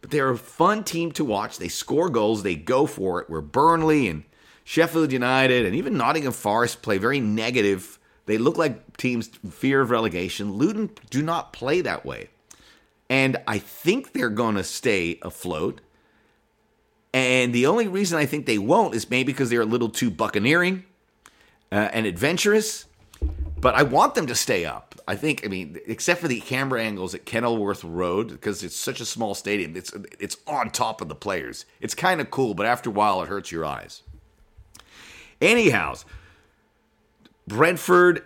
but 0.00 0.10
they're 0.10 0.30
a 0.30 0.36
fun 0.36 0.82
team 0.84 1.12
to 1.12 1.24
watch. 1.24 1.58
They 1.58 1.68
score 1.68 2.10
goals, 2.10 2.42
they 2.42 2.56
go 2.56 2.86
for 2.86 3.20
it. 3.20 3.30
Where 3.30 3.40
Burnley 3.40 4.08
and 4.08 4.24
Sheffield 4.64 5.12
United 5.12 5.64
and 5.64 5.74
even 5.74 5.96
Nottingham 5.96 6.32
Forest 6.32 6.82
play 6.82 6.98
very 6.98 7.20
negative. 7.20 7.98
They 8.26 8.38
look 8.38 8.58
like 8.58 8.96
teams 8.96 9.28
fear 9.50 9.80
of 9.80 9.90
relegation. 9.90 10.52
Luton 10.52 10.90
do 11.10 11.22
not 11.22 11.52
play 11.52 11.80
that 11.80 12.04
way. 12.04 12.28
And 13.08 13.36
I 13.46 13.58
think 13.58 14.12
they're 14.12 14.30
going 14.30 14.54
to 14.54 14.64
stay 14.64 15.18
afloat. 15.22 15.80
And 17.14 17.54
the 17.54 17.66
only 17.66 17.88
reason 17.88 18.18
I 18.18 18.26
think 18.26 18.46
they 18.46 18.58
won't 18.58 18.94
is 18.94 19.10
maybe 19.10 19.32
because 19.32 19.50
they're 19.50 19.60
a 19.60 19.66
little 19.66 19.90
too 19.90 20.10
buccaneering 20.10 20.84
uh, 21.70 21.90
and 21.92 22.06
adventurous. 22.06 22.86
But 23.60 23.74
I 23.74 23.82
want 23.82 24.14
them 24.14 24.26
to 24.26 24.34
stay 24.34 24.64
up. 24.64 25.00
I 25.06 25.16
think, 25.16 25.44
I 25.44 25.48
mean, 25.48 25.78
except 25.86 26.20
for 26.20 26.28
the 26.28 26.40
camera 26.40 26.82
angles 26.82 27.14
at 27.14 27.26
Kenilworth 27.26 27.84
Road, 27.84 28.28
because 28.28 28.62
it's 28.62 28.76
such 28.76 29.00
a 29.00 29.04
small 29.04 29.34
stadium, 29.34 29.76
it's 29.76 29.92
it's 30.18 30.36
on 30.46 30.70
top 30.70 31.00
of 31.00 31.08
the 31.08 31.14
players. 31.14 31.64
It's 31.80 31.94
kind 31.94 32.20
of 32.20 32.30
cool, 32.30 32.54
but 32.54 32.66
after 32.66 32.90
a 32.90 32.92
while, 32.92 33.22
it 33.22 33.28
hurts 33.28 33.52
your 33.52 33.64
eyes. 33.64 34.02
Anyhow, 35.40 35.94
Brentford, 37.46 38.24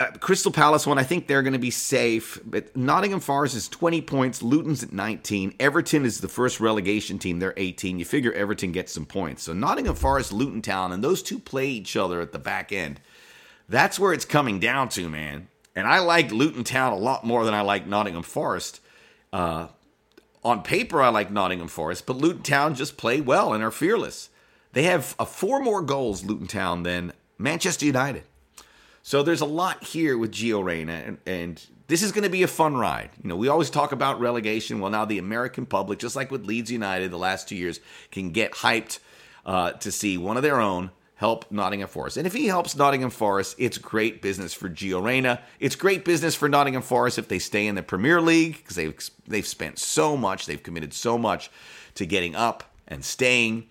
uh, 0.00 0.10
Crystal 0.18 0.50
Palace 0.50 0.86
one, 0.86 0.98
I 0.98 1.04
think 1.04 1.26
they're 1.26 1.42
going 1.42 1.52
to 1.52 1.58
be 1.58 1.70
safe. 1.70 2.40
But 2.44 2.76
Nottingham 2.76 3.20
Forest 3.20 3.54
is 3.54 3.68
20 3.68 4.00
points. 4.02 4.42
Luton's 4.42 4.82
at 4.82 4.92
19. 4.92 5.54
Everton 5.60 6.04
is 6.04 6.20
the 6.20 6.28
first 6.28 6.60
relegation 6.60 7.18
team. 7.18 7.38
They're 7.38 7.54
18. 7.56 7.98
You 7.98 8.04
figure 8.04 8.32
Everton 8.32 8.72
gets 8.72 8.92
some 8.92 9.06
points. 9.06 9.44
So 9.44 9.52
Nottingham 9.52 9.94
Forest, 9.94 10.32
Luton 10.32 10.62
Town, 10.62 10.92
and 10.92 11.02
those 11.02 11.22
two 11.22 11.38
play 11.38 11.68
each 11.68 11.96
other 11.96 12.20
at 12.20 12.32
the 12.32 12.38
back 12.38 12.72
end. 12.72 13.00
That's 13.68 13.98
where 13.98 14.12
it's 14.12 14.24
coming 14.24 14.58
down 14.58 14.88
to, 14.90 15.08
man. 15.08 15.48
And 15.76 15.86
I 15.86 16.00
like 16.00 16.30
Luton 16.30 16.64
Town 16.64 16.92
a 16.92 16.96
lot 16.96 17.24
more 17.24 17.44
than 17.44 17.54
I 17.54 17.62
like 17.62 17.86
Nottingham 17.86 18.22
Forest. 18.22 18.80
Uh, 19.32 19.68
on 20.44 20.62
paper, 20.62 21.00
I 21.00 21.08
like 21.08 21.30
Nottingham 21.30 21.68
Forest, 21.68 22.06
but 22.06 22.16
Luton 22.16 22.42
Town 22.42 22.74
just 22.74 22.96
play 22.96 23.20
well 23.20 23.52
and 23.52 23.64
are 23.64 23.70
fearless. 23.70 24.28
They 24.72 24.84
have 24.84 25.14
uh, 25.18 25.24
four 25.24 25.60
more 25.60 25.82
goals, 25.82 26.24
Luton 26.24 26.46
Town, 26.46 26.82
than 26.82 27.12
Manchester 27.38 27.86
United. 27.86 28.24
So 29.06 29.22
there's 29.22 29.42
a 29.42 29.44
lot 29.46 29.84
here 29.84 30.16
with 30.16 30.32
Gio 30.32 30.64
Reyna, 30.64 30.94
and, 30.94 31.18
and 31.26 31.66
this 31.88 32.02
is 32.02 32.10
going 32.10 32.24
to 32.24 32.30
be 32.30 32.42
a 32.42 32.48
fun 32.48 32.74
ride. 32.74 33.10
You 33.22 33.28
know, 33.28 33.36
we 33.36 33.48
always 33.48 33.68
talk 33.68 33.92
about 33.92 34.18
relegation. 34.18 34.80
Well, 34.80 34.90
now 34.90 35.04
the 35.04 35.18
American 35.18 35.66
public, 35.66 35.98
just 35.98 36.16
like 36.16 36.30
with 36.30 36.46
Leeds 36.46 36.70
United 36.72 37.10
the 37.10 37.18
last 37.18 37.46
two 37.46 37.54
years, 37.54 37.80
can 38.10 38.30
get 38.30 38.52
hyped 38.52 39.00
uh, 39.44 39.72
to 39.72 39.92
see 39.92 40.16
one 40.16 40.38
of 40.38 40.42
their 40.42 40.58
own 40.58 40.90
help 41.16 41.52
Nottingham 41.52 41.86
Forest. 41.86 42.16
And 42.16 42.26
if 42.26 42.32
he 42.32 42.46
helps 42.46 42.76
Nottingham 42.76 43.10
Forest, 43.10 43.56
it's 43.58 43.76
great 43.76 44.22
business 44.22 44.54
for 44.54 44.70
Gio 44.70 45.04
Reyna. 45.04 45.42
It's 45.60 45.76
great 45.76 46.06
business 46.06 46.34
for 46.34 46.48
Nottingham 46.48 46.80
Forest 46.80 47.18
if 47.18 47.28
they 47.28 47.38
stay 47.38 47.66
in 47.66 47.74
the 47.74 47.82
Premier 47.82 48.22
League 48.22 48.56
because 48.56 48.76
they've 48.76 49.10
they've 49.26 49.46
spent 49.46 49.78
so 49.78 50.16
much, 50.16 50.46
they've 50.46 50.62
committed 50.62 50.94
so 50.94 51.18
much 51.18 51.50
to 51.96 52.06
getting 52.06 52.34
up 52.34 52.64
and 52.88 53.04
staying. 53.04 53.66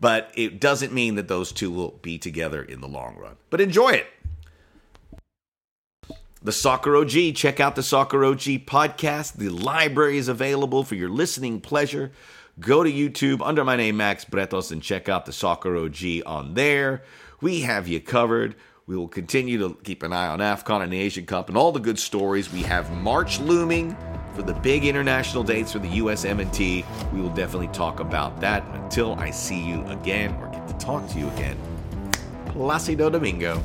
But 0.00 0.32
it 0.34 0.58
doesn't 0.58 0.94
mean 0.94 1.16
that 1.16 1.28
those 1.28 1.52
two 1.52 1.70
will 1.70 1.98
be 2.00 2.16
together 2.16 2.62
in 2.62 2.80
the 2.80 2.88
long 2.88 3.18
run. 3.18 3.36
But 3.50 3.60
enjoy 3.60 3.90
it. 3.90 4.06
The 6.44 6.52
Soccer 6.52 6.94
OG, 6.94 7.36
check 7.36 7.58
out 7.58 7.74
the 7.74 7.82
Soccer 7.82 8.22
OG 8.22 8.66
podcast. 8.66 9.38
The 9.38 9.48
library 9.48 10.18
is 10.18 10.28
available 10.28 10.84
for 10.84 10.94
your 10.94 11.08
listening 11.08 11.58
pleasure. 11.58 12.12
Go 12.60 12.84
to 12.84 12.92
YouTube 12.92 13.40
under 13.42 13.64
my 13.64 13.76
name, 13.76 13.96
Max 13.96 14.26
Bretos, 14.26 14.70
and 14.70 14.82
check 14.82 15.08
out 15.08 15.24
the 15.24 15.32
Soccer 15.32 15.74
OG 15.74 16.22
on 16.26 16.52
there. 16.52 17.02
We 17.40 17.62
have 17.62 17.88
you 17.88 17.98
covered. 17.98 18.56
We 18.86 18.94
will 18.94 19.08
continue 19.08 19.56
to 19.56 19.78
keep 19.84 20.02
an 20.02 20.12
eye 20.12 20.26
on 20.26 20.40
AFCON 20.40 20.82
and 20.82 20.92
the 20.92 21.00
Asian 21.00 21.24
Cup 21.24 21.48
and 21.48 21.56
all 21.56 21.72
the 21.72 21.80
good 21.80 21.98
stories. 21.98 22.52
We 22.52 22.60
have 22.60 22.92
March 22.92 23.40
looming 23.40 23.96
for 24.34 24.42
the 24.42 24.52
big 24.52 24.84
international 24.84 25.44
dates 25.44 25.72
for 25.72 25.78
the 25.78 25.88
USMNT. 25.88 26.84
We 27.14 27.20
will 27.22 27.34
definitely 27.34 27.68
talk 27.68 28.00
about 28.00 28.42
that. 28.42 28.62
Until 28.74 29.14
I 29.14 29.30
see 29.30 29.66
you 29.66 29.82
again 29.86 30.34
or 30.42 30.50
get 30.50 30.68
to 30.68 30.74
talk 30.74 31.08
to 31.08 31.18
you 31.18 31.30
again, 31.30 31.56
Placido 32.48 33.08
Domingo. 33.08 33.62